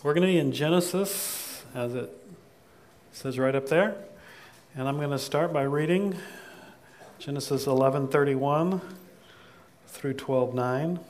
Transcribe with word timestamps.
We're 0.00 0.14
going 0.14 0.28
to 0.28 0.32
be 0.32 0.38
in 0.38 0.52
Genesis, 0.52 1.64
as 1.74 1.96
it 1.96 2.08
says 3.10 3.36
right 3.36 3.56
up 3.56 3.68
there. 3.68 3.96
And 4.76 4.86
I'm 4.86 4.96
going 4.98 5.10
to 5.10 5.18
start 5.18 5.52
by 5.52 5.62
reading 5.62 6.14
Genesis 7.18 7.66
11:31 7.66 8.80
through 9.88 10.14
12:9. 10.14 11.00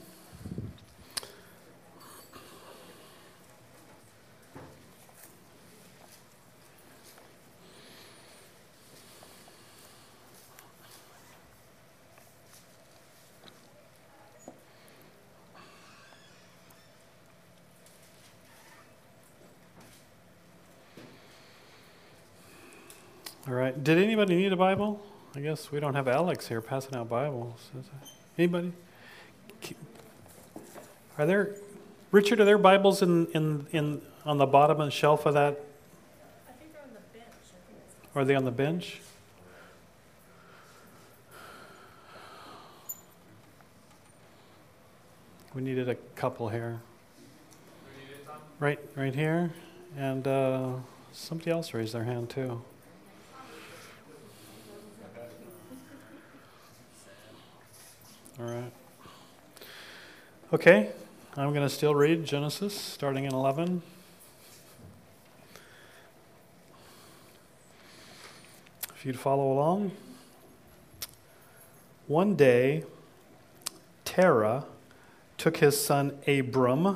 All 23.48 23.55
right. 23.55 23.83
Did 23.83 23.97
anybody 23.97 24.37
need 24.37 24.48
a 24.48 24.48
Bible? 24.59 25.01
I 25.37 25.41
guess 25.41 25.71
we 25.71 25.79
don't 25.79 25.95
have 25.95 26.09
Alex 26.09 26.48
here 26.48 26.61
passing 26.61 26.97
out 26.97 27.09
Bibles. 27.09 27.71
Anybody? 28.37 28.73
Are 31.17 31.27
there, 31.27 31.55
Richard? 32.11 32.41
Are 32.41 32.45
there 32.45 32.59
Bibles 32.59 33.01
in, 33.01 33.29
in, 33.29 33.67
in 33.71 34.03
on 34.27 34.39
the 34.39 34.47
bottom 34.47 34.81
of 34.81 34.87
the 34.89 34.91
shelf 34.91 35.27
of 35.27 35.34
that? 35.34 35.61
I 36.48 36.53
think 36.59 36.73
they're 36.73 36.83
on 36.83 36.89
the 36.93 37.19
bench. 37.19 37.34
Are 38.17 38.25
they 38.25 38.34
on 38.34 38.45
the 38.45 38.51
bench? 38.51 39.01
We 45.55 45.62
needed 45.62 45.89
a 45.89 45.95
couple 46.17 46.48
here. 46.48 46.81
Right, 48.59 48.81
right 48.97 49.15
here, 49.15 49.53
and 49.97 50.27
uh, 50.27 50.70
somebody 51.12 51.53
else 51.53 51.73
raised 51.75 51.95
their 51.95 52.03
hand 52.03 52.28
too. 52.31 52.61
Right. 58.48 58.72
Okay, 60.52 60.91
I'm 61.36 61.52
going 61.52 61.66
to 61.66 61.68
still 61.68 61.94
read 61.94 62.24
Genesis, 62.24 62.74
starting 62.74 63.24
in 63.24 63.34
11. 63.34 63.82
If 68.94 69.04
you'd 69.04 69.19
follow 69.19 69.52
along. 69.52 69.92
One 72.06 72.34
day, 72.34 72.84
Terah 74.04 74.64
took 75.36 75.58
his 75.58 75.78
son 75.78 76.19
Abram, 76.26 76.86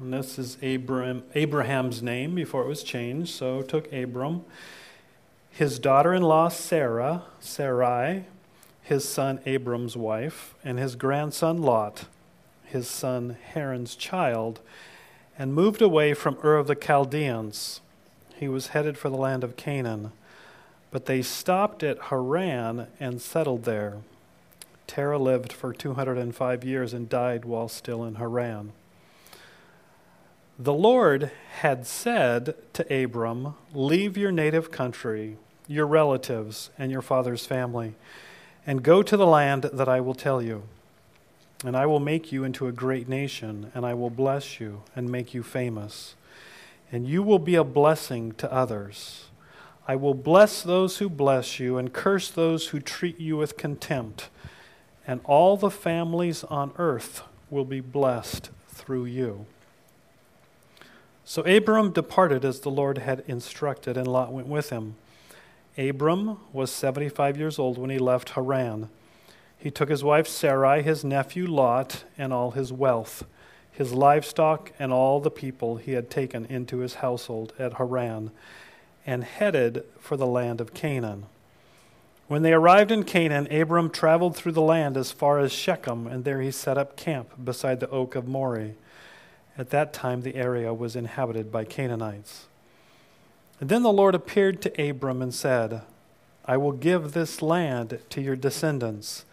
and 0.00 0.12
this 0.12 0.38
is 0.38 0.56
Abram, 0.62 1.24
Abraham's 1.34 2.02
name 2.02 2.34
before 2.34 2.62
it 2.62 2.68
was 2.68 2.82
changed, 2.82 3.34
so 3.34 3.62
took 3.62 3.92
Abram, 3.92 4.44
his 5.50 5.78
daughter 5.78 6.12
in 6.12 6.22
law 6.22 6.48
Sarah, 6.48 7.24
Sarai, 7.40 8.26
his 8.88 9.06
son 9.06 9.38
Abram's 9.44 9.98
wife, 9.98 10.54
and 10.64 10.78
his 10.78 10.96
grandson 10.96 11.60
Lot, 11.60 12.06
his 12.64 12.88
son 12.88 13.36
Haran's 13.52 13.94
child, 13.94 14.60
and 15.38 15.52
moved 15.52 15.82
away 15.82 16.14
from 16.14 16.38
Ur 16.42 16.56
of 16.56 16.68
the 16.68 16.74
Chaldeans. 16.74 17.82
He 18.34 18.48
was 18.48 18.68
headed 18.68 18.96
for 18.96 19.10
the 19.10 19.16
land 19.16 19.44
of 19.44 19.56
Canaan. 19.56 20.12
But 20.90 21.04
they 21.04 21.20
stopped 21.20 21.82
at 21.82 22.04
Haran 22.04 22.86
and 22.98 23.20
settled 23.20 23.64
there. 23.64 23.98
Terah 24.86 25.18
lived 25.18 25.52
for 25.52 25.74
205 25.74 26.64
years 26.64 26.94
and 26.94 27.10
died 27.10 27.44
while 27.44 27.68
still 27.68 28.02
in 28.04 28.14
Haran. 28.14 28.72
The 30.58 30.72
Lord 30.72 31.30
had 31.60 31.86
said 31.86 32.54
to 32.72 33.04
Abram, 33.04 33.54
Leave 33.74 34.16
your 34.16 34.32
native 34.32 34.70
country, 34.70 35.36
your 35.66 35.86
relatives, 35.86 36.70
and 36.78 36.90
your 36.90 37.02
father's 37.02 37.44
family, 37.44 37.94
and 38.68 38.82
go 38.82 39.02
to 39.02 39.16
the 39.16 39.26
land 39.26 39.62
that 39.72 39.88
I 39.88 39.98
will 40.02 40.14
tell 40.14 40.42
you. 40.42 40.64
And 41.64 41.74
I 41.74 41.86
will 41.86 42.00
make 42.00 42.30
you 42.30 42.44
into 42.44 42.66
a 42.66 42.72
great 42.72 43.08
nation, 43.08 43.72
and 43.74 43.86
I 43.86 43.94
will 43.94 44.10
bless 44.10 44.60
you 44.60 44.82
and 44.94 45.10
make 45.10 45.32
you 45.32 45.42
famous. 45.42 46.14
And 46.92 47.06
you 47.08 47.22
will 47.22 47.38
be 47.38 47.54
a 47.54 47.64
blessing 47.64 48.32
to 48.32 48.52
others. 48.52 49.28
I 49.88 49.96
will 49.96 50.12
bless 50.12 50.62
those 50.62 50.98
who 50.98 51.08
bless 51.08 51.58
you, 51.58 51.78
and 51.78 51.94
curse 51.94 52.30
those 52.30 52.68
who 52.68 52.78
treat 52.78 53.18
you 53.18 53.38
with 53.38 53.56
contempt. 53.56 54.28
And 55.06 55.22
all 55.24 55.56
the 55.56 55.70
families 55.70 56.44
on 56.44 56.72
earth 56.76 57.22
will 57.48 57.64
be 57.64 57.80
blessed 57.80 58.50
through 58.68 59.06
you. 59.06 59.46
So 61.24 61.40
Abram 61.42 61.92
departed 61.92 62.44
as 62.44 62.60
the 62.60 62.70
Lord 62.70 62.98
had 62.98 63.24
instructed, 63.26 63.96
and 63.96 64.06
Lot 64.06 64.30
went 64.30 64.46
with 64.46 64.68
him. 64.68 64.96
Abram 65.78 66.38
was 66.52 66.72
75 66.72 67.36
years 67.36 67.58
old 67.58 67.78
when 67.78 67.90
he 67.90 67.98
left 67.98 68.30
Haran. 68.30 68.88
He 69.56 69.70
took 69.70 69.88
his 69.88 70.02
wife 70.02 70.26
Sarai, 70.26 70.82
his 70.82 71.04
nephew 71.04 71.46
Lot, 71.46 72.04
and 72.18 72.32
all 72.32 72.50
his 72.50 72.72
wealth, 72.72 73.24
his 73.70 73.92
livestock, 73.92 74.72
and 74.78 74.92
all 74.92 75.20
the 75.20 75.30
people 75.30 75.76
he 75.76 75.92
had 75.92 76.10
taken 76.10 76.46
into 76.46 76.78
his 76.78 76.94
household 76.94 77.52
at 77.60 77.74
Haran, 77.74 78.32
and 79.06 79.22
headed 79.22 79.84
for 80.00 80.16
the 80.16 80.26
land 80.26 80.60
of 80.60 80.74
Canaan. 80.74 81.26
When 82.26 82.42
they 82.42 82.52
arrived 82.52 82.90
in 82.90 83.04
Canaan, 83.04 83.46
Abram 83.50 83.90
traveled 83.90 84.36
through 84.36 84.52
the 84.52 84.60
land 84.60 84.96
as 84.96 85.12
far 85.12 85.38
as 85.38 85.52
Shechem, 85.52 86.08
and 86.08 86.24
there 86.24 86.40
he 86.40 86.50
set 86.50 86.76
up 86.76 86.96
camp 86.96 87.42
beside 87.42 87.78
the 87.78 87.88
oak 87.90 88.16
of 88.16 88.26
Moreh. 88.26 88.72
At 89.56 89.70
that 89.70 89.92
time, 89.92 90.22
the 90.22 90.34
area 90.34 90.74
was 90.74 90.96
inhabited 90.96 91.52
by 91.52 91.64
Canaanites. 91.64 92.47
And 93.60 93.68
then 93.68 93.82
the 93.82 93.92
Lord 93.92 94.14
appeared 94.14 94.62
to 94.62 94.88
Abram 94.90 95.20
and 95.20 95.34
said, 95.34 95.82
I 96.44 96.56
will 96.56 96.72
give 96.72 97.12
this 97.12 97.42
land 97.42 97.98
to 98.10 98.20
your 98.20 98.36
descendants. 98.36 99.24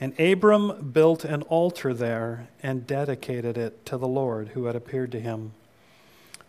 And 0.00 0.18
Abram 0.20 0.90
built 0.92 1.24
an 1.24 1.42
altar 1.42 1.92
there 1.92 2.48
and 2.62 2.86
dedicated 2.86 3.58
it 3.58 3.84
to 3.86 3.96
the 3.96 4.06
Lord 4.06 4.48
who 4.48 4.66
had 4.66 4.76
appeared 4.76 5.10
to 5.12 5.20
him. 5.20 5.52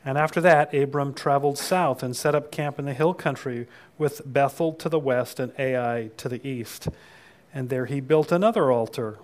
And 0.05 0.17
after 0.17 0.39
that, 0.41 0.73
Abram 0.73 1.13
traveled 1.13 1.57
south 1.57 2.03
and 2.03 2.15
set 2.15 2.35
up 2.35 2.51
camp 2.51 2.79
in 2.79 2.85
the 2.85 2.93
hill 2.93 3.13
country 3.13 3.67
with 3.97 4.21
Bethel 4.25 4.73
to 4.73 4.87
the 4.87 4.99
west 4.99 5.39
and 5.39 5.51
Ai 5.57 6.11
to 6.17 6.29
the 6.29 6.45
east. 6.47 6.87
And 7.53 7.69
there 7.69 7.85
he 7.85 7.99
built 7.99 8.31
another 8.31 8.71
altar 8.71 9.17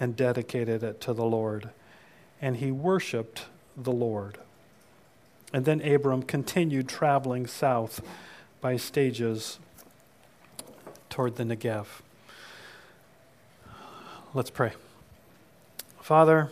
and 0.00 0.16
dedicated 0.16 0.82
it 0.82 1.00
to 1.02 1.12
the 1.12 1.24
Lord. 1.24 1.70
And 2.42 2.56
he 2.56 2.70
worshiped 2.70 3.46
the 3.76 3.92
Lord. 3.92 4.38
And 5.52 5.64
then 5.64 5.80
Abram 5.80 6.22
continued 6.22 6.88
traveling 6.88 7.46
south 7.46 8.00
by 8.60 8.76
stages 8.76 9.58
toward 11.08 11.36
the 11.36 11.44
Negev. 11.44 11.86
Let's 14.34 14.50
pray. 14.50 14.72
Father, 16.00 16.50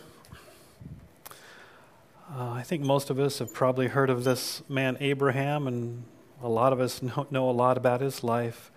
uh, 2.35 2.51
I 2.51 2.63
think 2.63 2.83
most 2.83 3.09
of 3.09 3.19
us 3.19 3.39
have 3.39 3.53
probably 3.53 3.87
heard 3.87 4.09
of 4.09 4.23
this 4.23 4.63
man 4.67 4.97
Abraham, 4.99 5.67
and 5.67 6.03
a 6.41 6.49
lot 6.49 6.73
of 6.73 6.79
us 6.79 7.01
know, 7.01 7.27
know 7.29 7.49
a 7.49 7.51
lot 7.51 7.77
about 7.77 8.01
his 8.01 8.23
life. 8.23 8.71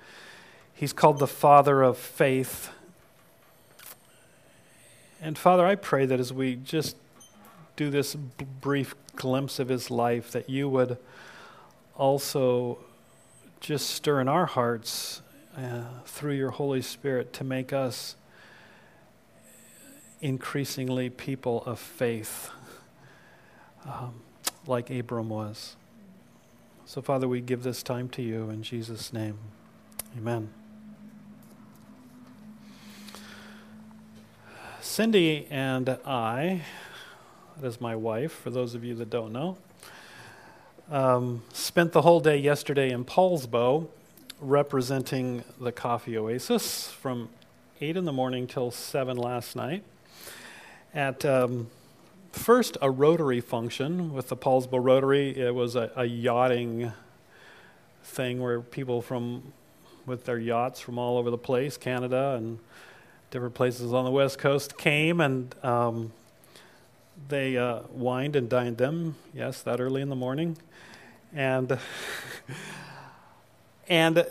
He's 0.75 0.93
called 0.93 1.19
the 1.19 1.27
father 1.27 1.83
of 1.83 1.99
faith. 1.99 2.71
And 5.21 5.37
Father, 5.37 5.67
I 5.67 5.75
pray 5.75 6.07
that 6.07 6.21
as 6.21 6.33
we 6.33 6.57
just 6.57 6.97
do 7.77 7.91
this 7.91 8.15
b- 8.15 8.47
brief 8.61 8.95
glimpse 9.17 9.59
of 9.59 9.69
his 9.69 9.91
life, 9.91 10.31
that 10.33 10.49
you 10.49 10.69
would 10.69 10.99
also 11.97 12.79
just 13.61 13.91
stir 13.91 14.21
in 14.21 14.29
our 14.29 14.47
hearts 14.47 15.23
uh, 15.57 15.83
through 16.07 16.35
your 16.35 16.51
Holy 16.51 16.83
Spirit 16.83 17.33
to 17.35 17.45
make 17.45 17.73
us 17.73 18.17
increasingly 20.21 21.11
people 21.11 21.63
of 21.65 21.79
faith, 21.79 22.51
um, 23.87 24.23
like 24.67 24.91
Abram 24.91 25.29
was. 25.29 25.77
So, 26.87 27.01
Father, 27.01 27.29
we 27.29 27.41
give 27.41 27.63
this 27.63 27.83
time 27.83 28.09
to 28.11 28.23
you 28.23 28.51
in 28.51 28.63
Jesus' 28.63 29.13
name. 29.13 29.39
Amen. 30.17 30.51
Cindy 34.81 35.47
and 35.51 35.89
I, 36.05 36.63
that 37.59 37.67
is 37.67 37.81
my 37.81 37.97
wife, 37.97 38.33
for 38.33 38.51
those 38.51 38.75
of 38.75 38.85
you 38.85 38.95
that 38.97 39.11
don't 39.11 39.33
know, 39.33 39.57
um, 40.91 41.43
spent 41.53 41.93
the 41.93 42.03
whole 42.03 42.21
day 42.21 42.37
yesterday 42.37 42.91
in 42.91 43.05
Poulsbo 43.05 43.87
representing 44.41 45.45
the 45.61 45.73
Coffee 45.73 46.17
Oasis 46.17 46.89
from 46.91 47.29
8 47.81 47.97
in 47.97 48.05
the 48.05 48.13
morning 48.13 48.47
till 48.47 48.71
7 48.71 49.17
last 49.17 49.55
night 49.55 49.85
at 50.95 51.25
um, 51.25 51.69
first 52.33 52.77
a 52.83 52.91
rotary 52.91 53.41
function 53.41 54.13
with 54.13 54.29
the 54.29 54.37
Poulsbo 54.37 54.83
Rotary. 54.83 55.37
It 55.37 55.55
was 55.55 55.77
a, 55.77 55.91
a 55.97 56.05
yachting 56.05 56.93
thing 58.03 58.41
where 58.41 58.61
people 58.61 59.03
from 59.03 59.53
with 60.07 60.25
their 60.25 60.39
yachts 60.39 60.81
from 60.81 60.99
all 60.99 61.19
over 61.19 61.31
the 61.31 61.39
place, 61.39 61.77
Canada 61.77 62.35
and 62.37 62.59
different 63.31 63.55
places 63.55 63.93
on 63.93 64.05
the 64.05 64.11
west 64.11 64.39
coast, 64.39 64.77
came 64.77 65.21
and 65.21 65.55
um, 65.63 66.13
they 67.29 67.57
uh, 67.57 67.81
wined 67.91 68.37
and 68.37 68.49
dined 68.49 68.79
them, 68.79 69.17
yes, 69.33 69.63
that 69.63 69.81
early 69.81 70.03
in 70.03 70.09
the 70.09 70.17
morning. 70.17 70.57
And, 71.33 71.79
and 73.89 74.27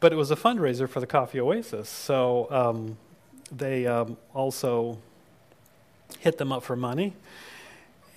but 0.00 0.12
it 0.12 0.16
was 0.16 0.30
a 0.30 0.36
fundraiser 0.36 0.88
for 0.88 1.00
the 1.00 1.06
Coffee 1.06 1.40
Oasis. 1.40 1.88
So 1.88 2.48
um, 2.50 2.96
they 3.50 3.86
um, 3.86 4.16
also 4.34 4.98
hit 6.20 6.38
them 6.38 6.52
up 6.52 6.62
for 6.62 6.76
money. 6.76 7.14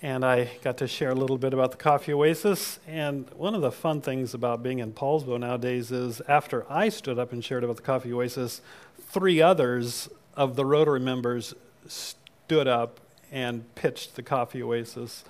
And 0.00 0.24
I 0.24 0.50
got 0.62 0.76
to 0.78 0.86
share 0.86 1.10
a 1.10 1.14
little 1.14 1.38
bit 1.38 1.52
about 1.52 1.72
the 1.72 1.76
Coffee 1.76 2.12
Oasis. 2.12 2.78
And 2.86 3.28
one 3.36 3.56
of 3.56 3.62
the 3.62 3.72
fun 3.72 4.00
things 4.00 4.32
about 4.32 4.62
being 4.62 4.78
in 4.78 4.92
Poulsbo 4.92 5.40
nowadays 5.40 5.90
is 5.90 6.20
after 6.28 6.70
I 6.70 6.88
stood 6.88 7.18
up 7.18 7.32
and 7.32 7.44
shared 7.44 7.64
about 7.64 7.76
the 7.76 7.82
Coffee 7.82 8.12
Oasis, 8.12 8.60
three 9.00 9.42
others 9.42 10.08
of 10.36 10.54
the 10.54 10.64
Rotary 10.64 11.00
members 11.00 11.52
stood 11.88 12.68
up 12.68 13.00
and 13.30 13.74
pitched 13.74 14.16
the 14.16 14.22
Coffee 14.22 14.62
Oasis. 14.62 15.24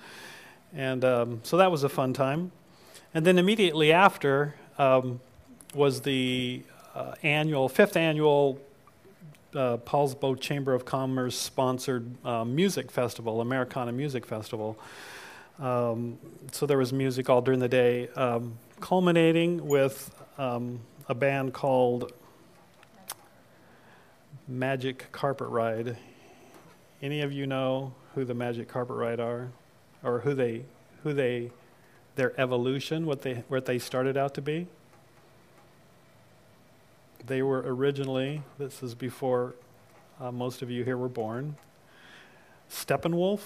And 0.73 1.03
um, 1.03 1.39
so 1.43 1.57
that 1.57 1.71
was 1.71 1.83
a 1.83 1.89
fun 1.89 2.13
time. 2.13 2.51
And 3.13 3.25
then 3.25 3.39
immediately 3.39 3.91
after 3.91 4.55
um, 4.77 5.19
was 5.73 6.01
the 6.01 6.63
uh, 6.95 7.13
annual, 7.23 7.69
fifth 7.69 7.97
annual 7.97 8.59
uh, 9.55 9.77
Poulsbo 9.77 10.39
Chamber 10.39 10.73
of 10.73 10.85
Commerce 10.85 11.37
sponsored 11.37 12.05
uh, 12.25 12.45
music 12.45 12.91
festival, 12.91 13.41
Americana 13.41 13.91
Music 13.91 14.25
Festival. 14.25 14.79
Um, 15.59 16.17
so 16.51 16.65
there 16.65 16.77
was 16.77 16.93
music 16.93 17.29
all 17.29 17.41
during 17.41 17.59
the 17.59 17.67
day, 17.67 18.07
um, 18.09 18.57
culminating 18.79 19.67
with 19.67 20.13
um, 20.37 20.79
a 21.09 21.15
band 21.15 21.53
called 21.53 22.13
Magic 24.47 25.11
Carpet 25.11 25.47
Ride. 25.49 25.97
Any 27.01 27.21
of 27.21 27.31
you 27.31 27.47
know 27.47 27.93
who 28.13 28.25
the 28.25 28.33
Magic 28.33 28.67
Carpet 28.67 28.97
Ride 28.97 29.21
are, 29.21 29.49
or 30.03 30.19
who 30.19 30.33
they, 30.33 30.65
who 31.03 31.13
they, 31.13 31.51
their 32.15 32.37
evolution, 32.39 33.05
what 33.05 33.21
they, 33.21 33.43
what 33.47 33.65
they 33.65 33.79
started 33.79 34.17
out 34.17 34.33
to 34.33 34.41
be? 34.41 34.67
They 37.25 37.41
were 37.41 37.63
originally, 37.65 38.41
this 38.57 38.83
is 38.83 38.95
before 38.95 39.55
uh, 40.19 40.31
most 40.31 40.61
of 40.61 40.69
you 40.69 40.83
here 40.83 40.97
were 40.97 41.07
born, 41.07 41.55
Steppenwolf. 42.69 43.39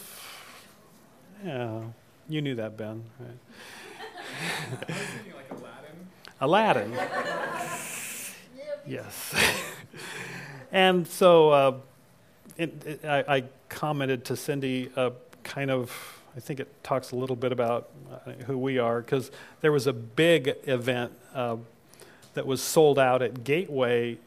Yeah, 1.46 1.82
you 2.28 2.42
knew 2.42 2.56
that, 2.56 2.76
Ben, 2.76 3.04
right? 3.20 3.38
like 5.36 5.52
Aladdin. 6.42 6.92
Aladdin. 6.92 6.92
yes. 8.88 9.36
and 10.72 11.08
so 11.08 11.50
uh, 11.50 11.74
it, 12.58 13.02
I, 13.04 13.36
I, 13.38 13.44
commented 13.70 14.26
to 14.26 14.36
Cindy, 14.36 14.90
uh, 14.96 15.12
kind 15.44 15.72
of, 15.72 16.22
I 16.36 16.40
think 16.40 16.60
it 16.60 16.68
talks 16.84 17.12
a 17.12 17.16
little 17.16 17.36
bit 17.36 17.52
about 17.52 17.90
uh, 18.12 18.32
who 18.46 18.58
we 18.58 18.78
are, 18.78 19.02
because 19.02 19.32
there 19.62 19.72
was 19.72 19.88
a 19.88 19.94
big 19.94 20.56
event 20.66 21.12
uh, 21.34 21.58
that 22.36 22.46
was 22.46 22.62
sold 22.62 23.00
out 23.00 23.22
at 23.22 23.44
Gateway 23.44 24.18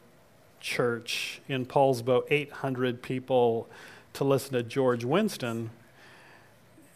Church 0.59 1.39
in 1.47 1.65
Poulsbo, 1.65 2.23
800 2.29 3.01
people 3.01 3.67
to 4.13 4.23
listen 4.23 4.53
to 4.53 4.63
George 4.63 5.05
Winston. 5.05 5.69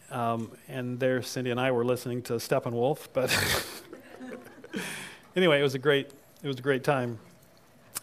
Um, 0.09 0.51
and 0.67 0.99
there, 0.99 1.21
Cindy 1.21 1.51
and 1.51 1.59
I 1.59 1.71
were 1.71 1.85
listening 1.85 2.21
to 2.23 2.33
Steppenwolf. 2.33 3.07
But 3.13 3.31
anyway, 5.35 5.59
it 5.59 5.63
was 5.63 5.75
a 5.75 5.79
great, 5.79 6.11
it 6.43 6.47
was 6.47 6.59
a 6.59 6.61
great 6.61 6.83
time, 6.83 7.19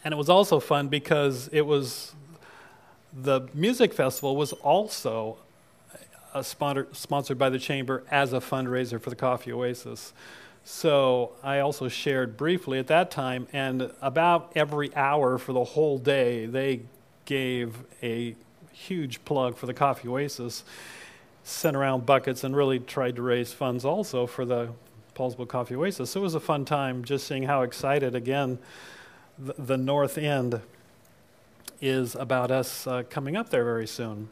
and 0.04 0.14
it 0.14 0.16
was 0.16 0.30
also 0.30 0.58
fun 0.58 0.88
because 0.88 1.50
it 1.52 1.66
was 1.66 2.14
the 3.12 3.48
music 3.54 3.94
festival 3.94 4.36
was 4.36 4.52
also 4.52 5.38
sponsor, 6.42 6.86
sponsored 6.92 7.38
by 7.38 7.48
the 7.48 7.58
chamber 7.58 8.04
as 8.10 8.32
a 8.32 8.40
fundraiser 8.40 9.00
for 9.00 9.10
the 9.10 9.16
Coffee 9.16 9.52
Oasis. 9.52 10.12
So 10.64 11.32
I 11.42 11.60
also 11.60 11.88
shared 11.88 12.36
briefly 12.36 12.78
at 12.78 12.88
that 12.88 13.10
time, 13.10 13.48
and 13.52 13.90
about 14.02 14.52
every 14.54 14.94
hour 14.94 15.38
for 15.38 15.52
the 15.52 15.64
whole 15.64 15.98
day, 15.98 16.46
they 16.46 16.82
gave 17.24 17.76
a 18.02 18.34
huge 18.72 19.24
plug 19.24 19.56
for 19.56 19.66
the 19.66 19.74
Coffee 19.74 20.08
Oasis, 20.08 20.64
sent 21.42 21.74
around 21.74 22.04
buckets, 22.04 22.44
and 22.44 22.54
really 22.54 22.78
tried 22.78 23.16
to 23.16 23.22
raise 23.22 23.52
funds 23.52 23.84
also 23.84 24.26
for 24.26 24.44
the 24.44 24.68
Poulsbo 25.14 25.48
Coffee 25.48 25.74
Oasis. 25.74 26.10
So 26.10 26.20
it 26.20 26.22
was 26.22 26.34
a 26.34 26.40
fun 26.40 26.64
time 26.66 27.02
just 27.02 27.26
seeing 27.26 27.44
how 27.44 27.62
excited, 27.62 28.14
again, 28.14 28.58
the, 29.38 29.54
the 29.58 29.76
North 29.78 30.18
End 30.18 30.60
is 31.80 32.14
about 32.14 32.50
us 32.50 32.86
uh, 32.86 33.02
coming 33.08 33.36
up 33.36 33.50
there 33.50 33.64
very 33.64 33.86
soon. 33.86 34.28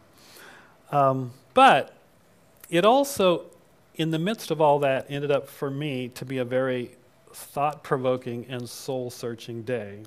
Um, 0.91 1.33
but 1.55 1.93
it 2.71 2.85
also 2.85 3.47
in 3.97 4.11
the 4.11 4.19
midst 4.19 4.51
of 4.51 4.61
all 4.61 4.79
that, 4.81 5.07
ended 5.09 5.31
up 5.31 5.49
for 5.49 5.71
me 5.71 6.09
to 6.09 6.25
be 6.25 6.39
a 6.39 6.45
very 6.45 6.91
thought 7.33 7.83
provoking 7.83 8.47
and 8.49 8.69
soul 8.69 9.11
searching 9.11 9.63
day. 9.63 10.03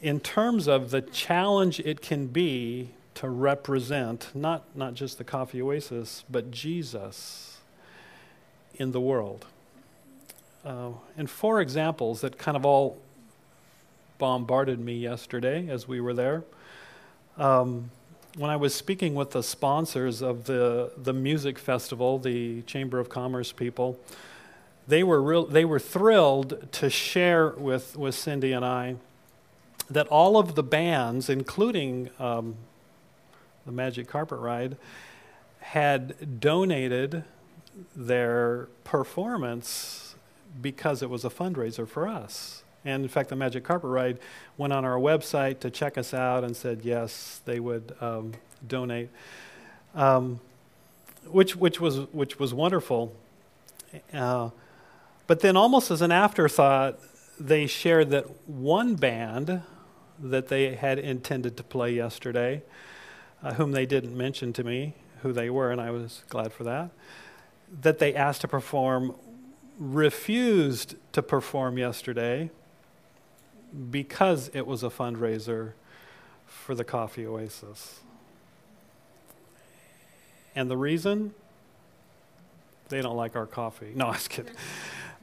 In 0.00 0.20
terms 0.20 0.66
of 0.66 0.90
the 0.90 1.02
challenge 1.02 1.80
it 1.80 2.00
can 2.00 2.28
be 2.28 2.90
to 3.14 3.28
represent 3.28 4.30
not, 4.34 4.64
not 4.74 4.94
just 4.94 5.18
the 5.18 5.24
coffee 5.24 5.60
oasis, 5.60 6.24
but 6.30 6.50
Jesus 6.50 7.58
in 8.76 8.92
the 8.92 9.00
world. 9.00 9.46
Uh, 10.64 10.90
and 11.16 11.28
four 11.28 11.60
examples 11.60 12.20
that 12.20 12.38
kind 12.38 12.56
of 12.56 12.64
all 12.64 12.98
bombarded 14.20 14.78
me 14.78 14.94
yesterday 14.94 15.68
as 15.68 15.88
we 15.88 16.00
were 16.00 16.14
there. 16.14 16.44
Um, 17.36 17.90
when 18.36 18.50
I 18.50 18.56
was 18.56 18.72
speaking 18.72 19.16
with 19.16 19.32
the 19.32 19.42
sponsors 19.42 20.22
of 20.22 20.44
the, 20.44 20.92
the 20.96 21.12
music 21.12 21.58
festival, 21.58 22.18
the 22.18 22.62
Chamber 22.62 23.00
of 23.00 23.08
Commerce 23.08 23.50
people, 23.50 23.98
they 24.86 25.02
were, 25.02 25.20
real, 25.20 25.46
they 25.46 25.64
were 25.64 25.80
thrilled 25.80 26.70
to 26.72 26.88
share 26.88 27.48
with, 27.48 27.96
with 27.96 28.14
Cindy 28.14 28.52
and 28.52 28.64
I 28.64 28.96
that 29.88 30.06
all 30.06 30.36
of 30.36 30.54
the 30.54 30.62
bands, 30.62 31.28
including 31.28 32.10
um, 32.20 32.54
the 33.66 33.72
Magic 33.72 34.06
Carpet 34.06 34.38
Ride, 34.38 34.76
had 35.60 36.40
donated 36.40 37.24
their 37.96 38.68
performance 38.84 40.14
because 40.60 41.02
it 41.02 41.10
was 41.10 41.24
a 41.24 41.30
fundraiser 41.30 41.88
for 41.88 42.06
us. 42.06 42.62
And 42.84 43.02
in 43.02 43.08
fact, 43.08 43.28
the 43.28 43.36
Magic 43.36 43.64
Carpet 43.64 43.90
Ride 43.90 44.18
went 44.56 44.72
on 44.72 44.84
our 44.84 44.96
website 44.96 45.60
to 45.60 45.70
check 45.70 45.98
us 45.98 46.14
out 46.14 46.44
and 46.44 46.56
said 46.56 46.80
yes, 46.82 47.40
they 47.44 47.60
would 47.60 47.94
um, 48.00 48.32
donate, 48.66 49.10
um, 49.94 50.40
which 51.26 51.56
which 51.56 51.80
was 51.80 51.98
which 52.12 52.38
was 52.38 52.54
wonderful. 52.54 53.14
Uh, 54.12 54.50
but 55.26 55.40
then, 55.40 55.56
almost 55.56 55.90
as 55.90 56.00
an 56.00 56.10
afterthought, 56.10 56.98
they 57.38 57.66
shared 57.66 58.10
that 58.10 58.48
one 58.48 58.94
band 58.94 59.62
that 60.18 60.48
they 60.48 60.74
had 60.74 60.98
intended 60.98 61.56
to 61.56 61.62
play 61.62 61.92
yesterday, 61.92 62.62
uh, 63.42 63.54
whom 63.54 63.72
they 63.72 63.86
didn't 63.86 64.16
mention 64.16 64.52
to 64.54 64.64
me 64.64 64.94
who 65.22 65.32
they 65.32 65.50
were, 65.50 65.70
and 65.70 65.80
I 65.80 65.90
was 65.90 66.24
glad 66.28 66.52
for 66.52 66.64
that, 66.64 66.90
that 67.82 67.98
they 67.98 68.14
asked 68.14 68.40
to 68.40 68.48
perform 68.48 69.14
refused 69.78 70.94
to 71.12 71.22
perform 71.22 71.78
yesterday 71.78 72.50
because 73.90 74.50
it 74.54 74.66
was 74.66 74.82
a 74.82 74.88
fundraiser 74.88 75.72
for 76.46 76.74
the 76.74 76.84
Coffee 76.84 77.26
Oasis. 77.26 78.00
And 80.54 80.70
the 80.70 80.76
reason? 80.76 81.34
They 82.88 83.00
don't 83.02 83.16
like 83.16 83.36
our 83.36 83.46
coffee. 83.46 83.92
No, 83.94 84.06
I 84.08 84.10
was 84.10 84.28
kidding. 84.28 84.52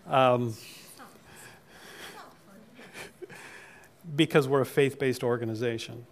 Um, 0.07 0.55
because 4.15 4.47
we're 4.47 4.61
a 4.61 4.65
faith 4.65 4.97
based 4.97 5.23
organization. 5.23 6.05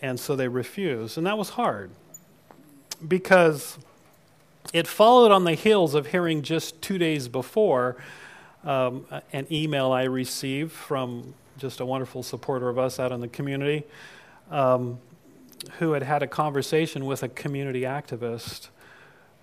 And 0.00 0.20
so 0.20 0.36
they 0.36 0.48
refused. 0.48 1.18
And 1.18 1.26
that 1.26 1.36
was 1.36 1.50
hard 1.50 1.90
because 3.06 3.78
it 4.72 4.86
followed 4.86 5.32
on 5.32 5.44
the 5.44 5.54
heels 5.54 5.94
of 5.94 6.08
hearing 6.08 6.42
just 6.42 6.80
two 6.80 6.98
days 6.98 7.28
before 7.28 7.96
um, 8.64 9.06
an 9.32 9.46
email 9.50 9.92
I 9.92 10.04
received 10.04 10.72
from 10.72 11.34
just 11.58 11.80
a 11.80 11.86
wonderful 11.86 12.22
supporter 12.22 12.68
of 12.68 12.78
us 12.78 12.98
out 12.98 13.12
in 13.12 13.20
the 13.20 13.28
community 13.28 13.84
um, 14.50 14.98
who 15.78 15.92
had 15.92 16.02
had 16.02 16.22
a 16.22 16.26
conversation 16.26 17.06
with 17.06 17.22
a 17.22 17.28
community 17.28 17.82
activist 17.82 18.68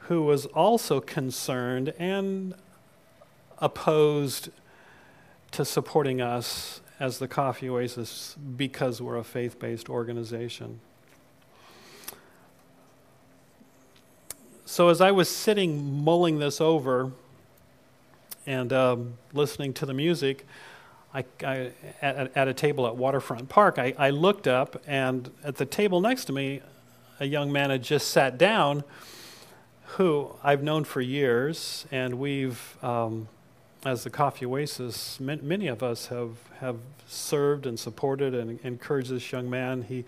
who 0.05 0.23
was 0.23 0.45
also 0.47 0.99
concerned 0.99 1.93
and 1.97 2.53
opposed 3.59 4.49
to 5.51 5.63
supporting 5.63 6.21
us 6.21 6.81
as 6.99 7.19
the 7.19 7.27
Coffee 7.27 7.69
Oasis 7.69 8.35
because 8.57 9.01
we're 9.01 9.17
a 9.17 9.23
faith 9.23 9.59
based 9.59 9.89
organization. 9.89 10.79
So, 14.65 14.87
as 14.89 15.01
I 15.01 15.11
was 15.11 15.27
sitting 15.27 16.03
mulling 16.03 16.39
this 16.39 16.61
over, 16.61 17.11
and 18.45 18.73
um, 18.73 19.13
listening 19.33 19.73
to 19.73 19.85
the 19.85 19.93
music, 19.93 20.45
I, 21.13 21.25
I, 21.43 21.71
at, 22.01 22.35
at, 22.35 22.47
a 22.47 22.53
table 22.53 22.87
at 22.87 22.95
Waterfront 22.95 23.49
Park, 23.49 23.77
I, 23.77 23.93
I, 23.97 24.09
looked 24.11 24.47
up, 24.47 24.81
and 24.87 25.29
at 25.43 25.57
the 25.57 25.65
table 25.65 25.99
next 25.99 26.25
to 26.25 26.33
me, 26.33 26.61
a 27.19 27.25
young 27.25 27.51
man 27.51 27.69
had 27.69 27.83
just 27.83 28.09
sat 28.09 28.37
down 28.37 28.83
who 29.97 30.33
I've 30.41 30.63
known 30.63 30.85
for 30.85 31.01
years, 31.01 31.85
and 31.91 32.17
we've, 32.17 32.77
um, 32.81 33.27
as 33.85 34.05
the 34.05 34.09
Coffee 34.09 34.45
Oasis, 34.45 35.19
many 35.19 35.67
of 35.67 35.83
us 35.83 36.07
have, 36.07 36.37
have 36.59 36.77
served 37.07 37.65
and 37.65 37.77
supported 37.77 38.33
and 38.33 38.59
encouraged 38.63 39.11
this 39.11 39.31
young 39.33 39.49
man. 39.49 39.83
He, 39.83 40.05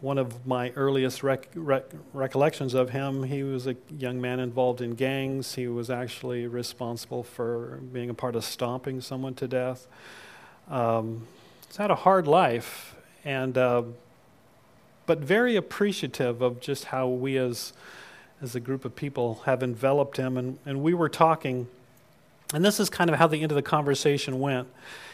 one 0.00 0.18
of 0.18 0.46
my 0.46 0.70
earliest 0.70 1.22
rec- 1.22 1.48
rec- 1.54 1.90
recollections 2.12 2.74
of 2.74 2.90
him, 2.90 3.24
he 3.24 3.42
was 3.42 3.66
a 3.66 3.76
young 3.96 4.20
man 4.20 4.38
involved 4.38 4.80
in 4.80 4.94
gangs. 4.94 5.56
He 5.56 5.66
was 5.66 5.90
actually 5.90 6.46
responsible 6.46 7.24
for 7.24 7.80
being 7.92 8.08
a 8.08 8.14
part 8.14 8.36
of 8.36 8.44
stomping 8.44 9.00
someone 9.00 9.34
to 9.34 9.48
death. 9.48 9.88
Um, 10.70 11.26
he's 11.66 11.76
had 11.76 11.90
a 11.90 11.96
hard 11.96 12.28
life, 12.28 12.94
and 13.24 13.58
uh, 13.58 13.82
but 15.06 15.18
very 15.18 15.56
appreciative 15.56 16.42
of 16.42 16.60
just 16.60 16.84
how 16.86 17.08
we 17.08 17.36
as 17.36 17.72
as 18.40 18.54
a 18.54 18.60
group 18.60 18.84
of 18.84 18.94
people 18.94 19.42
have 19.46 19.62
enveloped 19.62 20.16
him. 20.16 20.36
And, 20.36 20.58
and 20.64 20.80
we 20.82 20.94
were 20.94 21.08
talking, 21.08 21.66
and 22.54 22.64
this 22.64 22.78
is 22.78 22.88
kind 22.88 23.10
of 23.10 23.16
how 23.16 23.26
the 23.26 23.42
end 23.42 23.50
of 23.50 23.56
the 23.56 23.62
conversation 23.62 24.38
went. 24.38 24.68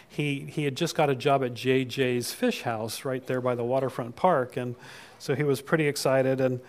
He, 0.08 0.40
he 0.40 0.64
had 0.64 0.76
just 0.76 0.94
got 0.94 1.10
a 1.10 1.14
job 1.14 1.42
at 1.42 1.54
JJ's 1.54 2.32
Fish 2.32 2.62
House 2.62 3.04
right 3.04 3.26
there 3.26 3.40
by 3.40 3.54
the 3.54 3.64
waterfront 3.64 4.16
park. 4.16 4.56
And 4.56 4.76
so 5.18 5.34
he 5.34 5.42
was 5.42 5.60
pretty 5.60 5.88
excited. 5.88 6.40
And 6.40 6.60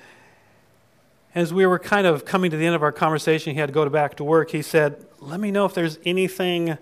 as 1.36 1.54
we 1.54 1.66
were 1.66 1.80
kind 1.80 2.08
of 2.08 2.26
coming 2.26 2.50
to 2.52 2.58
the 2.58 2.66
end 2.66 2.76
of 2.76 2.82
our 2.82 2.92
conversation, 2.92 3.54
he 3.54 3.60
had 3.60 3.68
to 3.68 3.74
go 3.74 3.88
back 3.90 4.16
to 4.16 4.24
work. 4.24 4.52
He 4.52 4.62
said, 4.62 5.06
Let 5.20 5.40
me 5.40 5.52
know 5.52 5.66
if 5.66 5.74
there's 5.74 6.00
anything 6.06 6.78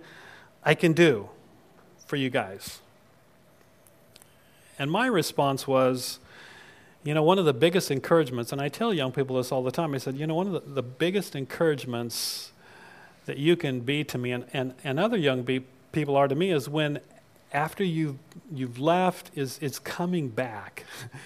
I 0.63 0.75
can 0.75 0.93
do 0.93 1.29
for 2.05 2.15
you 2.15 2.29
guys. 2.29 2.79
And 4.79 4.91
my 4.91 5.07
response 5.07 5.67
was, 5.67 6.19
you 7.03 7.13
know, 7.13 7.23
one 7.23 7.37
of 7.37 7.45
the 7.45 7.53
biggest 7.53 7.91
encouragements, 7.91 8.51
and 8.51 8.61
I 8.61 8.69
tell 8.69 8.93
young 8.93 9.11
people 9.11 9.35
this 9.35 9.51
all 9.51 9.63
the 9.63 9.71
time, 9.71 9.93
I 9.93 9.97
said, 9.97 10.15
you 10.15 10.25
know, 10.25 10.35
one 10.35 10.47
of 10.47 10.53
the, 10.53 10.59
the 10.59 10.83
biggest 10.83 11.35
encouragements 11.35 12.51
that 13.25 13.37
you 13.37 13.55
can 13.55 13.81
be 13.81 14.03
to 14.05 14.17
me 14.17 14.31
and, 14.31 14.45
and, 14.53 14.73
and 14.83 14.99
other 14.99 15.17
young 15.17 15.43
be, 15.43 15.65
people 15.93 16.17
are 16.17 16.27
to 16.27 16.35
me 16.35 16.51
is 16.51 16.67
when 16.67 16.99
after 17.53 17.83
you, 17.83 18.19
you've 18.51 18.79
left 18.79 19.31
is 19.35 19.59
it's 19.61 19.79
coming 19.79 20.27
back 20.27 20.83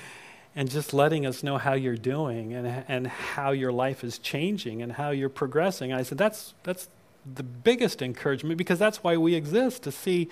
and 0.56 0.70
just 0.70 0.94
letting 0.94 1.26
us 1.26 1.42
know 1.42 1.58
how 1.58 1.74
you're 1.74 1.96
doing 1.96 2.54
and, 2.54 2.84
and 2.88 3.08
how 3.08 3.52
your 3.52 3.72
life 3.72 4.04
is 4.04 4.20
changing 4.20 4.82
and 4.82 4.92
how 4.92 5.10
you're 5.10 5.30
progressing. 5.30 5.92
I 5.94 6.04
said, 6.04 6.18
that's, 6.18 6.54
that's 6.64 6.90
the 7.36 7.44
biggest 7.44 8.02
encouragement 8.02 8.58
because 8.58 8.78
that's 8.78 9.04
why 9.04 9.18
we 9.18 9.36
exist, 9.36 9.84
to 9.84 9.92
see, 9.92 10.30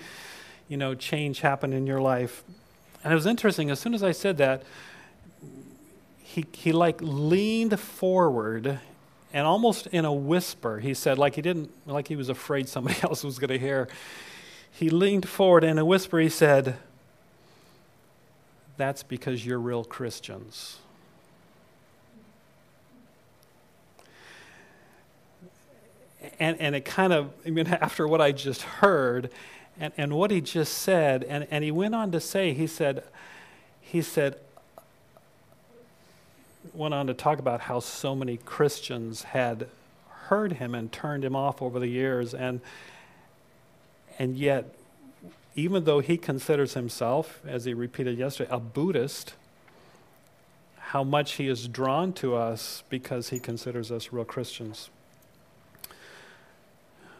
you 0.68 0.76
know, 0.76 0.94
change 0.94 1.40
happen 1.40 1.72
in 1.72 1.86
your 1.86 2.00
life. 2.00 2.44
And 3.02 3.12
it 3.12 3.16
was 3.16 3.26
interesting, 3.26 3.70
as 3.70 3.80
soon 3.80 3.94
as 3.94 4.02
I 4.02 4.12
said 4.12 4.36
that, 4.38 4.62
he, 6.18 6.44
he 6.52 6.72
like 6.72 6.98
leaned 7.00 7.78
forward 7.80 8.80
and 9.32 9.46
almost 9.46 9.86
in 9.88 10.04
a 10.04 10.12
whisper, 10.12 10.78
he 10.78 10.94
said, 10.94 11.18
like 11.18 11.34
he 11.34 11.42
didn't, 11.42 11.70
like 11.86 12.08
he 12.08 12.16
was 12.16 12.28
afraid 12.28 12.68
somebody 12.68 12.96
else 13.02 13.24
was 13.24 13.38
going 13.38 13.50
to 13.50 13.58
hear. 13.58 13.88
He 14.70 14.90
leaned 14.90 15.28
forward 15.28 15.64
and 15.64 15.72
in 15.72 15.78
a 15.78 15.84
whisper, 15.84 16.18
he 16.18 16.28
said, 16.28 16.76
That's 18.76 19.02
because 19.02 19.44
you're 19.44 19.58
real 19.58 19.84
Christians. 19.84 20.78
And, 26.38 26.60
and 26.60 26.74
it 26.74 26.84
kind 26.84 27.12
of, 27.12 27.32
I 27.46 27.50
mean, 27.50 27.66
after 27.80 28.06
what 28.06 28.20
I 28.20 28.32
just 28.32 28.62
heard 28.62 29.30
and, 29.78 29.92
and 29.96 30.14
what 30.14 30.30
he 30.30 30.40
just 30.40 30.72
said, 30.78 31.24
and, 31.24 31.46
and 31.50 31.62
he 31.64 31.70
went 31.70 31.94
on 31.94 32.10
to 32.12 32.20
say, 32.20 32.52
he 32.52 32.66
said, 32.66 33.04
he 33.80 34.02
said, 34.02 34.38
went 36.74 36.94
on 36.94 37.06
to 37.06 37.14
talk 37.14 37.38
about 37.38 37.62
how 37.62 37.80
so 37.80 38.14
many 38.14 38.36
Christians 38.36 39.24
had 39.24 39.68
heard 40.08 40.54
him 40.54 40.74
and 40.74 40.90
turned 40.90 41.24
him 41.24 41.36
off 41.36 41.62
over 41.62 41.78
the 41.78 41.88
years, 41.88 42.34
and 42.34 42.60
and 44.18 44.36
yet, 44.36 44.74
even 45.54 45.84
though 45.84 46.00
he 46.00 46.16
considers 46.16 46.74
himself, 46.74 47.40
as 47.46 47.64
he 47.64 47.74
repeated 47.74 48.18
yesterday, 48.18 48.50
a 48.50 48.58
Buddhist, 48.58 49.34
how 50.78 51.04
much 51.04 51.34
he 51.34 51.48
is 51.48 51.68
drawn 51.68 52.12
to 52.14 52.34
us 52.34 52.82
because 52.88 53.30
he 53.30 53.38
considers 53.38 53.90
us 53.90 54.12
real 54.12 54.24
Christians. 54.24 54.88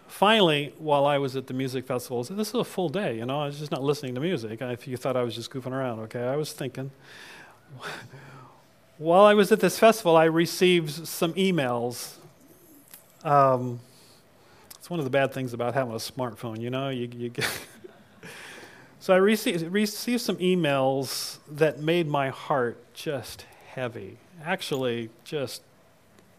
Finally, 0.09 0.73
while 0.79 1.05
I 1.05 1.19
was 1.19 1.37
at 1.37 1.47
the 1.47 1.53
music 1.53 1.87
festival, 1.87 2.23
this 2.23 2.49
is 2.49 2.55
a 2.55 2.65
full 2.65 2.89
day, 2.89 3.19
you 3.19 3.27
know, 3.27 3.41
I 3.43 3.47
was 3.47 3.59
just 3.59 3.71
not 3.71 3.83
listening 3.83 4.15
to 4.15 4.21
music. 4.21 4.63
If 4.63 4.89
you 4.89 4.97
thought 4.97 5.17
I 5.17 5.23
was 5.23 5.35
just 5.35 5.51
goofing 5.51 5.73
around, 5.73 6.01
okay, 6.01 6.23
I 6.23 6.37
was 6.37 6.53
thinking. 6.53 6.91
While 8.99 9.27
I 9.27 9.35
was 9.35 9.53
at 9.53 9.61
this 9.61 9.79
festival, 9.79 10.17
I 10.17 10.25
received 10.25 11.07
some 11.07 11.35
emails. 11.35 12.15
Um, 13.25 13.81
it's 14.77 14.89
one 14.89 14.99
of 14.99 15.05
the 15.05 15.11
bad 15.11 15.35
things 15.35 15.53
about 15.53 15.75
having 15.75 15.93
a 15.93 15.97
smartphone, 15.97 16.59
you 16.59 16.71
know. 16.71 16.89
You, 16.89 17.07
you 17.15 17.29
get 17.29 17.47
so 19.01 19.13
I 19.13 19.19
received, 19.19 19.65
received 19.65 20.23
some 20.23 20.37
emails 20.37 21.37
that 21.51 21.79
made 21.79 22.09
my 22.09 22.31
heart 22.31 22.79
just 22.95 23.45
heavy. 23.69 24.17
Actually, 24.43 25.11
just 25.25 25.61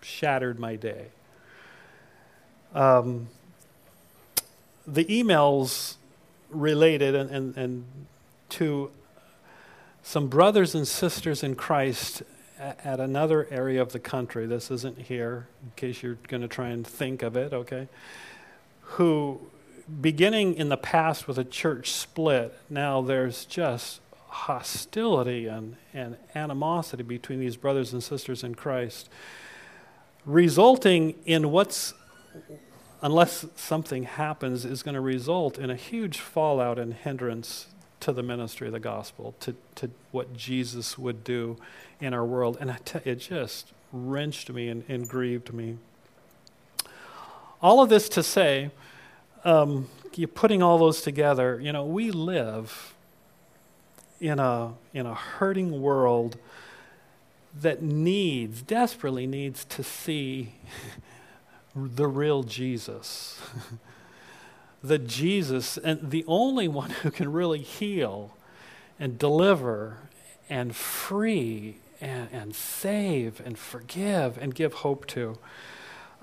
shattered 0.01 0.57
my 0.57 0.75
day. 0.75 1.09
Um, 2.73 3.29
the 4.87 5.05
emails 5.05 5.97
related 6.49 7.13
and, 7.13 7.29
and, 7.29 7.55
and 7.55 7.85
to 8.49 8.89
some 10.01 10.27
brothers 10.27 10.73
and 10.73 10.87
sisters 10.87 11.43
in 11.43 11.53
Christ 11.53 12.23
at 12.59 12.99
another 12.99 13.47
area 13.51 13.81
of 13.81 13.91
the 13.91 13.99
country, 13.99 14.45
this 14.45 14.71
isn't 14.71 14.97
here, 14.97 15.47
in 15.63 15.71
case 15.75 16.01
you're 16.01 16.17
going 16.27 16.41
to 16.41 16.47
try 16.47 16.69
and 16.69 16.85
think 16.85 17.21
of 17.21 17.37
it, 17.37 17.53
okay, 17.53 17.87
who, 18.81 19.39
beginning 20.01 20.55
in 20.55 20.69
the 20.69 20.77
past 20.77 21.27
with 21.27 21.37
a 21.37 21.43
church 21.43 21.91
split, 21.91 22.53
now 22.69 23.01
there's 23.01 23.45
just 23.45 24.01
hostility 24.27 25.47
and, 25.47 25.75
and 25.93 26.17
animosity 26.35 27.03
between 27.03 27.39
these 27.39 27.55
brothers 27.55 27.93
and 27.93 28.03
sisters 28.03 28.43
in 28.43 28.55
Christ, 28.55 29.09
resulting 30.25 31.15
in 31.25 31.51
what's, 31.51 31.93
unless 33.01 33.45
something 33.55 34.03
happens, 34.03 34.65
is 34.65 34.83
going 34.83 34.95
to 34.95 35.01
result 35.01 35.57
in 35.57 35.69
a 35.69 35.75
huge 35.75 36.19
fallout 36.19 36.79
and 36.79 36.93
hindrance 36.93 37.67
to 38.07 38.13
the 38.13 38.23
ministry 38.23 38.67
of 38.67 38.71
the 38.71 38.79
gospel, 38.79 39.35
to, 39.41 39.53
to 39.75 39.91
what 40.11 40.33
Jesus 40.33 40.97
would 40.97 41.25
do 41.25 41.57
in 41.99 42.13
our 42.13 42.23
world. 42.23 42.57
And 42.61 42.73
it 43.03 43.15
just 43.15 43.73
wrenched 43.91 44.49
me 44.49 44.69
and, 44.69 44.85
and, 44.87 45.09
grieved 45.09 45.53
me. 45.53 45.77
All 47.61 47.83
of 47.83 47.89
this 47.89 48.07
to 48.07 48.23
say, 48.23 48.71
um, 49.43 49.89
you're 50.15 50.29
putting 50.29 50.63
all 50.63 50.77
those 50.77 51.01
together, 51.01 51.59
you 51.59 51.73
know, 51.73 51.83
we 51.83 52.09
live 52.11 52.95
in 54.21 54.39
a, 54.39 54.71
in 54.93 55.05
a 55.05 55.13
hurting 55.13 55.81
world 55.81 56.37
that 57.59 57.81
needs, 57.81 58.61
desperately 58.61 59.27
needs 59.27 59.65
to 59.65 59.83
see 59.83 60.53
the 61.75 62.07
real 62.07 62.43
Jesus. 62.43 63.41
the 64.87 64.97
Jesus, 64.97 65.77
and 65.77 66.11
the 66.11 66.23
only 66.27 66.67
one 66.67 66.89
who 66.89 67.11
can 67.11 67.31
really 67.31 67.59
heal 67.59 68.35
and 68.99 69.17
deliver 69.17 69.97
and 70.49 70.75
free 70.75 71.77
and, 72.01 72.29
and 72.31 72.55
save 72.55 73.41
and 73.45 73.57
forgive 73.57 74.37
and 74.37 74.55
give 74.55 74.73
hope 74.75 75.05
to. 75.07 75.37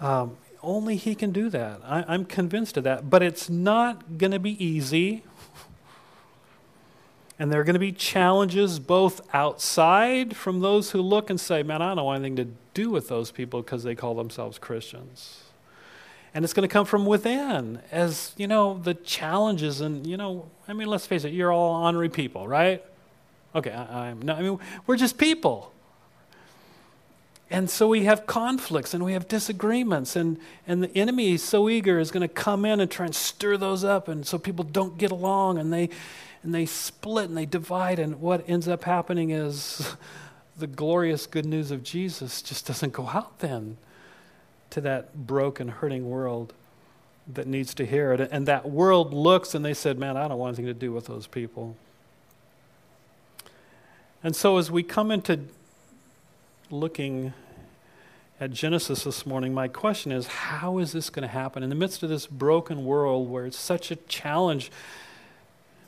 Um, 0.01 0.37
only 0.63 0.97
He 0.97 1.15
can 1.15 1.31
do 1.31 1.51
that. 1.51 1.81
I, 1.85 2.05
I'm 2.09 2.25
convinced 2.25 2.77
of 2.77 2.85
that. 2.85 3.11
But 3.11 3.23
it's 3.23 3.51
not 3.51 4.19
going 4.19 4.33
to 4.33 4.39
be 4.39 4.65
easy. 4.65 5.23
And 7.39 7.53
there 7.53 7.61
are 7.61 7.65
going 7.65 7.75
to 7.75 7.81
be 7.81 7.93
challenges 7.93 8.79
both 8.79 9.21
outside 9.35 10.37
from 10.37 10.61
those 10.61 10.93
who 10.93 11.03
look 11.03 11.31
and 11.31 11.41
say, 11.41 11.63
man, 11.63 11.83
I 11.83 11.95
don't 11.95 12.05
want 12.05 12.21
anything 12.21 12.37
to 12.37 12.53
do 12.75 12.91
with 12.91 13.09
those 13.09 13.31
people 13.31 13.61
because 13.61 13.83
they 13.83 13.95
call 13.95 14.15
themselves 14.15 14.59
Christians. 14.59 15.44
And 16.35 16.45
it's 16.45 16.53
going 16.53 16.69
to 16.69 16.73
come 16.73 16.85
from 16.85 17.07
within 17.07 17.81
as, 17.93 18.35
you 18.37 18.49
know, 18.49 18.77
the 18.77 18.95
challenges 18.95 19.81
and, 19.81 20.05
you 20.05 20.17
know, 20.17 20.51
I 20.67 20.73
mean, 20.73 20.89
let's 20.89 21.07
face 21.07 21.25
it, 21.25 21.33
you're 21.33 21.53
all 21.53 21.73
honorary 21.75 22.09
people, 22.09 22.49
right? 22.49 22.85
Okay, 23.55 23.71
I, 23.71 24.09
am 24.09 24.21
no, 24.21 24.35
I 24.35 24.43
mean, 24.43 24.59
we're 24.87 24.97
just 24.97 25.17
people. 25.17 25.73
And 27.51 27.71
so 27.71 27.87
we 27.87 28.05
have 28.05 28.27
conflicts 28.27 28.95
and 28.95 29.05
we 29.05 29.13
have 29.13 29.29
disagreements, 29.29 30.17
and, 30.17 30.39
and 30.67 30.83
the 30.83 30.97
enemy 30.99 31.35
is 31.35 31.43
so 31.43 31.69
eager 31.69 32.01
is 32.01 32.11
going 32.11 32.23
to 32.23 32.35
come 32.35 32.65
in 32.65 32.81
and 32.81 32.91
try 32.91 33.07
and 33.07 33.15
stir 33.15 33.57
those 33.57 33.85
up, 33.85 34.09
and 34.09 34.27
so 34.27 34.39
people 34.39 34.65
don't 34.65 34.99
get 34.99 35.13
along 35.13 35.59
and 35.59 35.73
they, 35.73 35.89
and 36.43 36.53
they 36.53 36.67
split 36.67 37.29
and 37.29 37.39
they 37.39 37.47
divide, 37.47 38.01
and 38.01 38.21
what 38.21 38.45
ends 38.49 38.67
up 38.67 38.83
happening 38.83 39.31
is 39.31 39.95
the 40.57 40.67
glorious 40.67 41.27
good 41.27 41.47
news 41.47 41.71
of 41.71 41.85
Jesus 41.85 42.43
just 42.43 42.67
doesn't 42.67 42.93
go 42.93 43.07
out 43.07 43.39
then 43.39 43.77
to 44.75 44.81
that 44.81 45.27
broken, 45.27 45.69
hurting 45.69 46.11
world 46.11 46.53
that 47.33 47.47
needs 47.47 47.75
to 47.75 47.87
hear 47.87 48.13
it. 48.13 48.29
And 48.33 48.47
that 48.49 48.69
world 48.69 49.15
looks 49.15 49.55
and 49.55 49.65
they 49.65 49.73
said, 49.73 49.99
Man, 49.99 50.17
I 50.17 50.27
don't 50.27 50.39
want 50.39 50.59
anything 50.59 50.67
to 50.67 50.75
do 50.75 50.93
with 50.93 51.07
those 51.07 51.29
people. 51.29 51.77
And 54.23 54.35
so, 54.35 54.59
as 54.59 54.71
we 54.71 54.83
come 54.83 55.13
into 55.13 55.41
looking 56.71 57.35
at 58.41 58.51
Genesis 58.51 59.05
this 59.05 59.25
morning, 59.25 59.55
my 59.55 59.69
question 59.69 60.11
is 60.11 60.27
how 60.27 60.79
is 60.79 60.93
this 60.93 61.09
going 61.09 61.23
to 61.23 61.33
happen 61.33 61.63
in 61.63 61.69
the 61.69 61.77
midst 61.77 62.03
of 62.03 62.09
this 62.09 62.27
broken 62.27 62.85
world 62.85 63.31
where 63.31 63.47
it's 63.47 63.57
such 63.57 63.93
a 63.93 63.97
challenge 63.97 64.73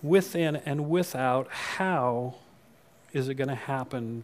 within 0.00 0.56
and 0.56 0.88
without? 0.88 1.48
How 1.48 2.36
is 3.12 3.28
it 3.28 3.34
going 3.34 3.48
to 3.48 3.56
happen 3.56 4.22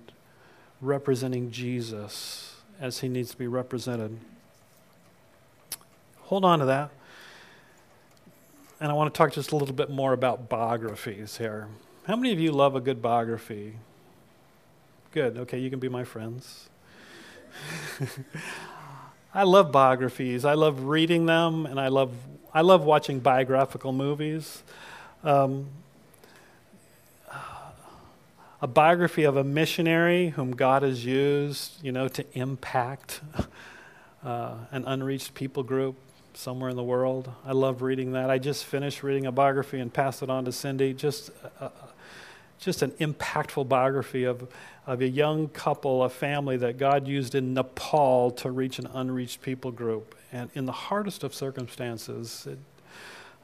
representing 0.81 1.50
Jesus 1.50 2.54
as 2.81 3.00
he 3.00 3.09
needs 3.09 3.33
to 3.33 3.37
be 3.37 3.49
represented? 3.49 4.19
Hold 6.33 6.47
on 6.47 6.61
to 6.61 6.65
that. 6.65 6.89
And 8.81 8.91
I 8.91 8.95
want 8.95 9.12
to 9.12 9.19
talk 9.19 9.35
just 9.35 9.53
a 9.53 9.57
little 9.57 9.75
bit 9.75 9.91
more 9.91 10.15
about 10.15 10.49
biographies 10.49 11.37
here. 11.37 11.69
How 12.07 12.17
many 12.17 12.33
of 12.33 12.41
you 12.41 12.53
love 12.53 12.75
a 12.75 12.81
good 12.81 13.03
biography? 13.03 13.75
Good. 15.11 15.37
Okay, 15.37 15.59
you 15.59 15.69
can 15.69 15.79
be 15.79 15.91
my 15.91 16.05
friends. 16.05 16.71
I 19.35 19.43
love 19.43 19.73
biographies. 19.73 20.47
I 20.47 20.55
love 20.55 20.85
reading 20.85 21.27
them, 21.27 21.67
and 21.67 21.79
I 21.79 21.89
love 21.89 22.15
I 22.55 22.62
love 22.62 22.83
watching 22.87 23.21
biographical 23.21 23.93
movies. 23.93 24.62
Um, 25.23 25.67
a 28.62 28.67
biography 28.67 29.25
of 29.25 29.37
a 29.37 29.45
missionary 29.45 30.31
whom 30.31 30.57
God 30.57 30.83
has 30.83 31.05
used, 31.05 31.73
you 31.85 31.93
know, 31.93 32.09
to 32.09 32.25
impact 32.33 33.21
uh, 34.25 34.55
an 34.71 34.87
unreached 34.87 35.35
people 35.35 35.62
group 35.62 35.95
somewhere 36.35 36.71
in 36.71 36.77
the 36.77 36.83
world. 36.83 37.31
I 37.45 37.53
love 37.53 37.83
reading 37.83 38.12
that. 38.12 38.31
I 38.31 38.39
just 38.39 38.65
finished 38.65 39.03
reading 39.03 39.27
a 39.27 39.33
biography 39.33 39.81
and 39.81 39.93
passed 39.93 40.23
it 40.23 40.31
on 40.31 40.45
to 40.45 40.53
Cindy. 40.53 40.95
Just, 40.95 41.31
uh, 41.61 41.69
just 42.59 42.83
an 42.83 42.93
impactful 42.93 43.69
biography 43.69 44.25
of, 44.25 44.49
of 44.87 45.01
a 45.01 45.09
young 45.09 45.49
couple, 45.49 46.03
a 46.03 46.09
family 46.09 46.57
that 46.59 46.79
God 46.79 47.07
used 47.09 47.35
in 47.35 47.55
Nepal 47.55 48.31
to 48.33 48.51
reach 48.51 48.79
an 48.79 48.89
unreached 48.93 49.43
people 49.43 49.71
group, 49.71 50.15
and 50.33 50.51
in 50.55 50.65
the 50.67 50.73
hardest 50.73 51.25
of 51.25 51.35
circumstances. 51.35 52.47
It, 52.51 52.59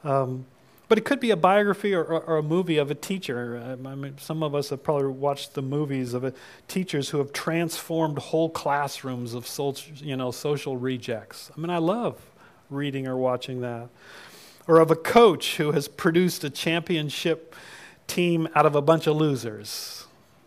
um, 0.07 0.45
but 0.87 0.97
it 0.97 1.05
could 1.05 1.19
be 1.19 1.29
a 1.29 1.37
biography 1.37 1.93
or, 1.93 2.03
or, 2.03 2.21
or 2.21 2.37
a 2.37 2.43
movie 2.43 2.77
of 2.77 2.89
a 2.89 2.95
teacher. 2.95 3.61
Um, 3.63 3.85
I 3.85 3.93
mean, 3.93 4.17
some 4.17 4.41
of 4.41 4.55
us 4.55 4.69
have 4.69 4.81
probably 4.81 5.07
watched 5.07 5.53
the 5.53 5.61
movies 5.61 6.15
of 6.15 6.23
a, 6.23 6.33
teachers 6.67 7.09
who 7.09 7.19
have 7.19 7.31
transformed 7.31 8.17
whole 8.17 8.49
classrooms 8.49 9.35
of 9.35 9.45
social, 9.45 9.93
you 9.95 10.17
know, 10.17 10.31
social 10.31 10.77
rejects. 10.77 11.51
I 11.55 11.59
mean, 11.59 11.69
I 11.69 11.77
love 11.77 12.19
reading 12.69 13.07
or 13.07 13.17
watching 13.17 13.61
that. 13.61 13.89
Or 14.67 14.79
of 14.79 14.91
a 14.91 14.95
coach 14.95 15.57
who 15.57 15.71
has 15.71 15.87
produced 15.87 16.43
a 16.43 16.49
championship 16.49 17.55
team 18.07 18.47
out 18.55 18.65
of 18.65 18.75
a 18.75 18.81
bunch 18.81 19.07
of 19.07 19.15
losers. 19.15 20.05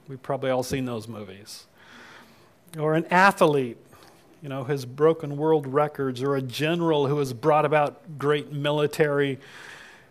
We've 0.09 0.23
probably 0.23 0.51
all 0.51 0.63
seen 0.63 0.85
those 0.85 1.09
movies. 1.09 1.67
Or 2.79 2.95
an 2.95 3.07
athlete, 3.07 3.77
you 4.43 4.49
know, 4.49 4.65
has 4.65 4.85
broken 4.85 5.37
world 5.37 5.67
records, 5.67 6.23
or 6.23 6.37
a 6.37 6.43
general 6.43 7.07
who 7.07 7.19
has 7.19 7.33
brought 7.33 7.65
about 7.65 8.19
great 8.19 8.53
military 8.53 9.39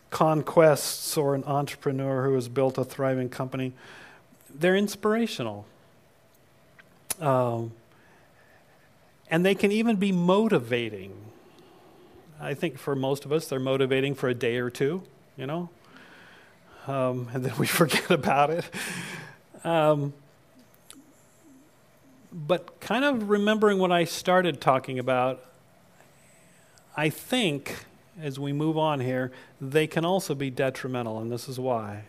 conquests, 0.10 1.18
or 1.18 1.36
an 1.36 1.44
entrepreneur 1.46 2.26
who 2.26 2.36
has 2.36 2.48
built 2.48 2.78
a 2.78 2.84
thriving 2.84 3.30
company. 3.30 3.74
They're 4.54 4.76
inspirational. 4.76 5.66
Um, 7.20 7.72
and 9.30 9.46
they 9.46 9.56
can 9.56 9.72
even 9.72 9.96
be 9.96 10.12
motivating. 10.12 11.14
I 12.42 12.56
think 12.56 12.80
for 12.80 12.96
most 12.96 13.24
of 13.24 13.32
us, 13.32 13.48
they're 13.48 13.60
motivating 13.60 14.16
for 14.16 14.28
a 14.28 14.34
day 14.34 14.58
or 14.58 14.72
two, 14.72 15.04
you 15.38 15.46
know, 15.46 15.70
um, 16.88 17.30
and 17.34 17.46
then 17.46 17.54
we 17.58 17.68
forget 17.82 18.10
about 18.10 18.50
it. 18.50 18.66
Um, 19.64 20.14
but 22.34 22.80
kind 22.80 23.06
of 23.06 23.30
remembering 23.30 23.78
what 23.78 23.92
I 23.92 24.06
started 24.06 24.60
talking 24.60 24.98
about, 24.98 25.46
I 26.98 27.10
think 27.10 27.86
as 28.20 28.40
we 28.40 28.54
move 28.54 28.78
on 28.78 29.02
here, 29.02 29.32
they 29.60 29.86
can 29.86 30.04
also 30.04 30.34
be 30.34 30.50
detrimental, 30.50 31.20
and 31.20 31.32
this 31.32 31.48
is 31.48 31.60
why. 31.60 32.06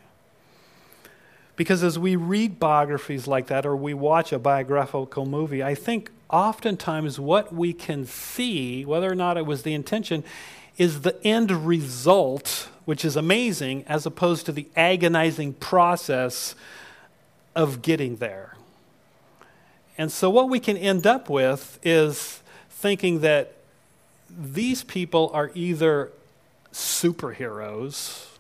Because 1.57 1.83
as 1.83 1.99
we 1.99 2.17
read 2.17 2.59
biographies 2.59 3.27
like 3.27 3.49
that 3.49 3.67
or 3.67 3.77
we 3.77 3.95
watch 3.95 4.33
a 4.33 4.39
biographical 4.39 5.27
movie, 5.27 5.63
I 5.63 5.75
think 5.75 6.11
oftentimes 6.31 7.21
what 7.21 7.55
we 7.55 7.73
can 7.73 8.07
see, 8.07 8.85
whether 8.85 9.11
or 9.11 9.15
not 9.15 9.37
it 9.37 9.45
was 9.45 9.63
the 9.63 9.75
intention, 9.75 10.25
is 10.79 11.03
the 11.03 11.23
end 11.25 11.51
result, 11.51 12.69
which 12.87 13.05
is 13.05 13.17
amazing, 13.17 13.85
as 13.87 14.07
opposed 14.07 14.47
to 14.47 14.53
the 14.53 14.67
agonizing 14.75 15.53
process 15.53 16.55
of 17.55 17.83
getting 17.83 18.17
there. 18.17 18.57
And 19.99 20.11
so, 20.11 20.31
what 20.31 20.49
we 20.49 20.59
can 20.59 20.77
end 20.77 21.07
up 21.07 21.29
with 21.29 21.79
is 21.83 22.43
thinking 22.71 23.21
that 23.21 23.53
these 24.31 24.83
people 24.83 25.31
are 25.35 25.51
either 25.55 26.11
superheroes. 26.73 28.32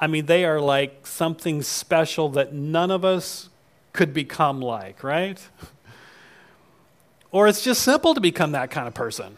I 0.00 0.06
mean, 0.06 0.26
they 0.26 0.44
are 0.46 0.60
like 0.60 1.06
something 1.06 1.62
special 1.62 2.30
that 2.30 2.54
none 2.54 2.90
of 2.90 3.04
us 3.04 3.50
could 3.92 4.14
become 4.14 4.60
like, 4.60 5.04
right? 5.04 5.38
Or 7.30 7.46
it's 7.46 7.62
just 7.62 7.82
simple 7.82 8.14
to 8.14 8.20
become 8.20 8.52
that 8.52 8.70
kind 8.70 8.88
of 8.88 8.94
person. 8.94 9.36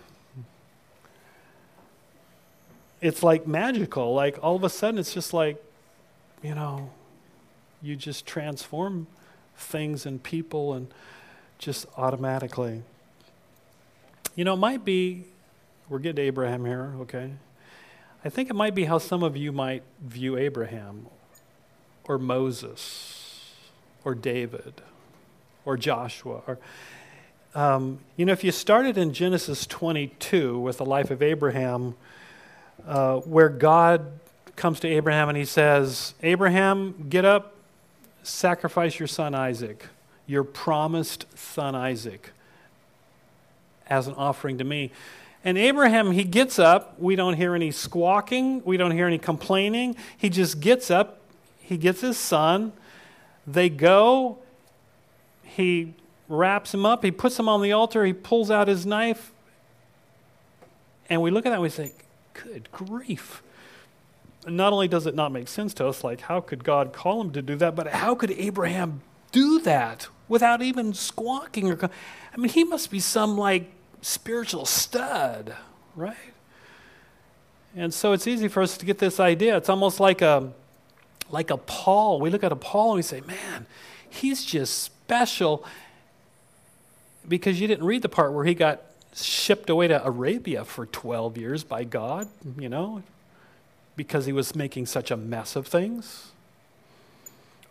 It's 3.01 3.23
like 3.23 3.47
magical. 3.47 4.15
Like 4.15 4.39
all 4.41 4.55
of 4.55 4.63
a 4.63 4.71
sudden, 4.71 5.01
it's 5.01 5.13
just 5.13 5.35
like, 5.35 5.63
you 6.43 6.55
know, 6.55 6.91
you 7.83 7.97
just 7.97 8.25
transform 8.25 9.09
things 9.57 10.07
and 10.07 10.23
people 10.23 10.75
and 10.75 10.87
just 11.59 11.87
automatically. 11.97 12.83
You 14.37 14.45
know, 14.45 14.55
it 14.55 14.59
might 14.59 14.85
be, 14.85 15.25
we're 15.89 15.99
getting 15.99 16.17
to 16.17 16.23
Abraham 16.23 16.65
here, 16.65 16.95
okay? 17.01 17.33
I 18.25 18.29
think 18.29 18.51
it 18.51 18.55
might 18.55 18.75
be 18.75 18.85
how 18.85 18.99
some 18.99 19.23
of 19.23 19.37
you 19.37 19.53
might 19.53 19.83
view 20.01 20.37
Abraham 20.37 21.07
or 22.05 22.19
Moses 22.19 23.53
or 24.05 24.15
David 24.15 24.75
or 25.65 25.77
Joshua 25.77 26.43
or 26.47 26.59
um, 27.55 27.99
you 28.17 28.25
know, 28.25 28.33
if 28.33 28.45
you 28.45 28.51
started 28.51 28.97
in 28.97 29.13
Genesis 29.13 29.67
22 29.67 30.59
with 30.59 30.79
the 30.79 30.87
life 30.87 31.11
of 31.11 31.21
Abraham, 31.21 31.95
uh, 32.87 33.17
where 33.19 33.51
God 33.51 34.11
comes 34.57 34.81
to 34.81 34.89
Abraham 34.89 35.29
and 35.29 35.37
he 35.37 35.45
says, 35.45 36.15
Abraham, 36.23 37.09
get 37.11 37.27
up, 37.27 37.55
sacrifice 38.23 38.99
your 38.99 39.07
son 39.07 39.35
Isaac, 39.35 39.87
your 40.27 40.45
promised 40.45 41.27
son 41.37 41.75
Isaac, 41.75 42.31
as 43.87 44.07
an 44.07 44.15
offering 44.15 44.57
to 44.57 44.65
me. 44.65 44.91
And 45.45 45.59
Abraham, 45.59 46.13
he 46.13 46.25
gets 46.25 46.59
up. 46.59 46.99
We 47.01 47.17
don't 47.17 47.35
hear 47.35 47.55
any 47.55 47.71
squawking. 47.71 48.63
We 48.65 48.77
don't 48.77 48.93
hear 48.93 49.07
any 49.07 49.19
complaining. 49.19 49.97
He 50.17 50.29
just 50.29 50.61
gets 50.61 50.91
up. 50.91 51.21
He 51.59 51.77
gets 51.77 52.01
his 52.01 52.17
son. 52.17 52.73
They 53.47 53.69
go. 53.69 54.39
He 55.43 55.95
wraps 56.33 56.73
him 56.73 56.87
up, 56.87 57.05
he 57.05 57.11
puts 57.11 57.39
him 57.39 57.49
on 57.49 57.63
the 57.63 57.73
altar, 57.73 58.05
he 58.05 58.13
pulls 58.13 58.51
out 58.51 58.67
his 58.67 58.87
knife, 58.87 59.33
and 61.11 61.21
we 61.21 61.31
look 61.31 61.45
at 61.45 61.51
that 61.51 61.57
and 61.57 61.63
we 61.63 61.69
say, 61.69 61.93
Good 62.33 62.73
grief. 62.73 63.43
Not 64.47 64.73
only 64.73 64.89
does 64.89 65.07
it 65.07 65.15
not 65.15 65.31
make 65.31 65.47
sense 65.47 65.75
to 65.75 65.87
us, 65.87 66.03
like, 66.03 66.23
how 66.23 66.41
could 66.41 66.65
God 66.65 66.93
call 66.93 67.21
him 67.21 67.31
to 67.33 67.43
do 67.43 67.55
that, 67.57 67.77
but 67.77 67.89
how 67.89 68.15
could 68.15 68.31
Abraham 68.33 69.03
do 69.31 69.61
that 69.61 70.09
without 70.27 70.63
even 70.63 70.95
squawking? 70.95 71.71
Or, 71.71 71.91
I 72.33 72.37
mean, 72.37 72.49
he 72.49 72.65
must 72.65 72.91
be 72.91 72.99
some, 72.99 73.37
like, 73.37 73.71
spiritual 74.03 74.67
stud, 74.67 75.57
right? 75.97 76.17
And 77.75 77.95
so 77.95 78.13
it's 78.13 78.27
easy 78.27 78.49
for 78.49 78.63
us 78.63 78.77
to 78.77 78.85
get 78.85 78.99
this 78.99 79.19
idea. 79.19 79.57
It's 79.57 79.71
almost 79.71 79.99
like 79.99 80.21
a, 80.21 80.53
like 81.31 81.51
a 81.51 81.57
Paul. 81.57 82.21
We 82.21 82.29
look 82.29 82.45
at 82.45 82.53
a 82.53 82.57
Paul 82.57 82.91
and 82.91 82.97
we 82.97 83.03
say, 83.03 83.23
man, 83.23 83.67
he's 84.11 84.45
just 84.45 84.83
special 84.83 85.65
because 87.27 87.61
you 87.61 87.67
didn't 87.67 87.87
read 87.87 88.03
the 88.03 88.09
part 88.09 88.33
where 88.33 88.45
he 88.45 88.55
got 88.55 88.83
shipped 89.15 89.71
away 89.71 89.89
to 89.89 90.05
Arabia 90.05 90.65
for 90.65 90.87
12 90.87 91.39
years 91.39 91.65
by 91.65 91.85
God, 91.85 92.29
you 92.59 92.69
know, 92.69 93.03
because 93.97 94.27
he 94.27 94.33
was 94.33 94.55
making 94.55 94.87
such 94.87 95.11
a 95.11 95.17
mess 95.17 95.57
of 95.57 95.67
things. 95.67 96.33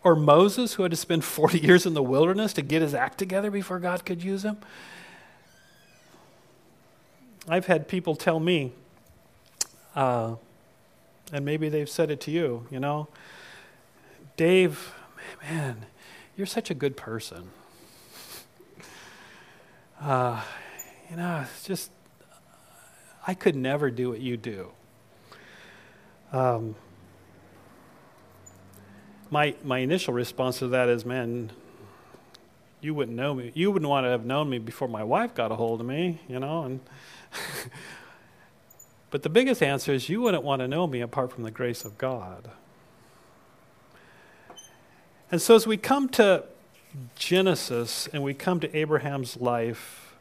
Or 0.02 0.16
Moses, 0.16 0.74
who 0.74 0.82
had 0.82 0.90
to 0.90 0.96
spend 0.96 1.24
40 1.24 1.58
years 1.62 1.86
in 1.86 1.94
the 1.94 2.02
wilderness 2.02 2.52
to 2.54 2.62
get 2.62 2.82
his 2.82 2.94
act 2.94 3.18
together 3.18 3.50
before 3.50 3.78
God 3.78 4.04
could 4.04 4.22
use 4.22 4.44
him. 4.44 4.56
I've 7.48 7.66
had 7.66 7.88
people 7.88 8.14
tell 8.14 8.38
me, 8.38 8.72
uh, 9.96 10.36
and 11.32 11.44
maybe 11.44 11.68
they've 11.68 11.88
said 11.88 12.10
it 12.10 12.20
to 12.22 12.30
you, 12.30 12.66
you 12.70 12.78
know, 12.78 13.08
Dave, 14.36 14.94
man, 15.42 15.86
you're 16.36 16.46
such 16.46 16.70
a 16.70 16.74
good 16.74 16.96
person 16.96 17.50
uh, 20.00 20.40
you 21.10 21.16
know, 21.16 21.44
it's 21.52 21.64
just, 21.64 21.90
I 23.26 23.34
could 23.34 23.54
never 23.54 23.90
do 23.90 24.08
what 24.08 24.20
you 24.20 24.36
do. 24.36 24.70
Um, 26.32 26.74
my, 29.30 29.54
my 29.62 29.78
initial 29.78 30.14
response 30.14 30.60
to 30.60 30.68
that 30.68 30.88
is, 30.88 31.04
man, 31.04 31.50
you 32.80 32.94
wouldn't 32.94 33.16
know 33.16 33.34
me. 33.34 33.52
You 33.54 33.70
wouldn't 33.70 33.88
want 33.88 34.04
to 34.06 34.10
have 34.10 34.24
known 34.24 34.48
me 34.48 34.58
before 34.58 34.88
my 34.88 35.04
wife 35.04 35.34
got 35.34 35.52
a 35.52 35.54
hold 35.54 35.80
of 35.80 35.86
me, 35.86 36.20
you 36.28 36.40
know. 36.40 36.64
And 36.64 36.80
but 39.10 39.22
the 39.22 39.28
biggest 39.28 39.62
answer 39.62 39.92
is 39.92 40.08
you 40.08 40.20
wouldn't 40.22 40.42
want 40.42 40.60
to 40.60 40.68
know 40.68 40.86
me 40.86 41.00
apart 41.00 41.32
from 41.32 41.44
the 41.44 41.50
grace 41.50 41.84
of 41.84 41.98
God. 41.98 42.50
And 45.30 45.40
so 45.40 45.54
as 45.54 45.66
we 45.66 45.76
come 45.76 46.08
to 46.10 46.44
Genesis 47.16 48.06
and 48.12 48.22
we 48.22 48.34
come 48.34 48.60
to 48.60 48.76
Abraham's 48.76 49.38
life, 49.38 50.14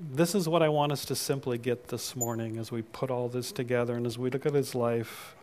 this 0.00 0.34
is 0.34 0.48
what 0.48 0.62
I 0.62 0.68
want 0.68 0.92
us 0.92 1.04
to 1.06 1.14
simply 1.14 1.58
get 1.58 1.88
this 1.88 2.14
morning 2.14 2.56
as 2.56 2.70
we 2.70 2.82
put 2.82 3.10
all 3.10 3.28
this 3.28 3.52
together 3.52 3.96
and 3.96 4.06
as 4.06 4.16
we 4.16 4.30
look 4.30 4.46
at 4.46 4.54
his 4.54 4.74
life. 4.74 5.34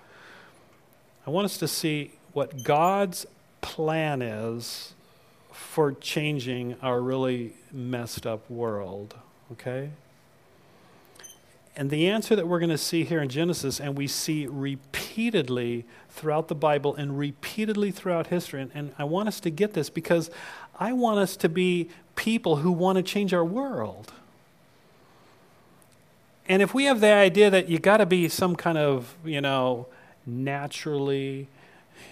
I 1.27 1.29
want 1.29 1.45
us 1.45 1.57
to 1.57 1.67
see 1.67 2.13
what 2.33 2.63
God's 2.63 3.25
plan 3.61 4.21
is 4.21 4.93
for 5.51 5.91
changing 5.93 6.75
our 6.81 7.01
really 7.01 7.53
messed 7.71 8.25
up 8.25 8.49
world, 8.49 9.15
okay? 9.51 9.89
And 11.77 11.89
the 11.89 12.07
answer 12.07 12.35
that 12.35 12.47
we're 12.47 12.59
going 12.59 12.69
to 12.69 12.77
see 12.77 13.03
here 13.03 13.21
in 13.21 13.27
Genesis, 13.27 13.81
and 13.81 13.97
we 13.97 14.07
see 14.07 14.47
repeatedly 14.47 15.85
throughout 16.09 16.47
the 16.47 16.55
Bible 16.55 16.95
and 16.95 17.19
repeatedly 17.19 17.91
throughout 17.91 18.27
history, 18.27 18.61
and, 18.61 18.71
and 18.73 18.93
I 18.97 19.03
want 19.03 19.27
us 19.27 19.41
to 19.41 19.49
get 19.49 19.73
this 19.73 19.89
because 19.89 20.29
I 20.79 20.93
want 20.93 21.19
us 21.19 21.35
to 21.37 21.49
be 21.49 21.89
people 22.15 22.57
who 22.57 22.71
want 22.71 22.95
to 22.97 23.03
change 23.03 23.33
our 23.33 23.43
world. 23.43 24.13
And 26.47 26.61
if 26.61 26.73
we 26.73 26.85
have 26.85 27.01
the 27.01 27.11
idea 27.11 27.49
that 27.49 27.67
you 27.69 27.79
got 27.79 27.97
to 27.97 28.05
be 28.05 28.29
some 28.29 28.55
kind 28.55 28.77
of, 28.77 29.15
you 29.25 29.41
know, 29.41 29.87
naturally, 30.25 31.47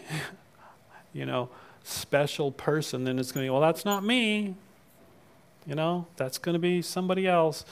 you 1.13 1.25
know, 1.25 1.49
special 1.83 2.51
person, 2.51 3.03
then 3.03 3.19
it's 3.19 3.31
going 3.31 3.45
to 3.45 3.47
be, 3.47 3.51
well, 3.51 3.61
that's 3.61 3.85
not 3.85 4.03
me. 4.03 4.55
You 5.65 5.75
know, 5.75 6.07
that's 6.17 6.37
going 6.37 6.53
to 6.53 6.59
be 6.59 6.81
somebody 6.81 7.27
else. 7.27 7.63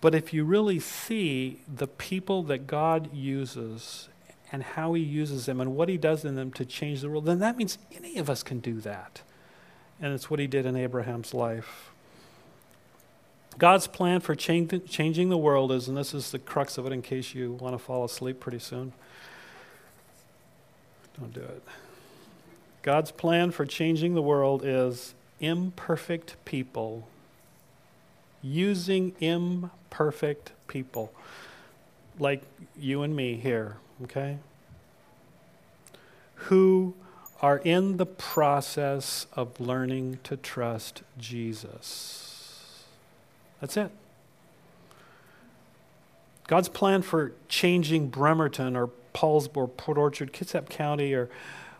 But 0.00 0.14
if 0.14 0.32
you 0.32 0.44
really 0.44 0.78
see 0.78 1.60
the 1.72 1.88
people 1.88 2.44
that 2.44 2.66
God 2.66 3.12
uses 3.12 4.08
and 4.52 4.62
how 4.62 4.94
He 4.94 5.02
uses 5.02 5.46
them 5.46 5.60
and 5.60 5.74
what 5.76 5.88
He 5.88 5.96
does 5.96 6.24
in 6.24 6.36
them 6.36 6.52
to 6.52 6.64
change 6.64 7.00
the 7.00 7.08
world, 7.08 7.26
then 7.26 7.40
that 7.40 7.56
means 7.56 7.78
any 7.96 8.16
of 8.18 8.30
us 8.30 8.42
can 8.42 8.60
do 8.60 8.80
that. 8.80 9.22
And 10.00 10.14
it's 10.14 10.30
what 10.30 10.38
He 10.38 10.46
did 10.46 10.66
in 10.66 10.76
Abraham's 10.76 11.34
life. 11.34 11.90
God's 13.58 13.88
plan 13.88 14.20
for 14.20 14.36
changing 14.36 15.28
the 15.28 15.36
world 15.36 15.72
is, 15.72 15.88
and 15.88 15.96
this 15.96 16.14
is 16.14 16.30
the 16.30 16.38
crux 16.38 16.78
of 16.78 16.86
it 16.86 16.92
in 16.92 17.02
case 17.02 17.34
you 17.34 17.54
want 17.54 17.74
to 17.74 17.78
fall 17.78 18.04
asleep 18.04 18.38
pretty 18.38 18.60
soon. 18.60 18.92
Don't 21.18 21.34
do 21.34 21.40
it. 21.40 21.64
God's 22.82 23.10
plan 23.10 23.50
for 23.50 23.66
changing 23.66 24.14
the 24.14 24.22
world 24.22 24.62
is 24.64 25.14
imperfect 25.40 26.36
people 26.44 27.08
using 28.40 29.16
imperfect 29.18 29.74
people 30.66 31.12
like 32.18 32.42
you 32.78 33.02
and 33.02 33.14
me 33.14 33.36
here, 33.36 33.76
okay? 34.02 34.38
Who 36.34 36.94
are 37.40 37.58
in 37.58 37.98
the 37.98 38.06
process 38.06 39.26
of 39.34 39.60
learning 39.60 40.18
to 40.24 40.36
trust 40.36 41.02
Jesus. 41.18 42.84
That's 43.60 43.76
it. 43.76 43.90
God's 46.48 46.68
plan 46.68 47.02
for 47.02 47.32
changing 47.48 48.08
Bremerton 48.08 48.74
or 48.74 48.90
Poulsbo, 49.14 49.76
Port 49.76 49.98
Orchard, 49.98 50.32
Kitsap 50.32 50.68
County, 50.68 51.12
or, 51.12 51.28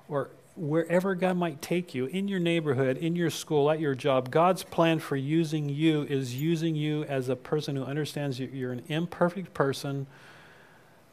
or 0.09 0.29
wherever 0.59 1.14
God 1.14 1.37
might 1.37 1.62
take 1.62 1.94
you, 1.94 2.07
in 2.07 2.29
your 2.29 2.40
neighborhood, 2.40 2.97
in 2.97 3.14
your 3.14 3.31
school, 3.31 3.71
at 3.71 3.81
your 3.81 3.94
job, 3.94 4.31
God's 4.31 4.64
plan 4.64 4.99
for 4.99 5.16
using 5.16 5.68
you 5.68 6.03
is 6.03 6.35
using 6.35 6.75
you 6.75 7.05
as 7.05 7.29
a 7.29 7.37
person 7.37 7.77
who 7.77 7.85
understands 7.85 8.40
you're 8.40 8.73
an 8.73 8.83
imperfect 8.88 9.55
person, 9.55 10.07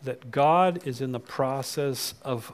that 0.04 0.32
God 0.32 0.86
is 0.86 1.00
in 1.00 1.12
the 1.12 1.20
process 1.20 2.16
of 2.24 2.54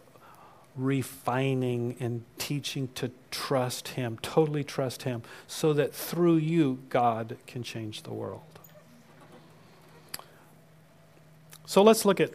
refining 0.75 1.95
and 1.99 2.23
teaching 2.37 2.89
to 2.95 3.11
trust 3.29 3.89
Him, 3.89 4.17
totally 4.21 4.63
trust 4.63 5.03
Him, 5.03 5.21
so 5.47 5.73
that 5.73 5.93
through 5.93 6.37
you, 6.37 6.79
God 6.89 7.37
can 7.47 7.63
change 7.63 8.03
the 8.03 8.13
world. 8.13 8.41
So 11.65 11.83
let's 11.83 12.03
look 12.03 12.19
at 12.19 12.31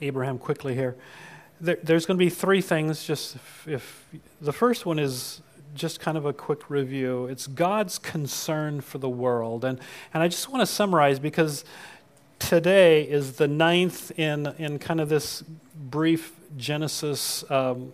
Abraham 0.00 0.38
quickly 0.38 0.74
here 0.74 0.96
there, 1.62 1.78
there's 1.82 2.04
going 2.04 2.18
to 2.18 2.24
be 2.24 2.30
three 2.30 2.60
things. 2.60 3.04
Just 3.04 3.36
if, 3.36 3.68
if 3.68 4.08
the 4.40 4.52
first 4.52 4.84
one 4.84 4.98
is 4.98 5.40
just 5.74 6.00
kind 6.00 6.18
of 6.18 6.26
a 6.26 6.32
quick 6.32 6.68
review. 6.68 7.26
It's 7.26 7.46
God's 7.46 7.98
concern 7.98 8.80
for 8.82 8.98
the 8.98 9.08
world, 9.08 9.64
and 9.64 9.80
and 10.12 10.22
I 10.22 10.28
just 10.28 10.50
want 10.50 10.60
to 10.60 10.66
summarize 10.66 11.18
because 11.18 11.64
today 12.38 13.04
is 13.04 13.34
the 13.34 13.48
ninth 13.48 14.10
in 14.18 14.48
in 14.58 14.78
kind 14.78 15.00
of 15.00 15.08
this 15.08 15.42
brief 15.74 16.34
Genesis 16.56 17.48
um, 17.50 17.92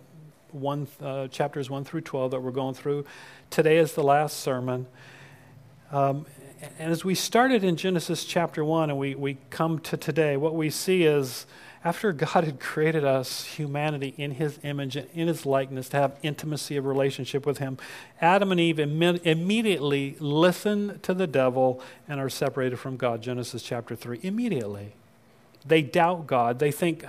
one 0.51 0.87
uh, 1.01 1.27
chapters 1.27 1.69
one 1.69 1.85
through 1.85 2.01
twelve 2.01 2.31
that 2.31 2.41
we're 2.41 2.51
going 2.51 2.73
through. 2.73 3.05
Today 3.49 3.77
is 3.77 3.93
the 3.93 4.03
last 4.03 4.39
sermon. 4.39 4.87
Um, 5.91 6.25
and 6.77 6.91
as 6.91 7.05
we 7.05 7.15
started 7.15 7.63
in 7.63 7.77
Genesis 7.77 8.25
chapter 8.25 8.65
1 8.65 8.89
and 8.89 8.99
we, 8.99 9.15
we 9.15 9.37
come 9.49 9.79
to 9.79 9.95
today, 9.95 10.35
what 10.35 10.55
we 10.55 10.69
see 10.69 11.03
is 11.03 11.47
after 11.83 12.11
God 12.11 12.43
had 12.43 12.59
created 12.59 13.05
us, 13.05 13.45
humanity, 13.45 14.13
in 14.17 14.31
his 14.31 14.59
image 14.63 14.97
and 14.97 15.07
in 15.13 15.29
his 15.29 15.45
likeness 15.45 15.87
to 15.89 15.97
have 15.97 16.17
intimacy 16.21 16.75
of 16.75 16.85
relationship 16.85 17.45
with 17.45 17.59
him, 17.59 17.77
Adam 18.19 18.51
and 18.51 18.59
Eve 18.59 18.79
Im- 18.79 19.01
immediately 19.01 20.17
listen 20.19 20.99
to 21.03 21.13
the 21.13 21.27
devil 21.27 21.81
and 22.07 22.19
are 22.19 22.29
separated 22.29 22.77
from 22.77 22.97
God. 22.97 23.21
Genesis 23.21 23.63
chapter 23.63 23.95
3. 23.95 24.19
Immediately. 24.23 24.93
They 25.65 25.81
doubt 25.81 26.27
God. 26.27 26.59
They 26.59 26.71
think, 26.71 27.05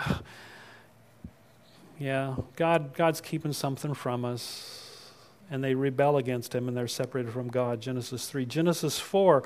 yeah, 1.99 2.37
God, 2.55 2.95
God's 2.95 3.21
keeping 3.21 3.53
something 3.53 3.95
from 3.95 4.25
us. 4.25 5.11
And 5.51 5.65
they 5.65 5.75
rebel 5.75 6.17
against 6.17 6.55
him 6.55 6.69
and 6.69 6.77
they're 6.77 6.87
separated 6.87 7.33
from 7.33 7.49
God. 7.49 7.81
Genesis 7.81 8.29
3. 8.29 8.47
Genesis 8.47 9.01
4, 9.01 9.43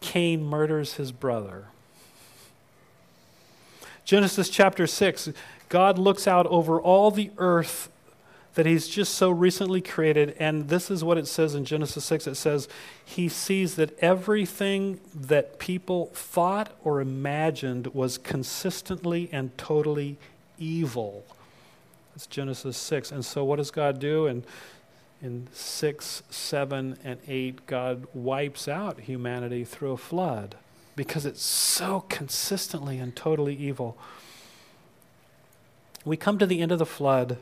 Cain 0.00 0.42
murders 0.42 0.94
his 0.94 1.12
brother. 1.12 1.66
Genesis 4.06 4.48
chapter 4.48 4.86
6, 4.86 5.30
God 5.68 5.98
looks 5.98 6.28
out 6.28 6.46
over 6.46 6.80
all 6.80 7.10
the 7.10 7.32
earth 7.38 7.90
that 8.54 8.64
he's 8.64 8.86
just 8.86 9.16
so 9.16 9.30
recently 9.30 9.80
created. 9.80 10.36
And 10.38 10.68
this 10.68 10.92
is 10.92 11.02
what 11.02 11.18
it 11.18 11.26
says 11.26 11.56
in 11.56 11.64
Genesis 11.64 12.04
6 12.04 12.28
it 12.28 12.36
says, 12.36 12.68
He 13.04 13.28
sees 13.28 13.74
that 13.74 13.98
everything 13.98 15.00
that 15.12 15.58
people 15.58 16.06
thought 16.14 16.72
or 16.84 17.00
imagined 17.00 17.88
was 17.88 18.16
consistently 18.16 19.28
and 19.32 19.58
totally 19.58 20.18
evil. 20.56 21.24
That's 22.14 22.28
Genesis 22.28 22.76
6. 22.76 23.10
And 23.10 23.24
so, 23.24 23.44
what 23.44 23.56
does 23.56 23.72
God 23.72 23.98
do? 23.98 24.28
And 24.28 24.44
in 25.20 25.48
6, 25.52 26.22
7, 26.30 26.96
and 27.02 27.18
8, 27.26 27.66
God 27.66 28.06
wipes 28.14 28.68
out 28.68 29.00
humanity 29.00 29.64
through 29.64 29.92
a 29.92 29.98
flood 29.98 30.54
because 30.96 31.26
it's 31.26 31.42
so 31.42 32.04
consistently 32.08 32.98
and 32.98 33.14
totally 33.14 33.54
evil. 33.54 33.96
We 36.04 36.16
come 36.16 36.38
to 36.38 36.46
the 36.46 36.60
end 36.60 36.72
of 36.72 36.78
the 36.78 36.86
flood 36.86 37.38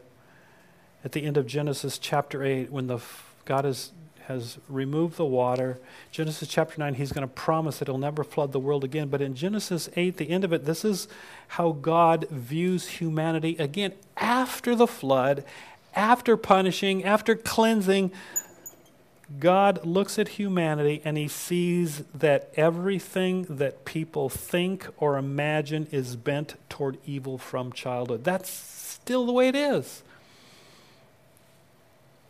at 1.05 1.13
the 1.13 1.25
end 1.25 1.37
of 1.37 1.47
Genesis 1.47 1.99
chapter 1.99 2.43
8 2.43 2.71
when 2.71 2.89
the 2.89 2.99
God 3.45 3.65
has 3.65 3.93
has 4.27 4.59
removed 4.69 5.17
the 5.17 5.25
water. 5.25 5.79
Genesis 6.11 6.49
chapter 6.49 6.79
9, 6.79 6.95
he's 6.95 7.13
going 7.13 7.27
to 7.27 7.35
promise 7.35 7.79
that 7.79 7.89
he'll 7.89 7.99
never 7.99 8.25
flood 8.25 8.53
the 8.53 8.59
world 8.59 8.83
again. 8.83 9.09
But 9.09 9.21
in 9.21 9.35
Genesis 9.35 9.89
8, 9.97 10.17
the 10.17 10.31
end 10.31 10.45
of 10.45 10.53
it, 10.53 10.65
this 10.65 10.85
is 10.85 11.09
how 11.49 11.73
God 11.73 12.27
views 12.31 12.89
humanity 12.89 13.57
again 13.59 13.93
after 14.17 14.75
the 14.75 14.87
flood, 14.87 15.45
after 15.95 16.37
punishing, 16.39 17.05
after 17.05 17.35
cleansing. 17.35 18.13
God 19.41 19.87
looks 19.87 20.19
at 20.19 20.29
humanity 20.29 21.01
and 21.05 21.17
he 21.17 21.29
sees 21.29 22.05
that 22.15 22.53
everything 22.57 23.45
that 23.45 23.85
people 23.85 24.29
think 24.29 24.87
or 24.99 25.17
imagine 25.17 25.87
is 25.91 26.17
bent 26.17 26.57
toward 26.69 26.99
evil 27.07 27.39
from 27.39 27.73
childhood. 27.73 28.25
That's 28.25 28.51
still 28.51 29.25
the 29.25 29.33
way 29.33 29.49
it 29.49 29.57
is. 29.57 30.03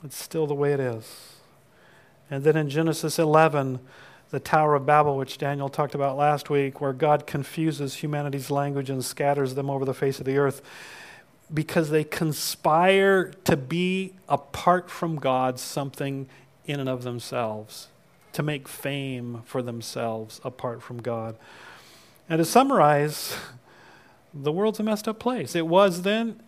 It's 0.04 0.16
still 0.16 0.46
the 0.46 0.54
way 0.54 0.72
it 0.72 0.80
is. 0.80 1.34
And 2.30 2.44
then 2.44 2.56
in 2.56 2.68
Genesis 2.68 3.18
11, 3.18 3.80
the 4.30 4.40
Tower 4.40 4.74
of 4.74 4.86
Babel, 4.86 5.16
which 5.16 5.38
Daniel 5.38 5.68
talked 5.68 5.94
about 5.94 6.16
last 6.16 6.50
week, 6.50 6.80
where 6.80 6.92
God 6.92 7.26
confuses 7.26 7.94
humanity's 7.94 8.50
language 8.50 8.90
and 8.90 9.04
scatters 9.04 9.54
them 9.54 9.70
over 9.70 9.84
the 9.84 9.94
face 9.94 10.18
of 10.18 10.26
the 10.26 10.36
earth 10.38 10.62
because 11.52 11.90
they 11.90 12.04
conspire 12.04 13.30
to 13.44 13.56
be 13.56 14.14
apart 14.28 14.90
from 14.90 15.16
God 15.16 15.58
something 15.58 16.26
in 16.66 16.80
and 16.80 16.88
of 16.88 17.02
themselves, 17.02 17.88
to 18.32 18.42
make 18.42 18.68
fame 18.68 19.42
for 19.44 19.62
themselves 19.62 20.40
apart 20.44 20.82
from 20.82 21.00
God. 21.00 21.36
And 22.28 22.38
to 22.38 22.44
summarize, 22.44 23.36
the 24.32 24.52
world's 24.52 24.80
a 24.80 24.82
messed 24.82 25.06
up 25.06 25.18
place. 25.18 25.54
It 25.54 25.66
was 25.66 26.02
then, 26.02 26.40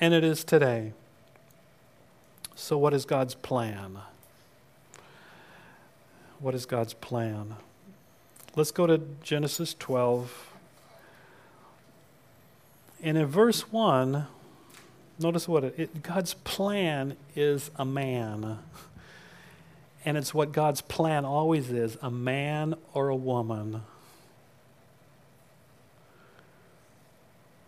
and 0.00 0.12
it 0.12 0.24
is 0.24 0.44
today. 0.44 0.92
So, 2.54 2.76
what 2.76 2.92
is 2.92 3.04
God's 3.04 3.34
plan? 3.34 3.98
What 6.38 6.54
is 6.54 6.66
God's 6.66 6.92
plan? 6.92 7.56
Let's 8.54 8.70
go 8.70 8.86
to 8.86 9.00
Genesis 9.22 9.74
12. 9.78 10.50
And 13.02 13.16
in 13.16 13.26
verse 13.26 13.72
1, 13.72 14.26
notice 15.18 15.48
what 15.48 15.64
it, 15.64 15.74
it, 15.78 16.02
God's 16.02 16.34
plan 16.34 17.16
is 17.34 17.70
a 17.76 17.84
man. 17.84 18.58
And 20.04 20.16
it's 20.16 20.34
what 20.34 20.52
God's 20.52 20.80
plan 20.80 21.24
always 21.24 21.70
is 21.70 21.96
a 22.02 22.10
man 22.10 22.74
or 22.92 23.08
a 23.08 23.16
woman 23.16 23.82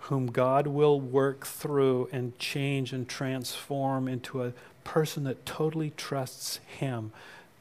whom 0.01 0.27
God 0.27 0.67
will 0.67 1.01
work 1.01 1.47
through 1.47 2.09
and 2.13 2.39
change 2.39 2.93
and 2.93 3.09
transform 3.09 4.07
into 4.07 4.43
a 4.43 4.53
person 4.83 5.25
that 5.25 5.47
totally 5.47 5.93
trusts 5.97 6.61
Him 6.67 7.11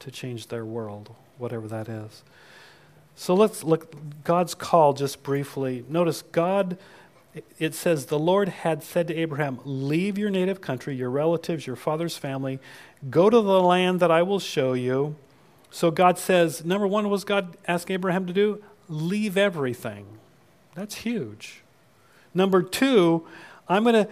to 0.00 0.10
change 0.10 0.48
their 0.48 0.64
world, 0.64 1.14
whatever 1.38 1.66
that 1.68 1.88
is. 1.88 2.22
So 3.16 3.32
let's 3.32 3.64
look 3.64 3.96
God's 4.24 4.54
call 4.54 4.92
just 4.92 5.22
briefly. 5.22 5.84
Notice 5.88 6.22
God 6.32 6.76
it 7.58 7.74
says 7.74 8.06
the 8.06 8.18
Lord 8.18 8.48
had 8.48 8.82
said 8.82 9.08
to 9.08 9.14
Abraham, 9.14 9.58
"Leave 9.64 10.18
your 10.18 10.30
native 10.30 10.60
country, 10.60 10.94
your 10.94 11.10
relatives, 11.10 11.66
your 11.66 11.76
father's 11.76 12.16
family, 12.16 12.60
go 13.10 13.28
to 13.28 13.40
the 13.40 13.60
land 13.60 14.00
that 14.00 14.10
I 14.10 14.22
will 14.22 14.38
show 14.38 14.72
you." 14.72 15.16
So 15.70 15.90
God 15.90 16.18
says, 16.18 16.64
number 16.64 16.86
1 16.86 17.10
was 17.10 17.24
God 17.24 17.56
asking 17.66 17.94
Abraham 17.94 18.26
to 18.26 18.32
do? 18.32 18.62
Leave 18.88 19.36
everything. 19.36 20.06
That's 20.76 20.94
huge. 20.94 21.64
Number 22.32 22.62
2, 22.62 23.26
I'm 23.68 23.82
going 23.82 24.06
to 24.06 24.08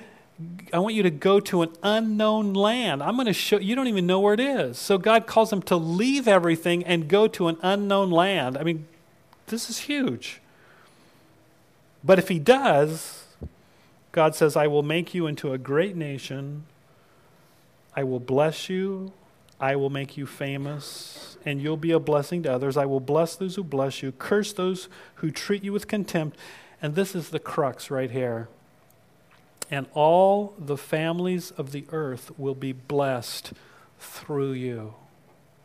I 0.73 0.79
want 0.79 0.95
you 0.95 1.03
to 1.05 1.11
go 1.11 1.39
to 1.41 1.63
an 1.63 1.71
unknown 1.83 2.53
land. 2.53 3.03
I'm 3.03 3.15
going 3.15 3.27
to 3.27 3.33
show 3.33 3.59
you 3.59 3.77
don't 3.77 3.87
even 3.87 4.07
know 4.07 4.19
where 4.19 4.35
it 4.35 4.41
is. 4.41 4.79
So 4.79 4.99
God 4.99 5.27
calls 5.27 5.53
him 5.53 5.63
to 5.63 5.77
leave 5.77 6.27
everything 6.27 6.85
and 6.85 7.07
go 7.07 7.29
to 7.29 7.49
an 7.49 7.59
unknown 7.63 8.11
land. 8.11 8.59
I 8.59 8.65
mean, 8.65 8.87
this 9.47 9.71
is 9.71 9.79
huge. 9.79 10.41
But 12.05 12.19
if 12.19 12.29
he 12.29 12.39
does, 12.39 13.25
God 14.11 14.35
says, 14.35 14.57
I 14.57 14.67
will 14.67 14.83
make 14.83 15.15
you 15.15 15.27
into 15.27 15.53
a 15.53 15.59
great 15.59 15.97
nation. 15.97 16.65
I 17.95 18.05
will 18.05 18.21
bless 18.21 18.69
you. 18.69 19.13
I 19.61 19.77
will 19.77 19.91
make 19.91 20.17
you 20.17 20.27
famous, 20.27 21.37
and 21.45 21.63
you'll 21.63 21.77
be 21.77 21.93
a 21.93 22.01
blessing 22.01 22.43
to 22.43 22.53
others. 22.53 22.77
I 22.77 22.85
will 22.85 22.99
bless 22.99 23.37
those 23.37 23.55
who 23.55 23.63
bless 23.63 24.03
you, 24.03 24.11
curse 24.11 24.53
those 24.53 24.89
who 25.17 25.31
treat 25.31 25.63
you 25.63 25.73
with 25.73 25.87
contempt. 25.87 26.37
And 26.81 26.97
this 26.97 27.15
is 27.15 27.29
the 27.29 27.39
crux 27.39 27.89
right 27.89 28.11
here 28.11 28.49
and 29.73 29.87
all 29.95 30.55
the 30.59 30.77
families 30.77 31.51
of 31.53 31.73
the 31.73 31.87
earth 31.93 32.31
will 32.39 32.55
be 32.55 32.73
blessed 32.73 33.55
through 33.99 34.53
you. 34.53 34.95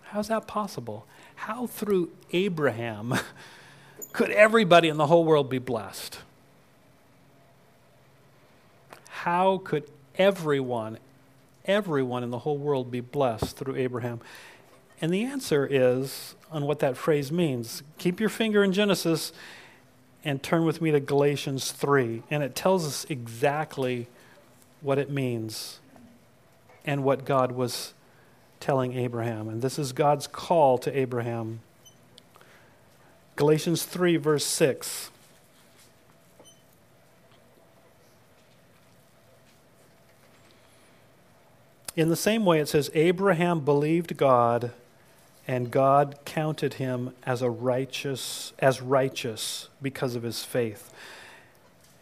How's 0.04 0.30
that 0.30 0.48
possible? 0.48 1.06
How 1.36 1.68
through 1.68 2.14
Abraham 2.32 3.16
could 4.14 4.32
everybody 4.32 4.88
in 4.88 4.96
the 4.96 5.08
whole 5.08 5.26
world 5.26 5.50
be 5.50 5.60
blessed? 5.60 6.20
How 9.28 9.58
could 9.58 9.84
everyone, 10.18 11.00
everyone 11.66 12.24
in 12.24 12.30
the 12.30 12.40
whole 12.40 12.58
world 12.58 12.90
be 12.90 13.02
blessed 13.02 13.58
through 13.58 13.76
Abraham? 13.76 14.22
And 15.02 15.14
the 15.14 15.26
answer 15.26 15.68
is 15.70 16.36
on 16.50 16.64
what 16.64 16.80
that 16.80 16.96
phrase 16.96 17.30
means. 17.30 17.84
Keep 17.98 18.22
your 18.22 18.30
finger 18.30 18.64
in 18.64 18.72
Genesis 18.72 19.34
and 20.24 20.42
turn 20.42 20.64
with 20.64 20.82
me 20.82 20.92
to 20.92 21.02
Galatians 21.02 21.74
3. 21.74 22.24
And 22.32 22.42
it 22.42 22.56
tells 22.56 22.88
us 22.88 23.06
exactly 23.10 24.08
what 24.80 24.98
it 24.98 25.10
means 25.10 25.82
and 26.86 27.04
what 27.04 27.26
God 27.26 27.52
was 27.52 27.94
telling 28.62 28.94
Abraham. 28.94 29.50
And 29.50 29.62
this 29.62 29.78
is 29.78 29.92
God's 29.92 30.26
call 30.26 30.78
to 30.78 30.98
Abraham. 30.98 31.60
Galatians 33.36 33.84
3, 33.84 34.16
verse 34.16 34.46
6. 34.46 35.12
In 41.98 42.10
the 42.10 42.16
same 42.16 42.46
way, 42.46 42.60
it 42.60 42.70
says, 42.70 42.92
Abraham 42.94 43.62
believed 43.62 44.18
God 44.18 44.72
and 45.48 45.72
God 45.72 46.20
counted 46.26 46.76
him 46.76 47.16
as 47.26 47.42
a 47.42 47.50
righteous 47.50 48.54
as 48.60 48.82
righteous 48.84 49.68
because 49.82 50.16
of 50.16 50.22
his 50.22 50.44
faith. 50.44 50.94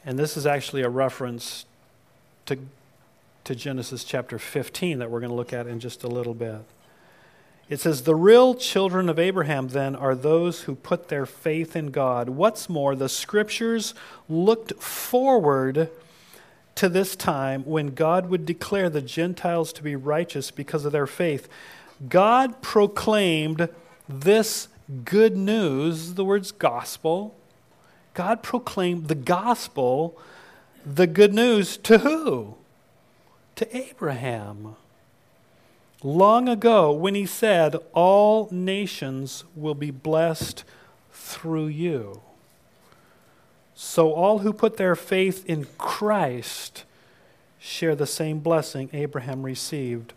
And 0.06 0.20
this 0.20 0.36
is 0.36 0.46
actually 0.46 0.82
a 0.82 0.90
reference 0.90 1.66
to, 2.48 2.58
to 3.46 3.56
Genesis 3.56 4.04
chapter 4.04 4.38
15 4.38 5.00
that 5.00 5.10
we're 5.10 5.22
going 5.22 5.30
to 5.30 5.36
look 5.36 5.54
at 5.54 5.66
in 5.66 5.80
just 5.80 6.04
a 6.04 6.10
little 6.10 6.34
bit. 6.34 6.60
It 7.70 7.80
says, 7.80 8.02
The 8.02 8.16
real 8.16 8.54
children 8.54 9.08
of 9.08 9.18
Abraham 9.18 9.70
then 9.70 9.96
are 9.96 10.14
those 10.14 10.64
who 10.64 10.76
put 10.76 11.08
their 11.08 11.26
faith 11.26 11.74
in 11.74 11.92
God. 11.92 12.28
What's 12.28 12.68
more, 12.68 12.98
the 12.98 13.10
scriptures 13.10 13.94
looked 14.28 14.74
forward 14.74 15.90
to 16.76 16.90
this 16.90 17.16
time 17.16 17.64
when 17.64 17.96
God 17.96 18.30
would 18.30 18.46
declare 18.46 18.90
the 18.90 19.02
Gentiles 19.02 19.72
to 19.74 19.84
be 19.84 19.96
righteous 19.96 20.52
because 20.52 20.86
of 20.86 20.92
their 20.92 21.08
faith. 21.08 21.48
God 22.10 22.62
proclaimed 22.62 23.70
this 24.10 24.68
good 25.06 25.38
news, 25.38 26.16
the 26.16 26.26
word's 26.26 26.52
gospel. 26.52 27.34
God 28.14 28.44
proclaimed 28.44 29.08
the 29.08 29.16
gospel, 29.16 30.18
the 30.86 31.08
good 31.08 31.34
news 31.34 31.78
to 31.78 32.00
who? 32.00 32.56
To 33.56 33.76
Abraham. 33.76 34.76
Long 36.04 36.48
ago, 36.50 36.92
when 36.92 37.16
he 37.16 37.26
said, 37.26 37.78
All 37.94 38.50
nations 38.52 39.46
will 39.56 39.74
be 39.74 39.92
blessed 39.92 40.64
through 41.12 41.68
you. 41.68 42.22
So 43.76 44.14
all 44.14 44.40
who 44.40 44.54
put 44.54 44.78
their 44.78 44.96
faith 44.96 45.46
in 45.46 45.68
Christ 45.78 46.86
share 47.60 47.94
the 47.94 48.08
same 48.08 48.40
blessing 48.40 48.90
Abraham 48.94 49.44
received 49.44 50.14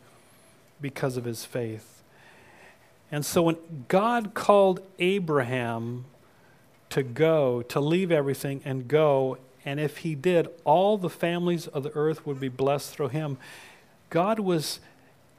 because 0.80 1.16
of 1.16 1.24
his 1.24 1.44
faith. 1.44 2.02
And 3.10 3.26
so 3.26 3.42
when 3.42 3.56
God 3.88 4.34
called 4.34 4.80
Abraham 5.00 6.04
to 6.90 7.02
go, 7.02 7.62
to 7.62 7.80
leave 7.80 8.12
everything 8.12 8.60
and 8.64 8.86
go, 8.86 9.38
and 9.64 9.80
if 9.80 9.98
he 9.98 10.14
did, 10.14 10.48
all 10.64 10.96
the 10.96 11.10
families 11.10 11.66
of 11.66 11.82
the 11.82 11.94
earth 11.94 12.24
would 12.26 12.38
be 12.38 12.48
blessed 12.48 12.92
through 12.92 13.08
him. 13.08 13.38
God 14.08 14.38
was 14.38 14.78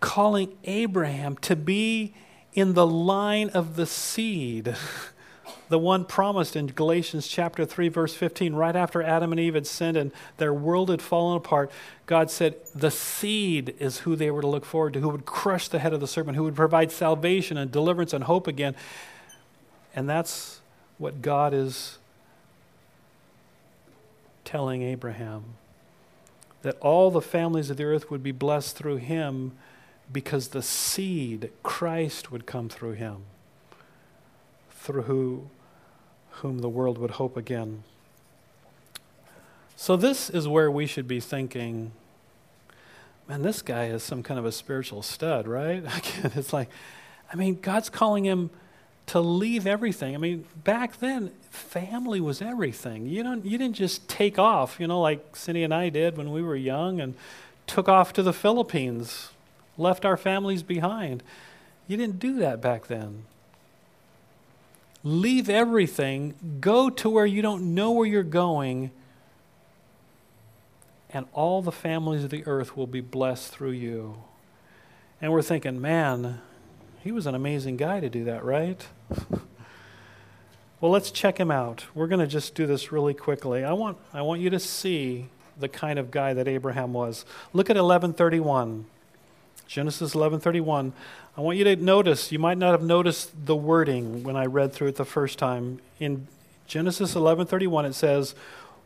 calling 0.02 0.58
Abraham 0.66 1.38
to 1.38 1.56
be 1.56 2.14
in 2.54 2.74
the 2.74 2.86
line 2.86 3.50
of 3.50 3.76
the 3.78 3.86
seed. 3.86 4.76
the 5.70 5.80
one 5.80 6.04
promised 6.04 6.56
in 6.56 6.68
Galatians 6.68 7.28
chapter 7.28 7.66
3 7.66 7.90
verse 7.90 8.14
15 8.14 8.56
right 8.56 8.76
after 8.76 9.02
Adam 9.02 9.32
and 9.32 9.40
Eve 9.40 9.54
had 9.54 9.68
sinned 9.68 9.96
and 9.96 10.12
their 10.38 10.54
world 10.54 10.90
had 10.90 11.02
fallen 11.02 11.38
apart 11.38 11.72
God 12.10 12.32
said 12.32 12.56
the 12.74 12.90
seed 12.90 13.76
is 13.78 14.00
who 14.00 14.16
they 14.16 14.32
were 14.32 14.42
to 14.42 14.48
look 14.48 14.66
forward 14.66 14.94
to 14.94 15.00
who 15.00 15.10
would 15.10 15.28
crush 15.28 15.68
the 15.68 15.78
head 15.78 15.94
of 15.94 16.00
the 16.00 16.08
serpent 16.08 16.36
who 16.36 16.44
would 16.44 16.56
provide 16.56 16.92
salvation 16.92 17.56
and 17.56 17.72
deliverance 17.72 18.14
and 18.14 18.24
hope 18.24 18.48
again. 18.48 18.76
And 19.96 20.10
that's 20.10 20.60
what 20.98 21.22
God 21.22 21.54
is 21.54 22.00
telling 24.44 24.82
Abraham 24.82 25.44
that 26.64 26.80
all 26.80 27.12
the 27.12 27.22
families 27.22 27.70
of 27.70 27.78
the 27.78 27.84
earth 27.84 28.10
would 28.10 28.24
be 28.24 28.32
blessed 28.32 28.76
through 28.76 28.98
him 28.98 29.52
because 30.12 30.48
the 30.48 30.64
seed 30.64 31.52
Christ 31.62 32.32
would 32.32 32.48
come 32.48 32.70
through 32.70 32.94
him 32.94 33.18
through 34.72 35.04
who 35.04 35.48
whom 36.42 36.60
the 36.60 36.70
world 36.70 36.98
would 36.98 37.12
hope 37.12 37.38
again. 37.38 37.84
So, 39.76 39.96
this 39.96 40.30
is 40.30 40.48
where 40.48 40.70
we 40.70 40.86
should 40.86 41.08
be 41.08 41.20
thinking 41.20 41.92
man, 43.30 43.44
this 43.44 43.62
guy 43.62 43.86
is 43.86 44.02
some 44.02 44.24
kind 44.24 44.40
of 44.40 44.46
a 44.46 44.52
spiritual 44.52 45.04
stud, 45.04 45.48
right? 45.48 45.84
it's 46.36 46.52
like, 46.52 46.70
I 47.32 47.36
mean, 47.36 47.60
God's 47.62 47.90
calling 47.90 48.26
him 48.26 48.50
to 49.06 49.20
leave 49.20 49.68
everything. 49.68 50.16
I 50.16 50.18
mean, 50.18 50.46
back 50.64 50.98
then, 51.00 51.30
family 51.52 52.20
was 52.20 52.42
everything. 52.42 53.06
You 53.08 53.22
don't, 53.22 53.46
you 53.46 53.58
didn't 53.58 53.76
just 53.76 54.10
take 54.10 54.40
off, 54.40 54.80
you 54.80 54.88
know, 54.88 55.00
like 55.00 55.36
Cindy 55.36 55.64
and 55.64 55.74
I 55.74 55.90
did 55.90 56.18
when 56.18 56.32
we 56.32 56.42
were 56.42 56.56
young 56.56 57.00
and 57.00 57.14
took 57.68 57.88
off 57.88 58.14
to 58.14 58.24
the 58.24 58.34
Philippines, 58.34 59.30
left 59.78 60.06
our 60.06 60.18
families 60.18 60.64
behind. 60.64 61.22
You 61.88 61.98
didn't 61.98 62.20
do 62.20 62.40
that 62.40 62.62
back 62.62 62.88
then 62.88 63.26
leave 65.04 65.50
everything, 65.50 66.58
go 66.60 66.90
to 66.90 67.10
where 67.10 67.26
you 67.26 67.42
don't 67.42 67.74
know 67.74 67.92
where 67.92 68.06
you're 68.06 68.24
going, 68.24 68.92
and 71.12 71.26
all 71.34 71.62
the 71.62 71.72
families 71.72 72.24
of 72.24 72.30
the 72.30 72.46
earth 72.46 72.78
will 72.78 72.88
be 72.88 73.02
blessed 73.02 73.52
through 73.52 73.72
you. 73.72 74.22
And 75.22 75.32
we're 75.32 75.42
thinking, 75.42 75.82
man, 75.82 76.40
he 77.02 77.12
was 77.12 77.26
an 77.26 77.36
amazing 77.36 77.78
guy 77.78 78.00
to 78.00 78.10
do 78.10 78.24
that, 78.26 78.44
right? 78.44 78.86
well, 80.82 80.92
let's 80.92 81.12
check 81.12 81.40
him 81.40 81.52
out. 81.52 81.86
We're 81.96 82.08
going 82.08 82.20
to 82.20 82.28
just 82.28 82.56
do 82.56 82.68
this 82.68 82.92
really 82.92 83.14
quickly. 83.14 83.64
I 83.64 83.74
want, 83.74 83.98
I 84.14 84.22
want 84.22 84.42
you 84.42 84.50
to 84.52 84.60
see 84.60 85.28
the 85.58 85.68
kind 85.68 86.00
of 86.00 86.12
guy 86.12 86.34
that 86.34 86.48
Abraham 86.48 86.94
was. 86.94 87.26
Look 87.54 87.70
at 87.70 87.76
1131. 87.76 88.86
Genesis 89.70 90.16
11:31. 90.16 90.94
I 91.38 91.42
want 91.42 91.60
you 91.60 91.64
to 91.64 91.76
notice, 91.76 92.32
you 92.32 92.40
might 92.40 92.58
not 92.58 92.72
have 92.72 92.82
noticed 92.82 93.46
the 93.46 93.56
wording 93.56 94.24
when 94.24 94.36
I 94.36 94.46
read 94.46 94.74
through 94.74 94.88
it 94.88 94.96
the 94.96 95.06
first 95.06 95.38
time. 95.38 95.80
In 96.00 96.28
Genesis 96.66 97.14
11:31 97.14 97.86
it 97.86 97.94
says, 97.94 98.34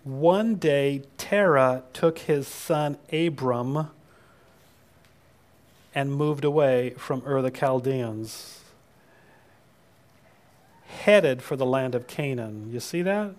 "One 0.03 0.55
day 0.55 1.03
Terah 1.17 1.83
took 1.93 2.19
his 2.19 2.49
son 2.49 2.97
Abram 3.13 3.91
and 5.95 6.11
moved 6.11 6.43
away 6.43 6.89
from 6.97 7.23
Ur 7.25 7.41
the 7.41 7.49
Chaldeans, 7.49 8.59
headed 10.85 11.41
for 11.41 11.55
the 11.55 11.65
land 11.65 11.95
of 11.95 12.07
Canaan." 12.07 12.69
You 12.73 12.81
see 12.81 13.01
that? 13.03 13.31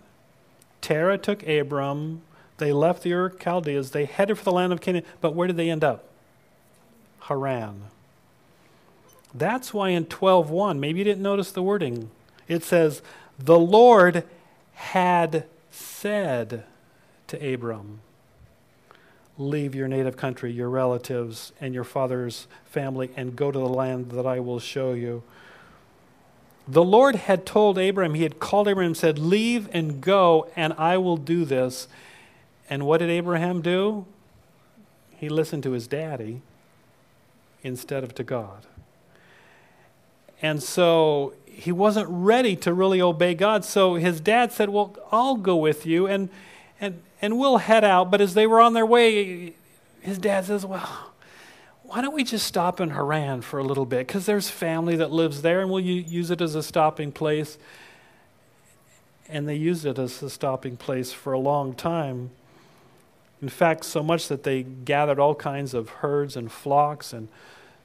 Terah 0.81 1.19
took 1.19 1.47
Abram, 1.47 2.23
they 2.57 2.73
left 2.73 3.03
the 3.03 3.13
Ur 3.13 3.29
Chaldeans, 3.29 3.91
they 3.91 4.07
headed 4.07 4.39
for 4.39 4.45
the 4.45 4.53
land 4.53 4.73
of 4.73 4.81
Canaan, 4.81 5.05
but 5.21 5.35
where 5.35 5.47
did 5.47 5.59
they 5.59 5.69
end 5.69 5.85
up? 5.85 6.05
Haran. 7.29 7.85
That's 9.35 9.73
why 9.75 9.91
in 9.91 10.07
12:1, 10.07 10.79
maybe 10.79 10.99
you 10.99 11.05
didn't 11.05 11.23
notice 11.23 11.51
the 11.51 11.63
wording. 11.63 12.11
It 12.49 12.63
says, 12.63 13.03
"The 13.39 13.59
Lord 13.59 14.25
had 14.75 15.47
said 15.71 16.65
to 17.29 17.55
Abram, 17.55 18.01
leave 19.39 19.75
your 19.75 19.89
native 19.89 20.17
country, 20.17 20.53
your 20.53 20.69
relatives, 20.69 21.53
and 21.61 21.75
your 21.75 21.85
father's 21.85 22.47
family 22.67 23.11
and 23.17 23.35
go 23.35 23.51
to 23.51 23.59
the 23.59 23.69
land 23.69 24.11
that 24.11 24.27
I 24.27 24.39
will 24.39 24.61
show 24.61 24.93
you." 24.93 25.23
The 26.69 26.85
Lord 26.85 27.17
had 27.17 27.45
told 27.45 27.79
Abram, 27.79 28.15
he 28.15 28.23
had 28.23 28.39
called 28.39 28.69
Abraham 28.69 28.91
and 28.91 28.97
said, 28.97 29.19
"Leave 29.19 29.69
and 29.73 30.01
go, 30.01 30.47
and 30.55 30.73
I 30.75 30.99
will 30.99 31.17
do 31.17 31.45
this." 31.45 31.89
And 32.71 32.87
what 32.87 32.99
did 32.99 33.11
Abraham 33.11 33.63
do? 33.63 34.07
He 35.11 35.29
listened 35.29 35.63
to 35.65 35.73
his 35.73 35.87
daddy 35.87 36.43
instead 37.65 38.05
of 38.05 38.15
to 38.15 38.23
God. 38.23 38.67
And 40.41 40.63
so 40.63 41.33
he 41.47 41.73
wasn't 41.73 42.07
ready 42.09 42.55
to 42.57 42.73
really 42.73 43.01
obey 43.01 43.35
God. 43.35 43.65
So 43.65 43.95
his 43.95 44.21
dad 44.21 44.53
said, 44.53 44.69
Well, 44.69 44.97
I'll 45.11 45.37
go 45.37 45.57
with 45.57 45.87
you 45.87 46.07
and, 46.07 46.29
and, 46.81 47.03
and 47.23 47.39
we'll 47.39 47.59
head 47.59 47.83
out. 47.83 48.11
But 48.11 48.21
as 48.21 48.35
they 48.35 48.47
were 48.47 48.61
on 48.61 48.75
their 48.75 48.87
way, 48.87 49.55
his 50.01 50.19
dad 50.19 50.45
says, 50.45 50.67
Well, 50.67 51.13
why 51.85 52.01
don't 52.01 52.15
we 52.15 52.25
just 52.25 52.47
stop 52.47 52.81
in 52.81 52.91
Haran 52.91 53.41
for 53.41 53.59
a 53.59 53.65
little 53.65 53.87
bit? 53.87 54.07
Because 54.07 54.27
there's 54.27 54.51
family 54.51 54.97
that 54.97 55.11
lives 55.11 55.43
there 55.43 55.61
and 55.61 55.71
we'll 55.71 55.85
use 55.85 56.31
it 56.31 56.41
as 56.41 56.55
a 56.55 56.63
stopping 56.63 57.13
place. 57.13 57.57
And 59.29 59.49
they 59.49 59.55
used 59.55 59.87
it 59.87 59.99
as 59.99 60.23
a 60.23 60.29
stopping 60.29 60.77
place 60.77 61.13
for 61.13 61.33
a 61.33 61.39
long 61.39 61.75
time. 61.75 62.31
In 63.45 63.51
fact, 63.51 63.85
so 63.85 64.03
much 64.03 64.29
that 64.29 64.43
they 64.43 64.63
gathered 64.63 65.19
all 65.19 65.35
kinds 65.35 65.75
of 65.75 65.91
herds 66.01 66.35
and 66.35 66.51
flocks 66.51 67.13
and 67.13 67.29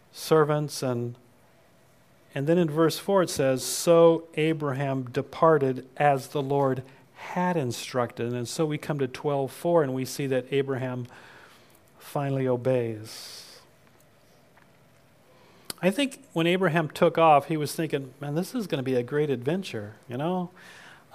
servants 0.09 0.81
and 0.81 1.15
and 2.33 2.47
then 2.47 2.57
in 2.57 2.69
verse 2.69 2.97
4 2.97 3.23
it 3.23 3.29
says 3.29 3.61
so 3.61 4.23
Abraham 4.35 5.09
departed 5.11 5.85
as 5.97 6.27
the 6.27 6.41
Lord 6.41 6.81
had 7.15 7.57
instructed. 7.57 8.31
And 8.31 8.47
so 8.47 8.65
we 8.65 8.77
come 8.77 8.99
to 8.99 9.07
12:4 9.09 9.83
and 9.83 9.93
we 9.93 10.05
see 10.05 10.27
that 10.27 10.45
Abraham 10.49 11.07
finally 11.99 12.47
obeys. 12.47 13.59
I 15.81 15.89
think 15.89 16.23
when 16.31 16.47
Abraham 16.47 16.87
took 16.87 17.17
off 17.17 17.47
he 17.49 17.57
was 17.57 17.75
thinking 17.75 18.13
man 18.21 18.35
this 18.35 18.55
is 18.55 18.65
going 18.65 18.79
to 18.79 18.91
be 18.91 18.95
a 18.95 19.03
great 19.03 19.29
adventure 19.29 19.95
you 20.07 20.15
know 20.15 20.51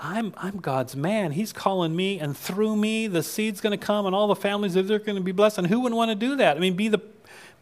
I'm, 0.00 0.34
I'm 0.36 0.58
God's 0.58 0.96
man. 0.96 1.32
He's 1.32 1.52
calling 1.52 1.94
me, 1.94 2.18
and 2.18 2.36
through 2.36 2.76
me, 2.76 3.06
the 3.06 3.22
seed's 3.22 3.60
going 3.60 3.78
to 3.78 3.84
come, 3.84 4.06
and 4.06 4.14
all 4.14 4.26
the 4.26 4.34
families 4.34 4.74
they're 4.74 4.98
going 4.98 5.16
to 5.16 5.20
be 5.20 5.32
blessed. 5.32 5.58
And 5.58 5.66
who 5.68 5.80
wouldn't 5.80 5.96
want 5.96 6.10
to 6.10 6.14
do 6.14 6.36
that? 6.36 6.56
I 6.56 6.60
mean, 6.60 6.74
be 6.74 6.88
the 6.88 7.00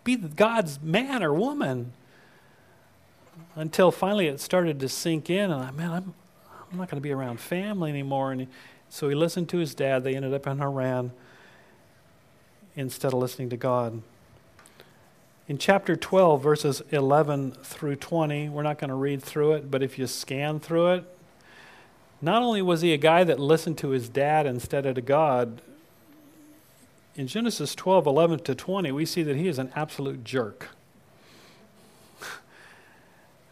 be 0.05 0.17
God's 0.17 0.81
man 0.83 1.23
or 1.23 1.33
woman. 1.33 1.93
Until 3.55 3.93
finally 3.93 4.27
it 4.27 4.41
started 4.41 4.81
to 4.81 4.89
sink 4.89 5.29
in, 5.29 5.51
and 5.51 5.63
I, 5.63 5.71
man, 5.73 5.91
I'm, 5.91 6.15
I'm 6.71 6.79
not 6.79 6.89
going 6.89 6.97
to 6.97 7.03
be 7.03 7.13
around 7.13 7.39
family 7.39 7.91
anymore. 7.91 8.33
And 8.33 8.49
so 8.89 9.09
he 9.09 9.15
listened 9.15 9.49
to 9.51 9.59
his 9.59 9.75
dad. 9.75 10.05
They 10.05 10.17
ended 10.17 10.33
up 10.33 10.47
in 10.47 10.59
Haran 10.59 11.13
instead 12.75 13.13
of 13.13 13.19
listening 13.19 13.51
to 13.51 13.57
God. 13.57 14.03
In 15.49 15.59
chapter 15.59 15.97
12, 15.97 16.43
verses 16.43 16.83
11 16.91 17.53
through 17.63 17.97
20, 17.97 18.49
we're 18.49 18.63
not 18.63 18.79
going 18.79 18.89
to 18.89 18.95
read 18.95 19.23
through 19.23 19.53
it, 19.53 19.71
but 19.71 19.83
if 19.83 19.99
you 19.99 20.07
scan 20.07 20.61
through 20.61 20.93
it, 20.93 21.12
not 22.23 22.41
only 22.41 22.63
was 22.63 22.81
he 22.83 22.95
a 22.95 22.99
guy 22.99 23.25
that 23.25 23.41
listened 23.41 23.77
to 23.79 23.89
his 23.89 24.09
dad 24.09 24.47
instead 24.47 24.87
of 24.87 24.95
to 24.95 25.03
God, 25.03 25.61
in 27.17 27.27
Genesis 27.27 27.75
12, 27.75 28.07
11 28.07 28.39
to 28.41 28.55
20, 28.55 28.93
we 28.93 29.05
see 29.05 29.23
that 29.25 29.37
he 29.37 29.49
is 29.49 29.59
an 29.59 29.71
absolute 29.75 30.25
jerk. 30.25 30.69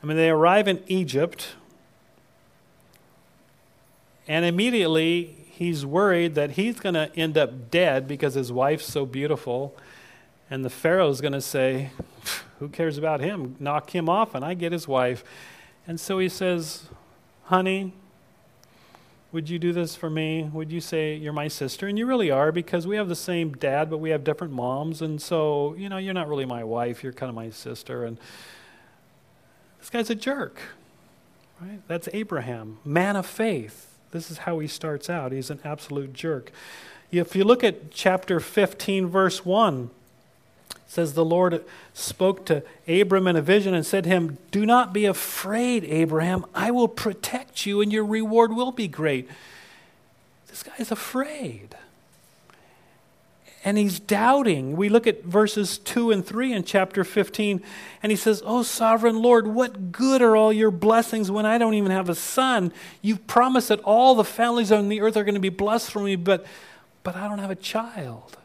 I 0.03 0.07
mean, 0.07 0.17
they 0.17 0.31
arrive 0.31 0.67
in 0.67 0.83
Egypt, 0.87 1.49
and 4.27 4.47
immediately 4.47 5.37
he's 5.51 5.85
worried 5.85 6.37
that 6.37 6.53
he's 6.53 6.81
going 6.81 6.95
to 6.95 7.11
end 7.15 7.37
up 7.37 7.71
dead 7.71 8.09
because 8.09 8.33
his 8.33 8.51
wife's 8.51 8.87
so 8.87 9.05
beautiful. 9.05 9.77
And 10.49 10.65
the 10.65 10.71
Pharaoh's 10.71 11.21
going 11.21 11.35
to 11.35 11.41
say, 11.43 11.91
Who 12.61 12.69
cares 12.69 12.97
about 12.97 13.21
him? 13.21 13.57
Knock 13.61 13.95
him 13.95 14.09
off, 14.09 14.35
and 14.35 14.43
I 14.43 14.55
get 14.55 14.73
his 14.73 14.89
wife. 14.89 15.23
And 15.87 16.01
so 16.01 16.19
he 16.19 16.31
says, 16.31 16.89
Honey, 17.45 17.93
would 19.33 19.49
you 19.49 19.59
do 19.59 19.73
this 19.73 19.95
for 19.95 20.11
me? 20.11 20.51
Would 20.53 20.73
you 20.73 20.81
say 20.81 21.15
you're 21.15 21.33
my 21.33 21.49
sister? 21.49 21.87
And 21.87 21.99
you 21.99 22.07
really 22.07 22.31
are 22.31 22.51
because 22.51 22.87
we 22.87 22.97
have 22.97 23.09
the 23.09 23.15
same 23.15 23.53
dad, 23.53 23.89
but 23.89 23.99
we 23.99 24.11
have 24.11 24.25
different 24.25 24.53
moms. 24.53 25.03
And 25.03 25.23
so, 25.23 25.75
you 25.79 25.89
know, 25.89 25.99
you're 25.99 26.15
not 26.15 26.29
really 26.29 26.47
my 26.47 26.65
wife, 26.65 27.03
you're 27.03 27.13
kind 27.13 27.31
of 27.31 27.37
my 27.37 27.51
sister. 27.51 28.05
And 28.05 28.19
this 29.79 29.89
guy's 29.91 30.11
a 30.11 30.15
jerk, 30.15 30.61
right? 31.61 31.81
That's 31.87 32.09
Abraham, 32.13 32.79
man 32.85 33.17
of 33.17 33.27
faith. 33.27 33.87
This 34.11 34.31
is 34.31 34.39
how 34.39 34.59
he 34.59 34.67
starts 34.67 35.09
out. 35.09 35.31
He's 35.31 35.51
an 35.51 35.61
absolute 35.65 36.13
jerk. 36.13 36.51
If 37.13 37.37
you 37.37 37.45
look 37.45 37.63
at 37.63 37.91
chapter 37.91 38.41
15, 38.41 39.07
verse 39.07 39.45
1, 39.45 39.91
says 40.91 41.13
the 41.13 41.25
Lord 41.25 41.65
spoke 41.95 42.45
to 42.47 42.65
Abram 42.89 43.29
in 43.29 43.37
a 43.37 43.41
vision 43.41 43.75
and 43.75 43.87
said 43.87 44.03
to 44.05 44.11
him, 44.11 44.39
Do 44.51 44.67
not 44.67 44.93
be 44.93 45.05
afraid, 45.05 45.85
Abraham. 45.85 46.45
I 46.53 46.73
will 46.73 46.89
protect 46.89 47.65
you 47.65 47.81
and 47.81 47.93
your 47.93 48.05
reward 48.05 48.53
will 48.53 48.73
be 48.73 48.89
great. 48.89 49.29
This 50.49 50.65
guy's 50.65 50.91
afraid. 50.91 51.77
And 53.65 53.79
he's 53.79 54.01
doubting. 54.01 54.77
We 54.77 54.89
look 54.89 55.07
at 55.07 55.23
verses 55.23 55.79
2 55.79 56.11
and 56.11 56.27
3 56.27 56.55
in 56.55 56.65
chapter 56.65 57.05
15, 57.05 57.63
and 58.03 58.11
he 58.11 58.17
says, 58.17 58.43
Oh, 58.45 58.65
sovereign 58.65 59.23
Lord, 59.23 59.47
what 59.47 59.93
good 59.93 60.23
are 60.23 60.35
all 60.35 60.53
your 60.53 60.73
blessings 60.73 61.31
when 61.31 61.47
I 61.47 61.57
don't 61.57 61.75
even 61.75 61.93
have 61.93 62.09
a 62.09 62.17
son? 62.17 62.73
You've 63.01 63.29
promised 63.29 63.69
that 63.69 63.79
all 63.81 64.17
the 64.17 64.25
families 64.25 64.73
on 64.73 64.89
the 64.89 65.03
earth 65.03 65.17
are 65.17 65.23
going 65.23 65.35
to 65.35 65.41
be 65.41 65.51
blessed 65.51 65.93
from 65.93 66.03
me, 66.03 66.17
but, 66.17 66.45
but 67.05 67.15
I 67.15 67.29
don't 67.29 67.39
have 67.39 67.53
a 67.53 67.55
child. 67.55 68.37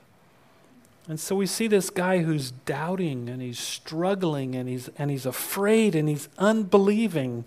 And 1.08 1.20
so 1.20 1.36
we 1.36 1.46
see 1.46 1.68
this 1.68 1.89
guy 1.89 2.20
who's 2.20 2.52
doubting 2.52 3.30
and 3.30 3.41
he's 3.41 3.60
struggling 3.60 4.56
and 4.56 4.68
he's, 4.68 4.89
and 4.98 5.12
he's 5.12 5.26
afraid 5.26 5.96
and 5.96 6.10
he's 6.10 6.28
unbelieving. 6.38 7.46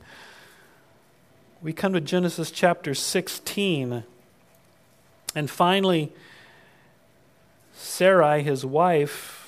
We 1.61 1.73
come 1.73 1.93
to 1.93 2.01
Genesis 2.01 2.53
chapter 2.53 2.95
16. 2.95 4.05
And 5.35 5.51
finally, 5.51 6.13
Sarai, 7.75 8.43
his 8.43 8.65
wife, 8.65 9.39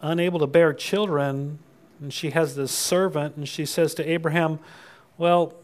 unable 0.00 0.40
to 0.40 0.46
bear 0.46 0.72
children, 0.72 1.58
and 2.00 2.12
she 2.12 2.30
has 2.30 2.54
this 2.54 2.70
servant, 2.70 3.36
and 3.36 3.48
she 3.48 3.64
says 3.64 3.94
to 3.94 4.08
Abraham, 4.08 4.60
Well, 5.16 5.54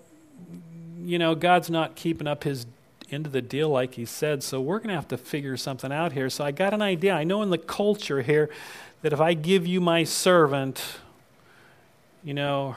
you 1.05 1.19
know, 1.19 1.35
God's 1.35 1.71
not 1.71 1.95
keeping 1.95 2.27
up 2.27 2.45
his 2.45 2.67
into 3.09 3.31
the 3.31 3.43
deal 3.43 3.69
like 3.69 3.95
he 3.95 4.05
said. 4.05 4.43
So 4.43 4.61
we're 4.61 4.79
going 4.79 4.89
to 4.89 4.95
have 4.95 5.09
to 5.09 5.19
figure 5.19 5.57
something 5.57 5.93
out 5.93 6.13
here. 6.13 6.31
So 6.31 6.45
I 6.45 6.51
got 6.51 6.75
an 6.75 6.83
idea. 6.83 7.15
I 7.15 7.25
know 7.25 7.43
in 7.43 7.51
the 7.51 7.59
culture 7.59 8.23
here 8.23 8.51
that 9.03 9.13
if 9.13 9.21
I 9.21 9.35
give 9.35 9.67
you 9.67 9.81
my 9.81 10.05
servant, 10.05 10.83
you 12.23 12.35
know, 12.35 12.77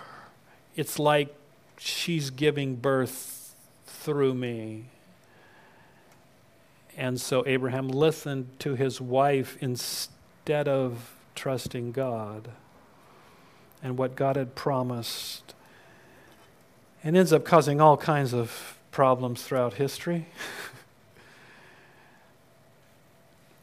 it's 0.75 0.99
like 0.99 1.33
she's 1.77 2.29
giving 2.29 2.75
birth 2.75 3.55
through 3.85 4.33
me. 4.33 4.85
And 6.97 7.21
so 7.21 7.43
Abraham 7.45 7.87
listened 7.87 8.49
to 8.59 8.75
his 8.75 8.99
wife 8.99 9.57
instead 9.61 10.67
of 10.67 11.13
trusting 11.35 11.91
God 11.91 12.49
and 13.83 13.97
what 13.97 14.15
God 14.15 14.35
had 14.35 14.55
promised. 14.55 15.53
And 17.03 17.15
ends 17.15 17.31
up 17.31 17.45
causing 17.45 17.79
all 17.79 17.95
kinds 17.95 18.33
of 18.33 18.76
problems 18.91 19.43
throughout 19.43 19.75
history. 19.75 20.27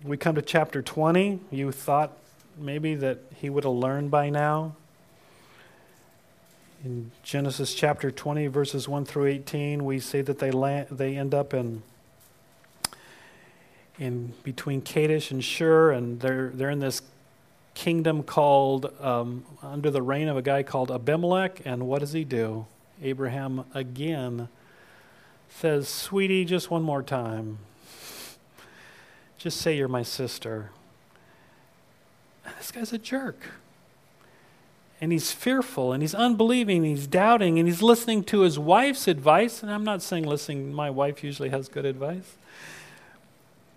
we 0.05 0.17
come 0.17 0.35
to 0.35 0.43
chapter 0.43 0.83
20. 0.83 1.41
You 1.51 1.73
thought 1.73 2.17
maybe 2.59 2.95
that 2.95 3.19
he 3.37 3.51
would 3.51 3.65
have 3.65 3.73
learned 3.73 4.11
by 4.11 4.31
now. 4.31 4.77
In 6.85 7.11
Genesis 7.23 7.75
chapter 7.75 8.11
20, 8.11 8.47
verses 8.49 8.87
1 8.87 9.07
through 9.07 9.27
18, 9.27 9.85
we 9.85 9.99
see 9.99 10.21
that 10.21 10.39
they, 10.39 10.51
land, 10.51 10.89
they 10.91 11.17
end 11.17 11.35
up 11.35 11.55
in, 11.55 11.83
in 13.99 14.35
between 14.43 14.83
Kadesh 14.83 15.31
and 15.31 15.43
Shur, 15.43 15.93
and 15.93 16.21
they're, 16.21 16.51
they're 16.51 16.69
in 16.69 16.81
this 16.81 17.01
kingdom 17.73 18.23
called, 18.23 18.93
um, 19.01 19.45
under 19.63 19.91
the 19.91 20.03
reign 20.03 20.29
of 20.29 20.37
a 20.37 20.43
guy 20.43 20.63
called 20.63 20.91
Abimelech. 20.91 21.63
And 21.65 21.87
what 21.87 22.01
does 22.01 22.13
he 22.13 22.25
do? 22.25 22.67
Abraham 23.03 23.65
again 23.75 24.49
says, 25.55 25.89
Sweetie, 25.89 26.45
just 26.45 26.71
one 26.71 26.83
more 26.83 27.03
time. 27.03 27.59
Just 29.39 29.61
say 29.61 29.77
you're 29.77 29.89
my 29.89 30.03
sister. 30.03 30.71
This 32.59 32.71
guy's 32.71 32.93
a 32.93 32.99
jerk. 32.99 33.39
And 35.01 35.13
he's 35.13 35.33
fearful 35.33 35.93
and 35.93 36.03
he's 36.03 36.15
unbelieving, 36.15 36.79
and 36.79 36.87
he's 36.87 37.07
doubting, 37.07 37.59
and 37.59 37.69
he's 37.69 37.83
listening 37.83 38.25
to 38.25 38.41
his 38.41 38.59
wife's 38.59 39.07
advice. 39.07 39.63
And 39.63 39.71
I'm 39.71 39.85
not 39.85 40.03
saying 40.03 40.25
listening, 40.25 40.73
my 40.73 40.91
wife 40.91 41.23
usually 41.23 41.51
has 41.51 41.69
good 41.69 41.85
advice. 41.85 42.37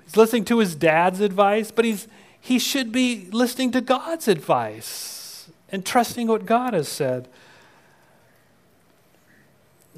He's 0.05 0.17
listening 0.17 0.45
to 0.45 0.59
his 0.59 0.73
dad's 0.73 1.19
advice, 1.19 1.69
but 1.69 1.85
he's, 1.85 2.07
he 2.39 2.59
should 2.59 2.91
be 2.91 3.27
listening 3.31 3.71
to 3.71 3.81
God's 3.81 4.27
advice 4.27 5.49
and 5.69 5.85
trusting 5.85 6.27
what 6.27 6.45
God 6.45 6.73
has 6.73 6.87
said. 6.87 7.27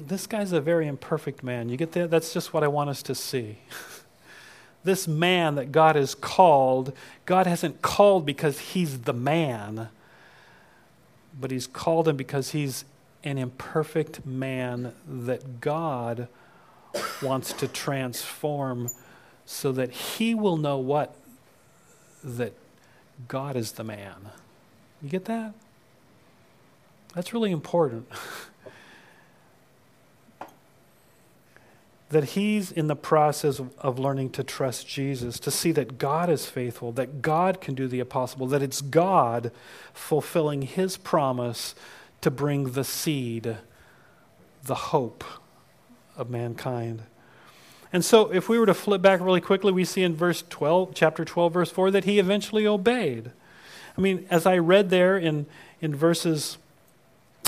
This 0.06 0.26
guy's 0.26 0.52
a 0.52 0.60
very 0.60 0.86
imperfect 0.86 1.42
man. 1.42 1.68
You 1.68 1.76
get 1.76 1.92
that? 1.92 2.10
That's 2.10 2.32
just 2.32 2.54
what 2.54 2.64
I 2.64 2.68
want 2.68 2.90
us 2.90 3.02
to 3.04 3.14
see. 3.14 3.58
this 4.84 5.06
man 5.06 5.56
that 5.56 5.72
God 5.72 5.94
has 5.94 6.14
called, 6.14 6.92
God 7.26 7.46
hasn't 7.46 7.82
called 7.82 8.24
because 8.24 8.58
he's 8.58 9.00
the 9.00 9.12
man, 9.12 9.88
but 11.38 11.50
he's 11.50 11.66
called 11.66 12.08
him 12.08 12.16
because 12.16 12.50
he's 12.50 12.84
an 13.24 13.36
imperfect 13.36 14.24
man 14.24 14.94
that 15.06 15.60
God 15.60 16.28
wants 17.22 17.52
to 17.52 17.68
transform 17.68 18.88
so 19.44 19.70
that 19.72 19.90
he 19.90 20.34
will 20.34 20.56
know 20.56 20.78
what? 20.78 21.14
That 22.24 22.54
God 23.28 23.54
is 23.54 23.72
the 23.72 23.84
man. 23.84 24.30
You 25.02 25.10
get 25.10 25.26
that? 25.26 25.52
That's 27.14 27.34
really 27.34 27.50
important. 27.50 28.08
that 32.10 32.24
he's 32.24 32.72
in 32.72 32.88
the 32.88 32.96
process 32.96 33.60
of 33.78 33.98
learning 33.98 34.30
to 34.30 34.42
trust 34.42 34.86
Jesus, 34.86 35.38
to 35.38 35.50
see 35.50 35.70
that 35.72 35.96
God 35.96 36.28
is 36.28 36.44
faithful, 36.44 36.90
that 36.92 37.22
God 37.22 37.60
can 37.60 37.74
do 37.74 37.86
the 37.86 38.00
impossible, 38.00 38.48
that 38.48 38.62
it's 38.62 38.80
God 38.80 39.52
fulfilling 39.94 40.62
his 40.62 40.96
promise 40.96 41.74
to 42.20 42.30
bring 42.30 42.72
the 42.72 42.82
seed, 42.82 43.58
the 44.64 44.74
hope 44.74 45.22
of 46.16 46.28
mankind. 46.28 47.02
And 47.92 48.04
so, 48.04 48.32
if 48.32 48.48
we 48.48 48.58
were 48.58 48.66
to 48.66 48.74
flip 48.74 49.02
back 49.02 49.20
really 49.20 49.40
quickly, 49.40 49.72
we 49.72 49.84
see 49.84 50.02
in 50.02 50.14
verse 50.14 50.44
12, 50.50 50.94
chapter 50.94 51.24
12, 51.24 51.52
verse 51.52 51.70
4, 51.70 51.92
that 51.92 52.04
he 52.04 52.18
eventually 52.18 52.66
obeyed. 52.66 53.30
I 53.96 54.00
mean, 54.00 54.26
as 54.30 54.46
I 54.46 54.58
read 54.58 54.90
there 54.90 55.16
in, 55.16 55.46
in 55.80 55.94
verses 55.94 56.58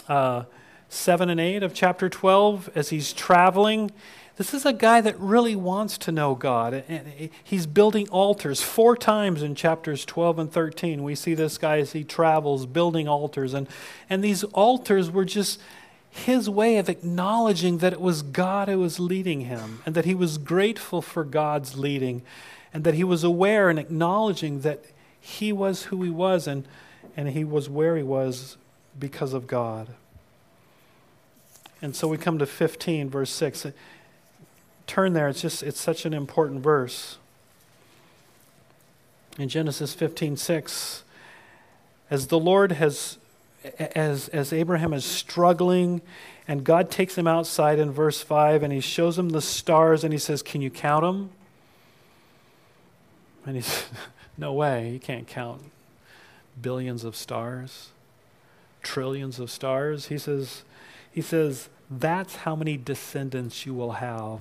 uh, 0.08 0.44
7 0.88 1.30
and 1.30 1.40
8 1.40 1.62
of 1.62 1.74
chapter 1.74 2.08
12, 2.08 2.70
as 2.74 2.90
he's 2.90 3.12
traveling, 3.12 3.90
this 4.36 4.54
is 4.54 4.64
a 4.64 4.72
guy 4.72 5.00
that 5.02 5.18
really 5.20 5.54
wants 5.54 5.98
to 5.98 6.12
know 6.12 6.34
God. 6.34 6.84
And 6.88 7.30
he's 7.44 7.66
building 7.66 8.08
altars. 8.08 8.62
Four 8.62 8.96
times 8.96 9.42
in 9.42 9.54
chapters 9.54 10.04
12 10.04 10.38
and 10.38 10.52
13, 10.52 11.02
we 11.02 11.14
see 11.14 11.34
this 11.34 11.58
guy 11.58 11.78
as 11.78 11.92
he 11.92 12.02
travels 12.02 12.64
building 12.64 13.06
altars. 13.06 13.52
And, 13.52 13.68
and 14.08 14.24
these 14.24 14.42
altars 14.44 15.10
were 15.10 15.26
just 15.26 15.60
his 16.08 16.48
way 16.48 16.76
of 16.76 16.88
acknowledging 16.88 17.78
that 17.78 17.92
it 17.92 18.00
was 18.00 18.22
God 18.22 18.68
who 18.68 18.78
was 18.78 18.98
leading 18.98 19.42
him 19.42 19.82
and 19.84 19.94
that 19.94 20.04
he 20.04 20.14
was 20.14 20.38
grateful 20.38 21.02
for 21.02 21.24
God's 21.24 21.76
leading 21.78 22.22
and 22.72 22.84
that 22.84 22.94
he 22.94 23.04
was 23.04 23.24
aware 23.24 23.68
and 23.68 23.78
acknowledging 23.78 24.60
that 24.60 24.84
he 25.20 25.52
was 25.52 25.84
who 25.84 26.02
he 26.02 26.10
was 26.10 26.46
and, 26.46 26.66
and 27.16 27.28
he 27.30 27.44
was 27.44 27.68
where 27.68 27.96
he 27.96 28.02
was 28.02 28.56
because 28.98 29.32
of 29.32 29.46
God. 29.46 29.88
And 31.80 31.96
so 31.96 32.08
we 32.08 32.16
come 32.18 32.38
to 32.38 32.46
15, 32.46 33.10
verse 33.10 33.30
6 33.30 33.66
turn 34.92 35.14
there. 35.14 35.26
It's 35.28 35.40
just 35.40 35.62
it's 35.62 35.80
such 35.80 36.04
an 36.04 36.12
important 36.12 36.60
verse. 36.60 37.16
In 39.38 39.48
Genesis 39.48 39.94
15, 39.94 40.36
6, 40.36 41.04
as 42.10 42.26
the 42.26 42.38
Lord 42.38 42.72
has 42.72 43.16
as 43.78 44.28
as 44.28 44.52
Abraham 44.52 44.92
is 44.92 45.06
struggling 45.06 46.02
and 46.46 46.62
God 46.62 46.90
takes 46.90 47.16
him 47.16 47.26
outside 47.26 47.78
in 47.78 47.90
verse 47.90 48.20
5 48.20 48.62
and 48.62 48.70
he 48.70 48.80
shows 48.80 49.18
him 49.18 49.30
the 49.30 49.40
stars 49.40 50.04
and 50.04 50.12
he 50.12 50.18
says, 50.18 50.42
Can 50.42 50.60
you 50.60 50.68
count 50.68 51.04
them? 51.04 51.30
And 53.46 53.56
he's, 53.56 53.86
No 54.36 54.52
way, 54.52 54.90
you 54.90 54.98
can't 54.98 55.26
count 55.26 55.62
billions 56.60 57.02
of 57.02 57.16
stars, 57.16 57.88
trillions 58.82 59.38
of 59.38 59.50
stars. 59.50 60.08
He 60.08 60.18
says, 60.18 60.64
he 61.10 61.22
says, 61.22 61.70
That's 61.90 62.36
how 62.36 62.54
many 62.54 62.76
descendants 62.76 63.64
you 63.64 63.72
will 63.72 63.92
have. 63.92 64.40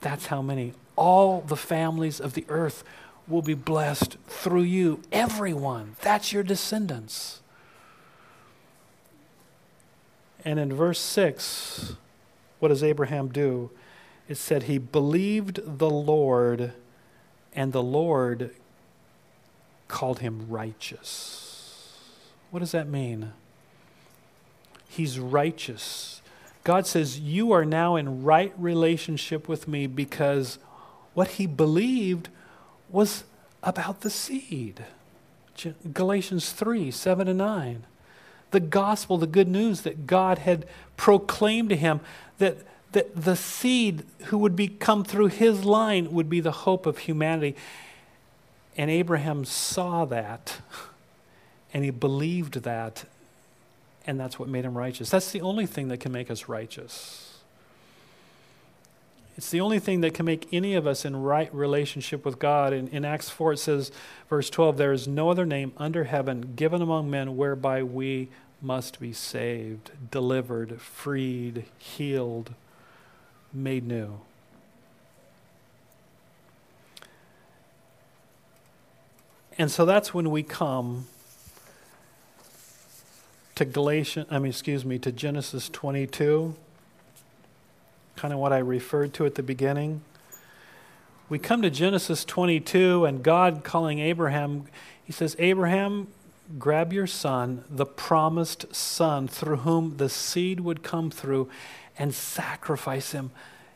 That's 0.00 0.26
how 0.26 0.42
many. 0.42 0.74
All 0.96 1.40
the 1.40 1.56
families 1.56 2.20
of 2.20 2.34
the 2.34 2.44
earth 2.48 2.84
will 3.28 3.42
be 3.42 3.54
blessed 3.54 4.16
through 4.26 4.62
you. 4.62 5.00
Everyone. 5.12 5.96
That's 6.02 6.32
your 6.32 6.42
descendants. 6.42 7.40
And 10.44 10.58
in 10.58 10.72
verse 10.72 10.98
6, 10.98 11.94
what 12.58 12.68
does 12.68 12.82
Abraham 12.82 13.28
do? 13.28 13.70
It 14.28 14.36
said 14.36 14.64
he 14.64 14.78
believed 14.78 15.60
the 15.78 15.90
Lord, 15.90 16.72
and 17.52 17.72
the 17.72 17.82
Lord 17.82 18.54
called 19.88 20.20
him 20.20 20.46
righteous. 20.48 21.98
What 22.50 22.60
does 22.60 22.72
that 22.72 22.88
mean? 22.88 23.32
He's 24.88 25.18
righteous. 25.18 26.19
God 26.64 26.86
says, 26.86 27.18
You 27.18 27.52
are 27.52 27.64
now 27.64 27.96
in 27.96 28.22
right 28.22 28.52
relationship 28.58 29.48
with 29.48 29.66
me 29.66 29.86
because 29.86 30.58
what 31.14 31.28
he 31.28 31.46
believed 31.46 32.28
was 32.88 33.24
about 33.62 34.00
the 34.00 34.10
seed. 34.10 34.84
Galatians 35.92 36.52
3 36.52 36.90
7 36.90 37.28
and 37.28 37.38
9. 37.38 37.84
The 38.50 38.60
gospel, 38.60 39.18
the 39.18 39.26
good 39.26 39.48
news 39.48 39.82
that 39.82 40.06
God 40.06 40.38
had 40.38 40.66
proclaimed 40.96 41.68
to 41.70 41.76
him 41.76 42.00
that, 42.38 42.58
that 42.92 43.14
the 43.14 43.36
seed 43.36 44.04
who 44.26 44.38
would 44.38 44.56
be 44.56 44.68
come 44.68 45.04
through 45.04 45.28
his 45.28 45.64
line 45.64 46.12
would 46.12 46.28
be 46.28 46.40
the 46.40 46.50
hope 46.50 46.86
of 46.86 46.98
humanity. 46.98 47.54
And 48.76 48.90
Abraham 48.90 49.44
saw 49.44 50.04
that 50.06 50.58
and 51.72 51.84
he 51.84 51.90
believed 51.90 52.62
that 52.62 53.04
and 54.06 54.18
that's 54.18 54.38
what 54.38 54.48
made 54.48 54.64
him 54.64 54.76
righteous. 54.76 55.10
That's 55.10 55.30
the 55.30 55.40
only 55.40 55.66
thing 55.66 55.88
that 55.88 55.98
can 55.98 56.12
make 56.12 56.30
us 56.30 56.48
righteous. 56.48 57.38
It's 59.36 59.50
the 59.50 59.60
only 59.60 59.78
thing 59.78 60.02
that 60.02 60.14
can 60.14 60.26
make 60.26 60.48
any 60.52 60.74
of 60.74 60.86
us 60.86 61.04
in 61.04 61.16
right 61.16 61.54
relationship 61.54 62.24
with 62.24 62.38
God. 62.38 62.72
In, 62.72 62.88
in 62.88 63.04
Acts 63.04 63.30
4, 63.30 63.54
it 63.54 63.58
says, 63.58 63.90
verse 64.28 64.50
12, 64.50 64.76
there 64.76 64.92
is 64.92 65.08
no 65.08 65.30
other 65.30 65.46
name 65.46 65.72
under 65.76 66.04
heaven 66.04 66.52
given 66.56 66.82
among 66.82 67.10
men 67.10 67.36
whereby 67.36 67.82
we 67.82 68.28
must 68.60 69.00
be 69.00 69.12
saved, 69.12 69.92
delivered, 70.10 70.80
freed, 70.80 71.64
healed, 71.78 72.52
made 73.52 73.86
new. 73.86 74.20
And 79.56 79.70
so 79.70 79.84
that's 79.84 80.12
when 80.12 80.30
we 80.30 80.42
come 80.42 81.06
to 83.60 83.66
Galatians, 83.66 84.26
I 84.30 84.38
mean, 84.38 84.48
excuse 84.48 84.86
me, 84.86 84.98
to 85.00 85.12
Genesis 85.12 85.68
22, 85.68 86.54
kind 88.16 88.32
of 88.32 88.40
what 88.40 88.54
I 88.54 88.58
referred 88.58 89.12
to 89.14 89.26
at 89.26 89.34
the 89.34 89.42
beginning. 89.42 90.00
We 91.28 91.38
come 91.38 91.60
to 91.60 91.68
Genesis 91.68 92.24
22, 92.24 93.04
and 93.04 93.22
God 93.22 93.62
calling 93.62 93.98
Abraham, 93.98 94.64
he 95.04 95.12
says, 95.12 95.36
Abraham, 95.38 96.08
grab 96.58 96.90
your 96.94 97.06
son, 97.06 97.64
the 97.68 97.84
promised 97.84 98.74
son, 98.74 99.28
through 99.28 99.56
whom 99.56 99.98
the 99.98 100.08
seed 100.08 100.60
would 100.60 100.82
come 100.82 101.10
through, 101.10 101.50
and 101.98 102.14
sacrifice 102.14 103.12
him. 103.12 103.30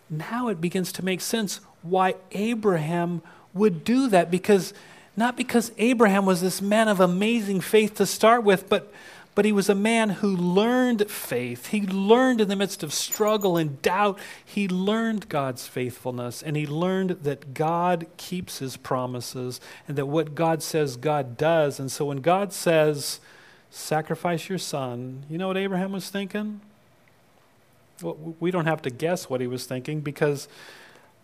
Now 0.08 0.48
it 0.48 0.62
begins 0.62 0.92
to 0.92 1.04
make 1.04 1.20
sense 1.20 1.60
why 1.82 2.14
Abraham 2.32 3.20
would 3.52 3.84
do 3.84 4.08
that, 4.08 4.30
because 4.30 4.72
not 5.14 5.36
because 5.36 5.72
Abraham 5.76 6.24
was 6.24 6.40
this 6.40 6.62
man 6.62 6.88
of 6.88 7.00
amazing 7.00 7.60
faith 7.60 7.96
to 7.96 8.06
start 8.06 8.44
with, 8.44 8.70
but 8.70 8.90
but 9.34 9.44
he 9.44 9.52
was 9.52 9.68
a 9.68 9.74
man 9.74 10.10
who 10.10 10.36
learned 10.36 11.10
faith. 11.10 11.68
He 11.68 11.82
learned 11.82 12.40
in 12.40 12.48
the 12.48 12.56
midst 12.56 12.82
of 12.82 12.92
struggle 12.92 13.56
and 13.56 13.82
doubt, 13.82 14.18
he 14.44 14.68
learned 14.68 15.28
God's 15.28 15.66
faithfulness 15.66 16.42
and 16.42 16.56
he 16.56 16.66
learned 16.66 17.10
that 17.22 17.52
God 17.52 18.06
keeps 18.16 18.58
his 18.58 18.76
promises 18.76 19.60
and 19.88 19.96
that 19.98 20.06
what 20.06 20.34
God 20.34 20.62
says, 20.62 20.96
God 20.96 21.36
does. 21.36 21.80
And 21.80 21.90
so 21.90 22.04
when 22.04 22.18
God 22.18 22.52
says, 22.52 23.18
sacrifice 23.70 24.48
your 24.48 24.58
son, 24.58 25.24
you 25.28 25.36
know 25.36 25.48
what 25.48 25.56
Abraham 25.56 25.92
was 25.92 26.10
thinking? 26.10 26.60
Well, 28.02 28.36
we 28.38 28.50
don't 28.50 28.66
have 28.66 28.82
to 28.82 28.90
guess 28.90 29.28
what 29.28 29.40
he 29.40 29.46
was 29.46 29.66
thinking 29.66 30.00
because 30.00 30.48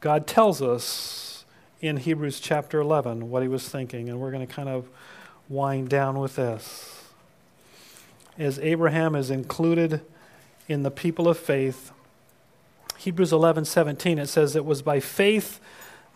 God 0.00 0.26
tells 0.26 0.61
us 0.61 1.44
in 1.80 1.98
Hebrews 1.98 2.40
chapter 2.40 2.80
11 2.80 3.30
what 3.30 3.42
he 3.42 3.48
was 3.48 3.68
thinking, 3.68 4.08
and 4.08 4.20
we're 4.20 4.30
going 4.30 4.46
to 4.46 4.52
kind 4.52 4.68
of 4.68 4.88
wind 5.48 5.88
down 5.88 6.18
with 6.18 6.36
this. 6.36 6.99
As 8.38 8.58
Abraham 8.60 9.14
is 9.14 9.30
included 9.30 10.00
in 10.68 10.82
the 10.82 10.90
people 10.90 11.28
of 11.28 11.38
faith, 11.38 11.92
Hebrews 12.96 13.32
11 13.32 13.64
17, 13.64 14.18
it 14.18 14.28
says, 14.28 14.54
It 14.54 14.64
was 14.64 14.82
by 14.82 15.00
faith 15.00 15.60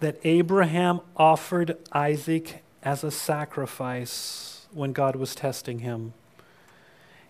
that 0.00 0.18
Abraham 0.24 1.00
offered 1.16 1.78
Isaac 1.92 2.62
as 2.82 3.02
a 3.02 3.10
sacrifice 3.10 4.66
when 4.72 4.92
God 4.92 5.16
was 5.16 5.34
testing 5.34 5.78
him. 5.80 6.12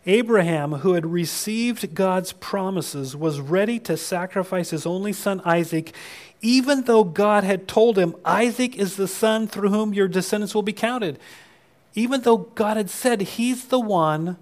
Abraham, 0.07 0.73
who 0.73 0.95
had 0.95 1.07
received 1.07 1.95
God's 1.95 2.33
promises, 2.33 3.17
was 3.17 3.41
ready 3.41 3.79
to 3.81 3.97
sacrifice 3.97 4.71
his 4.71 4.85
only 4.85 5.13
son 5.13 5.41
Isaac, 5.45 5.95
even 6.43 6.83
though 6.83 7.05
God 7.05 7.43
had 7.45 7.67
told 7.67 7.97
him, 7.97 8.15
Isaac 8.25 8.77
is 8.77 8.97
the 8.97 9.09
son 9.09 9.47
through 9.47 9.71
whom 9.71 9.95
your 9.95 10.09
descendants 10.09 10.55
will 10.55 10.63
be 10.63 10.75
counted. 10.75 11.19
Even 11.95 12.21
though 12.23 12.39
God 12.39 12.77
had 12.77 12.91
said, 12.91 13.23
He's 13.23 13.67
the 13.67 13.81
one, 13.81 14.37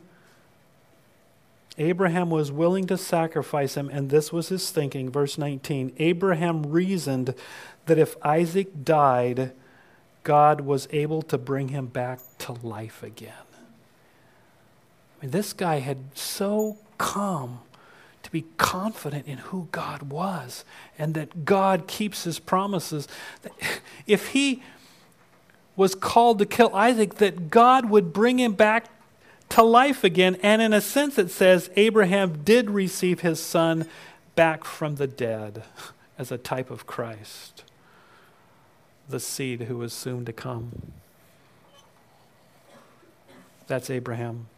Abraham 1.79 2.29
was 2.29 2.53
willing 2.53 2.87
to 2.87 2.99
sacrifice 2.99 3.77
him, 3.77 3.89
and 3.89 4.11
this 4.11 4.33
was 4.33 4.49
his 4.49 4.71
thinking. 4.71 5.11
Verse 5.11 5.39
19 5.39 5.93
Abraham 5.99 6.65
reasoned 6.65 7.35
that 7.87 7.99
if 7.99 8.17
Isaac 8.25 8.85
died, 8.85 9.53
God 10.23 10.63
was 10.63 10.87
able 10.91 11.23
to 11.23 11.39
bring 11.39 11.69
him 11.69 11.87
back 11.87 12.21
to 12.39 12.53
life 12.53 13.03
again. 13.03 13.33
I 15.19 15.25
mean, 15.25 15.31
this 15.31 15.53
guy 15.53 15.81
had 15.81 15.99
so 16.15 16.79
come 16.99 17.61
to 18.23 18.31
be 18.31 18.45
confident 18.57 19.27
in 19.27 19.39
who 19.39 19.69
God 19.73 20.03
was 20.05 20.65
and 20.99 21.15
that 21.15 21.45
God 21.45 21.87
keeps 21.87 22.25
his 22.25 22.39
promises. 22.39 23.09
If 24.07 24.29
he 24.29 24.63
was 25.75 25.95
called 25.95 26.39
to 26.39 26.47
kill 26.47 26.75
Isaac, 26.75 27.15
that 27.15 27.51
God 27.51 27.89
would 27.89 28.13
bring 28.13 28.39
him 28.39 28.53
back 28.53 28.89
to 29.51 29.63
life 29.63 30.05
again. 30.05 30.37
And 30.43 30.63
in 30.63 30.73
a 30.73 30.81
sense, 30.81 31.19
it 31.19 31.31
says 31.31 31.71
Abraham 31.77 32.43
did 32.43 32.71
receive 32.71 33.21
his 33.21 33.41
son 33.41 33.89
back 34.35 34.65
from 34.65 34.97
the 34.97 35.07
dead 35.07 35.65
as 36.19 36.33
a 36.33 36.39
type 36.39 36.71
of 36.71 36.87
Christ, 36.87 37.65
the 39.09 39.21
seed 39.21 39.63
who 39.63 39.77
was 39.77 39.93
soon 39.93 40.25
to 40.25 40.33
come. 40.33 40.93
That's 43.67 43.91
Abraham. 43.91 44.49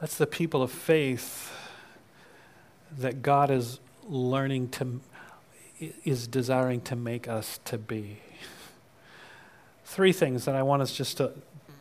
That's 0.00 0.16
the 0.16 0.26
people 0.26 0.62
of 0.62 0.70
faith 0.70 1.52
that 2.98 3.22
God 3.22 3.50
is 3.50 3.80
learning 4.06 4.68
to, 4.70 5.00
is 6.04 6.26
desiring 6.26 6.80
to 6.82 6.96
make 6.96 7.26
us 7.26 7.58
to 7.64 7.78
be. 7.78 8.20
Three 9.84 10.12
things 10.12 10.44
that 10.46 10.54
I 10.54 10.62
want 10.62 10.82
us 10.82 10.94
just 10.94 11.18
to, 11.18 11.32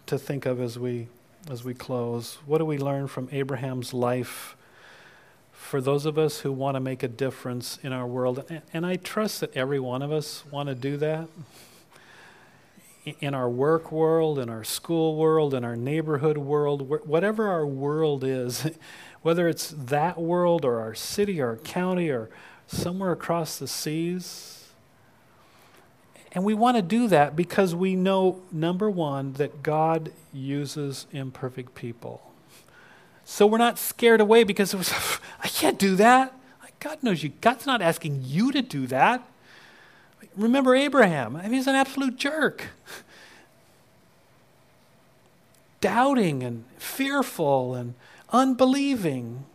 to 0.07 0.17
think 0.17 0.45
of 0.45 0.61
as 0.61 0.77
we, 0.77 1.07
as 1.49 1.63
we 1.63 1.73
close. 1.73 2.37
What 2.45 2.57
do 2.57 2.65
we 2.65 2.77
learn 2.77 3.07
from 3.07 3.29
Abraham's 3.31 3.93
life 3.93 4.55
for 5.51 5.81
those 5.81 6.05
of 6.05 6.17
us 6.17 6.41
who 6.41 6.51
want 6.51 6.75
to 6.75 6.81
make 6.81 7.01
a 7.01 7.07
difference 7.07 7.79
in 7.81 7.93
our 7.93 8.05
world? 8.05 8.45
And, 8.49 8.61
and 8.73 8.85
I 8.85 8.97
trust 8.97 9.39
that 9.39 9.55
every 9.55 9.79
one 9.79 10.01
of 10.01 10.11
us 10.11 10.43
want 10.51 10.69
to 10.69 10.75
do 10.75 10.97
that 10.97 11.27
in 13.19 13.33
our 13.33 13.49
work 13.49 13.91
world, 13.91 14.39
in 14.39 14.49
our 14.49 14.63
school 14.63 15.15
world, 15.15 15.53
in 15.53 15.63
our 15.63 15.75
neighborhood 15.75 16.37
world, 16.37 16.89
whatever 17.07 17.47
our 17.47 17.65
world 17.65 18.23
is, 18.23 18.69
whether 19.21 19.47
it's 19.47 19.73
that 19.77 20.17
world 20.17 20.63
or 20.63 20.79
our 20.79 20.93
city 20.95 21.41
or 21.41 21.49
our 21.49 21.57
county 21.57 22.09
or 22.09 22.29
somewhere 22.67 23.11
across 23.11 23.57
the 23.57 23.67
seas. 23.67 24.62
And 26.33 26.43
we 26.43 26.53
want 26.53 26.77
to 26.77 26.81
do 26.81 27.07
that 27.07 27.35
because 27.35 27.75
we 27.75 27.95
know, 27.95 28.41
number 28.51 28.89
one, 28.89 29.33
that 29.33 29.61
God 29.61 30.11
uses 30.33 31.05
imperfect 31.11 31.75
people. 31.75 32.31
So 33.23 33.45
we're 33.45 33.59
not 33.59 33.77
scared 33.77 34.19
away 34.19 34.43
because 34.43 34.73
it 34.73 34.77
was, 34.77 34.91
I 35.43 35.47
can't 35.47 35.79
do 35.79 35.95
that. 35.95 36.33
God 36.83 37.01
knows 37.01 37.23
you. 37.23 37.31
God's 37.39 37.65
not 37.65 37.81
asking 37.81 38.23
you 38.25 38.51
to 38.51 38.61
do 38.61 38.87
that. 38.87 39.25
Remember 40.35 40.75
Abraham. 40.75 41.37
I 41.37 41.43
mean, 41.43 41.53
he's 41.53 41.67
an 41.67 41.75
absolute 41.75 42.17
jerk. 42.17 42.67
Doubting 45.79 46.43
and 46.43 46.65
fearful 46.77 47.73
and 47.73 47.93
unbelieving. 48.31 49.45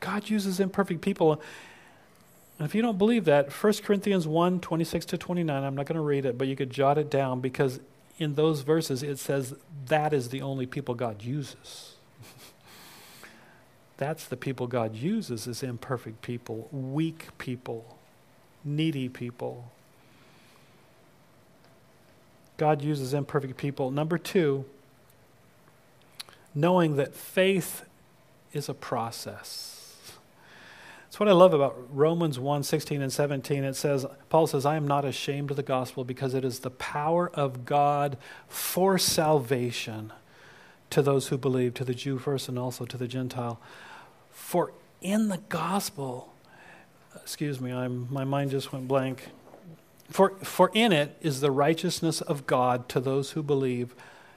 God 0.00 0.28
uses 0.28 0.58
imperfect 0.58 1.02
people. 1.02 1.40
And 2.58 2.66
if 2.66 2.74
you 2.74 2.82
don't 2.82 2.98
believe 2.98 3.24
that, 3.26 3.52
1 3.52 3.72
Corinthians 3.84 4.26
1 4.26 4.60
26 4.60 5.06
to 5.06 5.18
29, 5.18 5.62
I'm 5.62 5.74
not 5.74 5.86
going 5.86 5.96
to 5.96 6.02
read 6.02 6.24
it, 6.24 6.36
but 6.36 6.48
you 6.48 6.56
could 6.56 6.70
jot 6.70 6.98
it 6.98 7.10
down 7.10 7.40
because 7.40 7.80
in 8.18 8.34
those 8.34 8.62
verses 8.62 9.02
it 9.02 9.18
says 9.18 9.54
that 9.86 10.12
is 10.12 10.30
the 10.30 10.42
only 10.42 10.66
people 10.66 10.94
God 10.94 11.22
uses. 11.22 11.94
That's 13.96 14.26
the 14.26 14.36
people 14.36 14.66
God 14.66 14.96
uses 14.96 15.46
is 15.46 15.62
imperfect 15.62 16.20
people, 16.20 16.68
weak 16.72 17.28
people, 17.38 17.96
needy 18.64 19.08
people. 19.08 19.70
God 22.56 22.82
uses 22.82 23.14
imperfect 23.14 23.56
people. 23.56 23.92
Number 23.92 24.18
two, 24.18 24.64
knowing 26.56 26.96
that 26.96 27.14
faith 27.14 27.84
is 28.52 28.68
a 28.68 28.74
process. 28.74 29.77
That's 31.18 31.26
what 31.26 31.30
I 31.30 31.36
love 31.36 31.52
about 31.52 31.76
Romans 31.90 32.38
1 32.38 32.62
16 32.62 33.02
and 33.02 33.12
17. 33.12 33.64
It 33.64 33.74
says, 33.74 34.06
Paul 34.28 34.46
says, 34.46 34.64
I 34.64 34.76
am 34.76 34.86
not 34.86 35.04
ashamed 35.04 35.50
of 35.50 35.56
the 35.56 35.64
gospel 35.64 36.04
because 36.04 36.32
it 36.32 36.44
is 36.44 36.60
the 36.60 36.70
power 36.70 37.28
of 37.34 37.64
God 37.64 38.16
for 38.46 38.98
salvation 38.98 40.12
to 40.90 41.02
those 41.02 41.26
who 41.26 41.36
believe, 41.36 41.74
to 41.74 41.84
the 41.84 41.92
Jew 41.92 42.18
first 42.18 42.48
and 42.48 42.56
also 42.56 42.84
to 42.84 42.96
the 42.96 43.08
Gentile. 43.08 43.58
For 44.30 44.72
in 45.00 45.26
the 45.26 45.38
gospel, 45.48 46.32
excuse 47.16 47.60
me, 47.60 47.72
I'm, 47.72 48.06
my 48.12 48.22
mind 48.22 48.52
just 48.52 48.72
went 48.72 48.86
blank. 48.86 49.30
For, 50.10 50.36
for 50.44 50.70
in 50.72 50.92
it 50.92 51.16
is 51.20 51.40
the 51.40 51.50
righteousness 51.50 52.20
of 52.20 52.46
God 52.46 52.88
to 52.90 53.00
those 53.00 53.32
who 53.32 53.42
believe, 53.42 53.92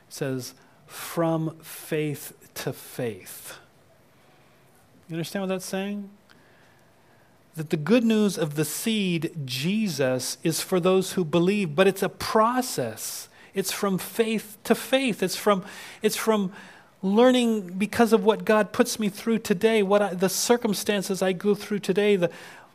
says, 0.10 0.56
from 0.88 1.60
faith 1.60 2.34
to 2.56 2.74
faith. 2.74 3.60
You 5.08 5.14
understand 5.14 5.44
what 5.44 5.50
that's 5.50 5.64
saying? 5.64 6.10
That 7.56 7.70
the 7.70 7.78
good 7.78 8.04
news 8.04 8.38
of 8.38 8.56
the 8.56 8.66
seed, 8.66 9.32
Jesus, 9.46 10.38
is 10.44 10.62
for 10.62 10.80
those 10.80 11.14
who 11.14 11.26
believe, 11.26 11.76
but 11.76 11.88
it's 11.88 12.04
a 12.04 12.10
process. 12.10 13.28
It's 13.54 13.72
from 13.72 13.98
faith 13.98 14.58
to 14.64 14.76
faith. 14.76 15.22
It's 15.22 15.36
from, 15.36 15.66
it's 16.02 16.16
from 16.16 16.54
learning 17.02 17.78
because 17.78 18.14
of 18.14 18.24
what 18.24 18.46
God 18.46 18.72
puts 18.72 19.00
me 19.00 19.10
through 19.10 19.40
today, 19.40 19.84
what 19.84 20.02
I, 20.02 20.14
the 20.14 20.30
circumstances 20.30 21.22
I 21.22 21.34
go 21.34 21.56
through 21.56 21.80
today, 21.80 22.16
the, 22.16 22.32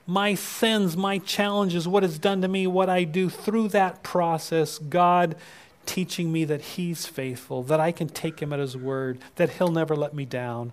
my 0.06 0.34
sins, 0.34 0.96
my 0.96 1.18
challenges, 1.18 1.88
what 1.88 2.04
it's 2.04 2.18
done 2.18 2.42
to 2.42 2.48
me, 2.48 2.66
what 2.66 2.88
I 2.88 3.04
do 3.04 3.28
through 3.28 3.68
that 3.68 4.02
process, 4.02 4.78
God 4.78 5.36
teaching 5.84 6.32
me 6.32 6.44
that 6.44 6.60
He's 6.60 7.06
faithful, 7.06 7.62
that 7.64 7.80
I 7.80 7.92
can 7.92 8.08
take 8.08 8.40
Him 8.40 8.52
at 8.52 8.58
His 8.58 8.76
word, 8.76 9.18
that 9.36 9.50
He'll 9.50 9.70
never 9.70 9.96
let 9.96 10.14
me 10.14 10.24
down, 10.24 10.72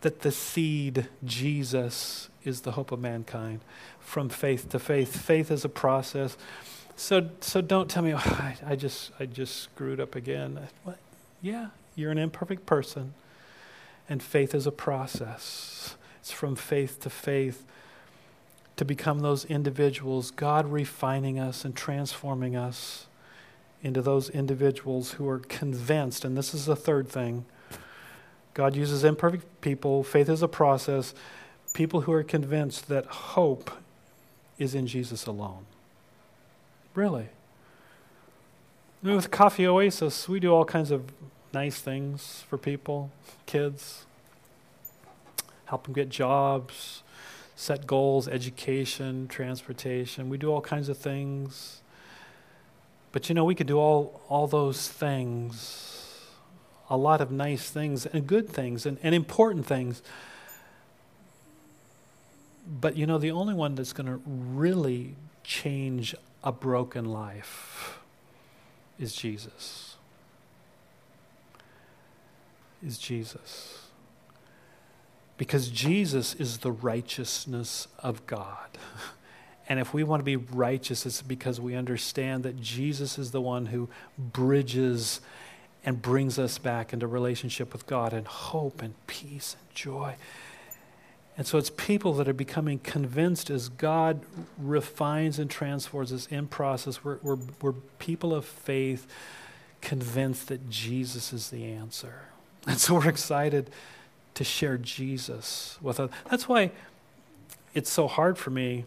that 0.00 0.20
the 0.20 0.32
seed, 0.32 1.08
Jesus, 1.24 2.28
is 2.44 2.62
the 2.62 2.72
hope 2.72 2.92
of 2.92 3.00
mankind 3.00 3.60
from 4.00 4.28
faith 4.28 4.68
to 4.70 4.78
faith. 4.78 5.16
Faith 5.16 5.50
is 5.50 5.64
a 5.64 5.68
process. 5.68 6.36
So, 6.96 7.30
so 7.40 7.60
don't 7.60 7.90
tell 7.90 8.02
me, 8.02 8.14
oh, 8.14 8.18
I, 8.18 8.56
I, 8.66 8.76
just, 8.76 9.10
I 9.18 9.26
just 9.26 9.56
screwed 9.56 10.00
up 10.00 10.14
again. 10.14 10.60
Yeah, 11.42 11.68
you're 11.96 12.12
an 12.12 12.18
imperfect 12.18 12.66
person, 12.66 13.14
and 14.08 14.22
faith 14.22 14.54
is 14.54 14.66
a 14.66 14.72
process. 14.72 15.96
It's 16.20 16.30
from 16.30 16.56
faith 16.56 17.00
to 17.00 17.10
faith 17.10 17.64
to 18.76 18.84
become 18.84 19.20
those 19.20 19.44
individuals, 19.44 20.30
God 20.30 20.66
refining 20.66 21.38
us 21.38 21.64
and 21.64 21.76
transforming 21.76 22.56
us 22.56 23.06
into 23.82 24.02
those 24.02 24.30
individuals 24.30 25.12
who 25.12 25.28
are 25.28 25.38
convinced, 25.38 26.24
and 26.24 26.36
this 26.36 26.54
is 26.54 26.66
the 26.66 26.76
third 26.76 27.08
thing 27.08 27.44
God 28.54 28.76
uses 28.76 29.02
imperfect 29.02 29.60
people, 29.60 30.04
faith 30.04 30.28
is 30.28 30.40
a 30.40 30.48
process, 30.48 31.12
people 31.74 32.02
who 32.02 32.12
are 32.12 32.22
convinced 32.22 32.88
that 32.88 33.04
hope 33.04 33.70
is 34.58 34.74
in 34.74 34.86
Jesus 34.86 35.26
alone. 35.26 35.66
Really. 36.94 37.26
With 39.02 39.30
Coffee 39.30 39.66
Oasis, 39.66 40.28
we 40.28 40.40
do 40.40 40.54
all 40.54 40.64
kinds 40.64 40.90
of 40.90 41.12
nice 41.52 41.80
things 41.80 42.44
for 42.48 42.56
people, 42.56 43.10
kids, 43.44 44.06
help 45.66 45.84
them 45.84 45.92
get 45.92 46.08
jobs, 46.08 47.02
set 47.56 47.86
goals, 47.86 48.28
education, 48.28 49.28
transportation. 49.28 50.28
We 50.28 50.38
do 50.38 50.50
all 50.50 50.60
kinds 50.60 50.88
of 50.88 50.96
things. 50.96 51.80
But 53.12 53.28
you 53.28 53.34
know, 53.34 53.44
we 53.44 53.54
could 53.54 53.66
do 53.66 53.78
all, 53.78 54.20
all 54.28 54.46
those 54.46 54.88
things, 54.88 56.20
a 56.88 56.96
lot 56.96 57.20
of 57.20 57.30
nice 57.30 57.68
things 57.70 58.06
and 58.06 58.26
good 58.26 58.48
things 58.48 58.86
and, 58.86 58.98
and 59.02 59.14
important 59.14 59.66
things. 59.66 60.02
But 62.66 62.96
you 62.96 63.06
know, 63.06 63.18
the 63.18 63.30
only 63.30 63.54
one 63.54 63.74
that's 63.74 63.92
going 63.92 64.06
to 64.06 64.20
really 64.26 65.16
change 65.42 66.14
a 66.42 66.52
broken 66.52 67.04
life 67.04 67.98
is 68.98 69.14
Jesus. 69.14 69.96
Is 72.84 72.98
Jesus. 72.98 73.88
Because 75.36 75.68
Jesus 75.68 76.34
is 76.34 76.58
the 76.58 76.72
righteousness 76.72 77.88
of 78.02 78.26
God. 78.26 78.68
And 79.66 79.80
if 79.80 79.94
we 79.94 80.04
want 80.04 80.20
to 80.20 80.24
be 80.24 80.36
righteous, 80.36 81.06
it's 81.06 81.22
because 81.22 81.58
we 81.58 81.74
understand 81.74 82.42
that 82.42 82.60
Jesus 82.60 83.18
is 83.18 83.30
the 83.30 83.40
one 83.40 83.66
who 83.66 83.88
bridges 84.18 85.22
and 85.84 86.00
brings 86.00 86.38
us 86.38 86.58
back 86.58 86.92
into 86.92 87.06
relationship 87.06 87.72
with 87.72 87.86
God 87.86 88.12
and 88.12 88.26
hope 88.26 88.82
and 88.82 88.94
peace 89.06 89.56
and 89.58 89.74
joy. 89.74 90.16
And 91.36 91.46
so 91.46 91.58
it's 91.58 91.70
people 91.70 92.12
that 92.14 92.28
are 92.28 92.34
becoming 92.34 92.78
convinced 92.78 93.50
as 93.50 93.68
God 93.68 94.20
refines 94.56 95.38
and 95.38 95.50
transforms 95.50 96.12
us 96.12 96.26
in 96.26 96.46
process. 96.46 97.02
We're, 97.02 97.18
we're, 97.22 97.38
we're 97.60 97.72
people 97.98 98.32
of 98.32 98.44
faith 98.44 99.06
convinced 99.80 100.48
that 100.48 100.70
Jesus 100.70 101.32
is 101.32 101.50
the 101.50 101.64
answer. 101.64 102.22
And 102.66 102.78
so 102.78 102.94
we're 102.94 103.10
excited 103.10 103.68
to 104.32 104.42
share 104.42 104.78
Jesus 104.78 105.76
with 105.82 106.00
us. 106.00 106.10
That's 106.30 106.48
why 106.48 106.70
it's 107.74 107.90
so 107.90 108.08
hard 108.08 108.38
for 108.38 108.48
me, 108.48 108.86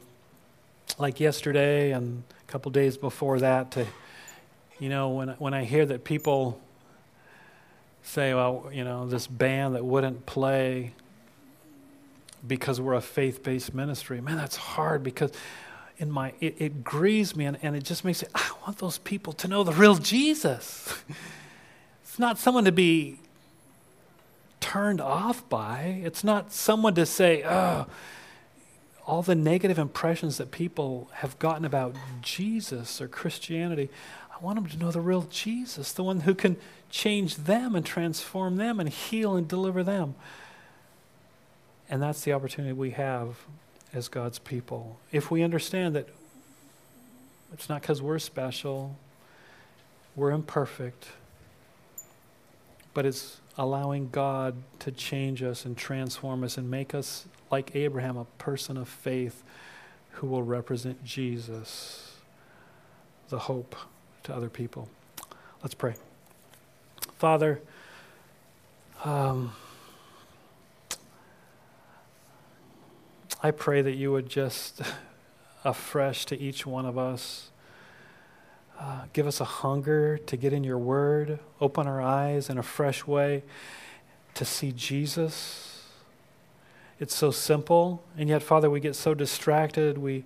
like 0.97 1.19
yesterday 1.19 1.91
and 1.91 2.23
a 2.41 2.51
couple 2.51 2.71
days 2.71 2.97
before 2.97 3.39
that, 3.39 3.69
to, 3.73 3.85
you 4.79 4.89
know, 4.89 5.09
when, 5.09 5.29
when 5.37 5.53
I 5.53 5.63
hear 5.63 5.85
that 5.85 6.05
people 6.05 6.59
say, 8.01 8.33
well, 8.33 8.67
you 8.73 8.83
know, 8.83 9.05
this 9.07 9.27
band 9.27 9.75
that 9.75 9.85
wouldn't 9.85 10.25
play 10.25 10.93
because 12.45 12.79
we're 12.81 12.93
a 12.93 13.01
faith 13.01 13.43
based 13.43 13.73
ministry. 13.73 14.21
Man, 14.21 14.37
that's 14.37 14.55
hard 14.55 15.03
because 15.03 15.31
in 15.97 16.11
my 16.11 16.33
it, 16.39 16.55
it 16.59 16.83
grieves 16.83 17.35
me 17.35 17.45
and, 17.45 17.57
and 17.61 17.75
it 17.75 17.83
just 17.83 18.03
makes 18.05 18.21
it 18.21 18.29
I 18.35 18.51
want 18.65 18.77
those 18.77 18.97
people 18.97 19.33
to 19.33 19.47
know 19.47 19.63
the 19.63 19.73
real 19.73 19.95
Jesus. 19.95 21.03
it's 22.03 22.19
not 22.19 22.37
someone 22.37 22.65
to 22.65 22.71
be 22.71 23.19
turned 24.59 24.99
off 24.99 25.47
by. 25.49 26.01
It's 26.03 26.23
not 26.23 26.51
someone 26.51 26.93
to 26.95 27.05
say, 27.05 27.43
oh, 27.43 27.87
all 29.05 29.21
the 29.21 29.35
negative 29.35 29.79
impressions 29.79 30.37
that 30.37 30.51
people 30.51 31.09
have 31.13 31.39
gotten 31.39 31.63
about 31.63 31.95
Jesus 32.21 32.99
or 32.99 33.07
Christianity. 33.07 33.89
I 34.29 34.43
want 34.43 34.57
them 34.57 34.67
to 34.67 34.77
know 34.77 34.91
the 34.91 34.99
real 34.99 35.21
Jesus, 35.29 35.93
the 35.93 36.03
one 36.03 36.21
who 36.21 36.35
can 36.35 36.57
change 36.89 37.35
them 37.37 37.75
and 37.75 37.85
transform 37.85 38.57
them 38.57 38.79
and 38.79 38.89
heal 38.89 39.35
and 39.35 39.47
deliver 39.47 39.83
them. 39.83 40.15
And 41.89 42.01
that's 42.01 42.21
the 42.21 42.33
opportunity 42.33 42.73
we 42.73 42.91
have 42.91 43.37
as 43.93 44.07
God's 44.07 44.39
people. 44.39 44.99
If 45.11 45.31
we 45.31 45.43
understand 45.43 45.95
that 45.95 46.09
it's 47.53 47.69
not 47.69 47.81
because 47.81 48.01
we're 48.01 48.19
special, 48.19 48.97
we're 50.15 50.31
imperfect, 50.31 51.07
but 52.93 53.05
it's 53.05 53.39
allowing 53.57 54.09
God 54.09 54.55
to 54.79 54.91
change 54.91 55.41
us 55.41 55.65
and 55.65 55.77
transform 55.77 56.43
us 56.43 56.57
and 56.57 56.69
make 56.69 56.93
us, 56.93 57.25
like 57.49 57.75
Abraham, 57.75 58.17
a 58.17 58.25
person 58.37 58.77
of 58.77 58.89
faith 58.89 59.43
who 60.11 60.27
will 60.27 60.43
represent 60.43 61.03
Jesus, 61.03 62.17
the 63.29 63.39
hope 63.39 63.75
to 64.23 64.35
other 64.35 64.49
people. 64.49 64.89
Let's 65.61 65.73
pray. 65.73 65.95
Father, 67.17 67.61
um, 69.03 69.53
I 73.43 73.51
pray 73.51 73.83
that 73.83 73.93
you 73.93 74.11
would 74.11 74.29
just 74.29 74.81
afresh 75.63 76.25
to 76.25 76.39
each 76.39 76.65
one 76.65 76.85
of 76.85 76.97
us. 76.97 77.51
Uh, 78.79 79.03
give 79.13 79.27
us 79.27 79.39
a 79.39 79.45
hunger 79.45 80.17
to 80.17 80.37
get 80.37 80.53
in 80.53 80.63
your 80.63 80.77
word, 80.77 81.39
open 81.61 81.87
our 81.87 82.01
eyes 82.01 82.49
in 82.49 82.57
a 82.57 82.63
fresh 82.63 83.05
way 83.05 83.43
to 84.33 84.45
see 84.45 84.71
Jesus. 84.71 85.85
It's 86.99 87.15
so 87.15 87.29
simple, 87.29 88.03
and 88.17 88.27
yet, 88.29 88.41
Father, 88.41 88.69
we 88.69 88.79
get 88.79 88.95
so 88.95 89.13
distracted. 89.13 89.97
We 89.97 90.25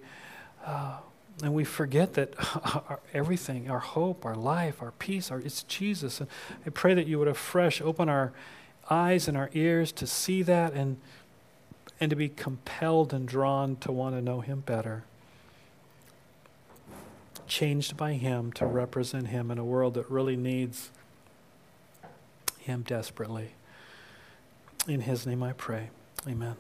uh, 0.66 0.98
and 1.44 1.54
we 1.54 1.64
forget 1.64 2.14
that 2.14 2.34
our, 2.90 3.00
everything, 3.14 3.70
our 3.70 3.80
hope, 3.80 4.26
our 4.26 4.36
life, 4.36 4.82
our 4.82 4.92
peace, 4.92 5.32
our, 5.32 5.40
it's 5.40 5.64
Jesus. 5.64 6.20
And 6.20 6.30
I 6.66 6.70
pray 6.70 6.94
that 6.94 7.08
you 7.08 7.20
would 7.20 7.28
afresh 7.28 7.82
open 7.82 8.10
our 8.10 8.32
eyes 8.90 9.28
and 9.28 9.38
our 9.38 9.50
ears 9.54 9.92
to 9.94 10.08
see 10.08 10.44
that 10.44 10.74
and 10.74 10.98
and 12.00 12.10
to 12.10 12.16
be 12.16 12.30
compelled 12.30 13.14
and 13.14 13.28
drawn 13.28 13.76
to 13.78 13.92
want 13.92 14.16
to 14.16 14.22
know 14.22 14.42
Him 14.42 14.62
better. 14.62 15.04
Changed 17.48 17.98
by 17.98 18.14
Him 18.14 18.52
to 18.54 18.66
represent 18.66 19.28
Him 19.28 19.52
in 19.52 19.58
a 19.58 19.66
world 19.66 19.94
that 19.96 20.10
really 20.10 20.36
needs 20.36 20.92
Him 22.58 22.84
desperately. 22.88 23.52
In 24.88 25.02
His 25.02 25.26
name 25.26 25.44
I 25.44 25.54
pray. 25.54 25.90
Amen. 26.28 26.56